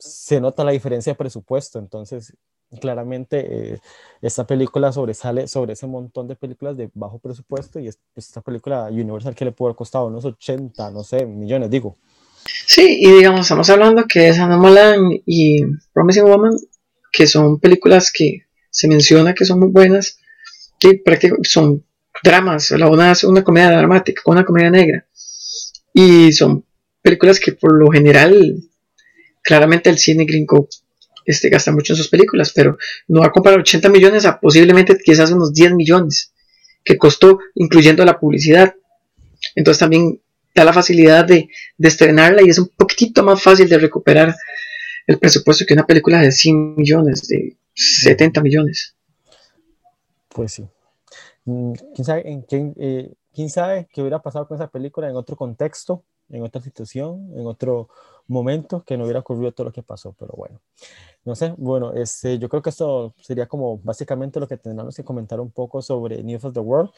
se 0.00 0.40
nota 0.40 0.64
la 0.64 0.72
diferencia 0.72 1.12
de 1.12 1.16
presupuesto, 1.16 1.78
entonces 1.78 2.34
claramente 2.80 3.46
eh, 3.72 3.78
esta 4.22 4.46
película 4.46 4.92
sobresale 4.92 5.48
sobre 5.48 5.72
ese 5.72 5.86
montón 5.86 6.28
de 6.28 6.36
películas 6.36 6.76
de 6.76 6.88
bajo 6.94 7.18
presupuesto 7.18 7.80
y 7.80 7.88
es, 7.88 7.98
pues, 8.14 8.28
esta 8.28 8.40
película 8.40 8.84
Universal 8.84 9.34
que 9.34 9.44
le 9.44 9.52
pudo 9.52 9.68
haber 9.68 9.76
costado 9.76 10.06
unos 10.06 10.24
80, 10.24 10.90
no 10.90 11.02
sé, 11.02 11.26
millones, 11.26 11.70
digo. 11.70 11.96
Sí, 12.66 12.98
y 13.00 13.10
digamos, 13.12 13.40
estamos 13.42 13.68
hablando 13.70 14.04
que 14.06 14.28
es 14.28 14.38
Anomalan 14.38 15.20
y 15.26 15.62
Promising 15.92 16.24
Woman, 16.24 16.56
que 17.12 17.26
son 17.26 17.58
películas 17.58 18.12
que 18.12 18.44
se 18.70 18.88
menciona 18.88 19.34
que 19.34 19.44
son 19.44 19.58
muy 19.58 19.68
buenas, 19.68 20.18
que 20.78 21.00
prácticamente 21.04 21.48
son 21.48 21.84
dramas, 22.22 22.70
una 22.70 23.12
es 23.12 23.24
una 23.24 23.42
comedia 23.42 23.70
dramática, 23.70 24.22
una 24.26 24.44
comedia 24.44 24.70
negra, 24.70 25.06
y 25.92 26.32
son 26.32 26.64
películas 27.02 27.40
que 27.40 27.52
por 27.52 27.72
lo 27.72 27.90
general, 27.90 28.62
claramente 29.42 29.90
el 29.90 29.98
cine 29.98 30.24
gringo 30.24 30.68
este, 31.24 31.48
gasta 31.48 31.72
mucho 31.72 31.92
en 31.92 31.96
sus 31.96 32.08
películas, 32.08 32.52
pero 32.54 32.76
no 33.08 33.20
va 33.20 33.26
a 33.26 33.32
comparar 33.32 33.60
80 33.60 33.88
millones 33.88 34.24
a 34.24 34.40
posiblemente 34.40 34.98
quizás 35.02 35.30
unos 35.30 35.52
10 35.52 35.74
millones 35.74 36.32
que 36.84 36.96
costó, 36.96 37.38
incluyendo 37.54 38.04
la 38.04 38.18
publicidad. 38.18 38.74
Entonces 39.54 39.78
también 39.78 40.20
da 40.54 40.64
la 40.64 40.72
facilidad 40.72 41.24
de, 41.24 41.48
estrenarla 41.78 42.42
y 42.42 42.48
es 42.48 42.58
un 42.58 42.68
poquitito 42.68 43.22
más 43.22 43.42
fácil 43.42 43.68
de 43.68 43.78
recuperar 43.78 44.34
el 45.06 45.18
presupuesto 45.18 45.64
que 45.66 45.74
una 45.74 45.86
película 45.86 46.20
de 46.20 46.32
100 46.32 46.76
millones, 46.76 47.28
de 47.28 47.56
70 47.74 48.40
millones. 48.42 48.94
Pues 50.28 50.52
sí. 50.52 50.64
Mm, 51.44 51.72
¿Quién 51.94 52.04
sabe, 52.04 52.30
en 52.30 52.42
quién, 52.42 52.74
eh, 52.78 53.12
¿Quién 53.34 53.48
sabe 53.48 53.88
qué 53.92 54.00
hubiera 54.00 54.20
pasado 54.20 54.46
con 54.46 54.56
esa 54.56 54.68
película 54.68 55.08
en 55.08 55.16
otro 55.16 55.36
contexto, 55.36 56.02
en 56.28 56.42
otra 56.42 56.60
situación, 56.60 57.30
en 57.36 57.46
otro 57.46 57.88
momento, 58.30 58.82
que 58.84 58.96
no 58.96 59.04
hubiera 59.04 59.20
ocurrido 59.20 59.52
todo 59.52 59.66
lo 59.66 59.72
que 59.72 59.82
pasó? 59.82 60.14
Pero 60.18 60.34
bueno, 60.36 60.60
no 61.24 61.34
sé. 61.34 61.54
Bueno, 61.56 61.92
este, 61.94 62.38
yo 62.38 62.48
creo 62.48 62.62
que 62.62 62.70
esto 62.70 63.14
sería 63.20 63.46
como 63.46 63.78
básicamente 63.78 64.40
lo 64.40 64.48
que 64.48 64.56
tendremos 64.56 64.96
que 64.96 65.04
comentar 65.04 65.40
un 65.40 65.50
poco 65.50 65.82
sobre 65.82 66.22
News 66.22 66.44
of 66.44 66.54
the 66.54 66.60
World. 66.60 66.90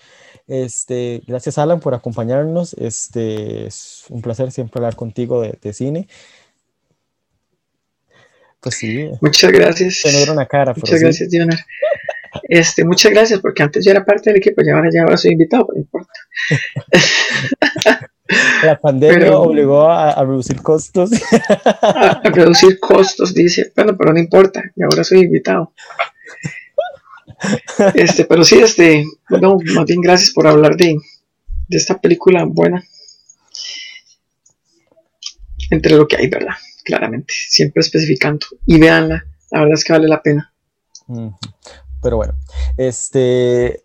Este, 0.46 1.22
gracias, 1.26 1.58
Alan, 1.58 1.80
por 1.80 1.94
acompañarnos. 1.94 2.74
Este, 2.74 3.66
es 3.66 4.04
un 4.10 4.22
placer 4.22 4.52
siempre 4.52 4.78
hablar 4.78 4.96
contigo 4.96 5.40
de, 5.40 5.58
de 5.60 5.72
cine. 5.72 6.08
Pues 8.60 8.76
sí. 8.76 9.10
Muchas 9.20 9.50
gracias. 9.50 10.02
Una 10.30 10.46
cara. 10.46 10.72
Muchas 10.76 11.00
gracias, 11.00 11.28
sí. 11.28 11.36
Dionar. 11.36 11.58
Este, 12.44 12.84
muchas 12.84 13.12
gracias, 13.12 13.40
porque 13.40 13.62
antes 13.62 13.84
yo 13.84 13.90
era 13.90 14.04
parte 14.04 14.30
del 14.30 14.38
equipo 14.38 14.62
y 14.64 14.70
ahora 14.70 14.88
ya 14.92 15.16
soy 15.16 15.32
invitado, 15.32 15.66
pero 15.66 15.76
no 15.76 15.82
importa. 15.82 16.12
La 18.64 18.78
pandemia 18.80 19.18
pero, 19.18 19.42
obligó 19.42 19.88
a, 19.88 20.10
a, 20.10 20.24
reducir 20.24 20.62
costos. 20.62 21.10
A, 21.82 22.20
a, 22.24 22.30
reducir 22.30 22.78
costos, 22.80 23.34
dice. 23.34 23.72
Bueno, 23.74 23.96
pero 23.96 24.12
no 24.12 24.18
importa, 24.18 24.62
y 24.74 24.82
ahora 24.82 25.04
soy 25.04 25.20
invitado. 25.20 25.72
Este, 27.94 28.24
pero 28.24 28.44
sí, 28.44 28.60
este, 28.60 29.04
no, 29.28 29.58
más 29.74 29.84
bien 29.86 30.00
gracias 30.00 30.30
por 30.30 30.46
hablar 30.46 30.76
de, 30.76 30.96
de 31.68 31.76
esta 31.76 32.00
película 32.00 32.44
buena. 32.44 32.82
Entre 35.70 35.96
lo 35.96 36.06
que 36.06 36.16
hay, 36.16 36.28
¿verdad? 36.28 36.54
Claramente, 36.84 37.32
siempre 37.48 37.80
especificando. 37.80 38.46
Y 38.66 38.78
véanla, 38.78 39.24
la 39.50 39.60
verdad 39.60 39.74
es 39.74 39.84
que 39.84 39.92
vale 39.92 40.08
la 40.08 40.22
pena. 40.22 40.52
Pero 42.02 42.16
bueno, 42.16 42.34
este, 42.76 43.82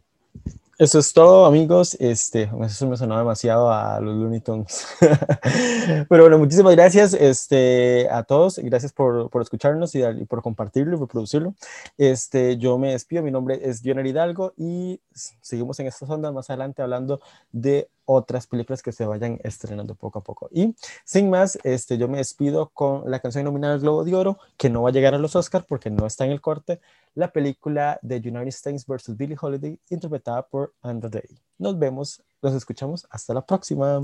eso 0.77 0.99
es 0.99 1.11
todo, 1.11 1.45
amigos. 1.45 1.97
Este, 1.99 2.49
eso 2.65 2.87
me 2.87 2.97
sonó 2.97 3.17
demasiado 3.17 3.71
a 3.71 3.99
los 3.99 4.15
Looney 4.15 4.41
Tunes. 4.41 4.85
Pero 6.09 6.23
bueno, 6.23 6.37
muchísimas 6.37 6.75
gracias 6.75 7.13
este, 7.13 8.07
a 8.11 8.23
todos. 8.23 8.59
Gracias 8.59 8.93
por, 8.93 9.29
por 9.31 9.41
escucharnos 9.41 9.95
y, 9.95 10.03
y, 10.03 10.25
por 10.25 10.43
compartirlo 10.43 10.95
y 10.95 10.99
reproducirlo. 10.99 11.55
Este, 11.97 12.57
yo 12.57 12.77
me 12.77 12.91
despido. 12.91 13.23
Mi 13.23 13.31
nombre 13.31 13.59
es 13.63 13.81
Joner 13.83 14.05
Hidalgo 14.05 14.53
y 14.55 15.01
seguimos 15.13 15.79
en 15.79 15.87
estas 15.87 16.09
ondas 16.09 16.31
más 16.31 16.49
adelante 16.49 16.81
hablando 16.83 17.21
de 17.51 17.89
otras 18.05 18.47
películas 18.47 18.81
que 18.81 18.93
se 18.93 19.05
vayan 19.05 19.39
estrenando 19.43 19.93
poco 19.93 20.19
a 20.19 20.23
poco. 20.23 20.47
Y 20.51 20.75
sin 21.03 21.29
más, 21.29 21.59
este, 21.63 21.97
yo 21.97 22.07
me 22.07 22.19
despido 22.19 22.69
con 22.69 23.09
la 23.11 23.19
canción 23.19 23.43
nominada 23.43 23.73
al 23.73 23.81
Globo 23.81 24.05
de 24.05 24.15
Oro, 24.15 24.37
que 24.55 24.69
no 24.69 24.83
va 24.83 24.89
a 24.89 24.93
llegar 24.93 25.13
a 25.13 25.17
los 25.17 25.35
Oscars 25.35 25.65
porque 25.65 25.89
no 25.89 26.05
está 26.07 26.25
en 26.25 26.31
el 26.31 26.39
corte 26.39 26.79
la 27.17 27.31
película 27.31 27.99
de 28.03 28.17
United 28.17 28.49
States 28.49 28.85
vs. 28.85 29.17
Billie 29.17 29.35
Holiday, 29.41 29.79
interpretada 29.89 30.47
por 30.47 30.75
Andra 30.83 31.09
Day. 31.09 31.27
Nos 31.57 31.77
vemos, 31.77 32.21
nos 32.43 32.53
escuchamos, 32.53 33.07
hasta 33.09 33.33
la 33.33 33.43
próxima. 33.43 33.99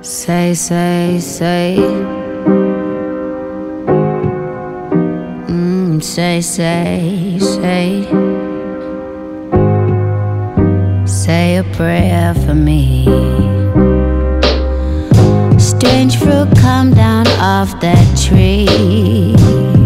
Say, 0.00 0.54
say, 0.54 1.20
say. 1.20 1.76
Mm, 5.48 6.00
say, 6.00 6.40
say, 6.40 7.38
say. 7.38 8.08
Say 11.04 11.58
a 11.58 11.64
prayer 11.76 12.34
for 12.46 12.54
me. 12.54 13.04
strange 15.84 16.16
fruit 16.16 16.48
come 16.56 16.92
down 16.94 17.26
off 17.40 17.78
that 17.80 18.18
tree. 18.18 19.83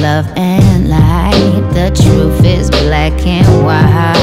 love 0.00 0.26
and 0.36 0.88
light. 0.88 1.70
The 1.72 1.90
truth 2.02 2.44
is 2.44 2.70
black 2.70 3.12
and 3.26 3.64
white. 3.64 4.15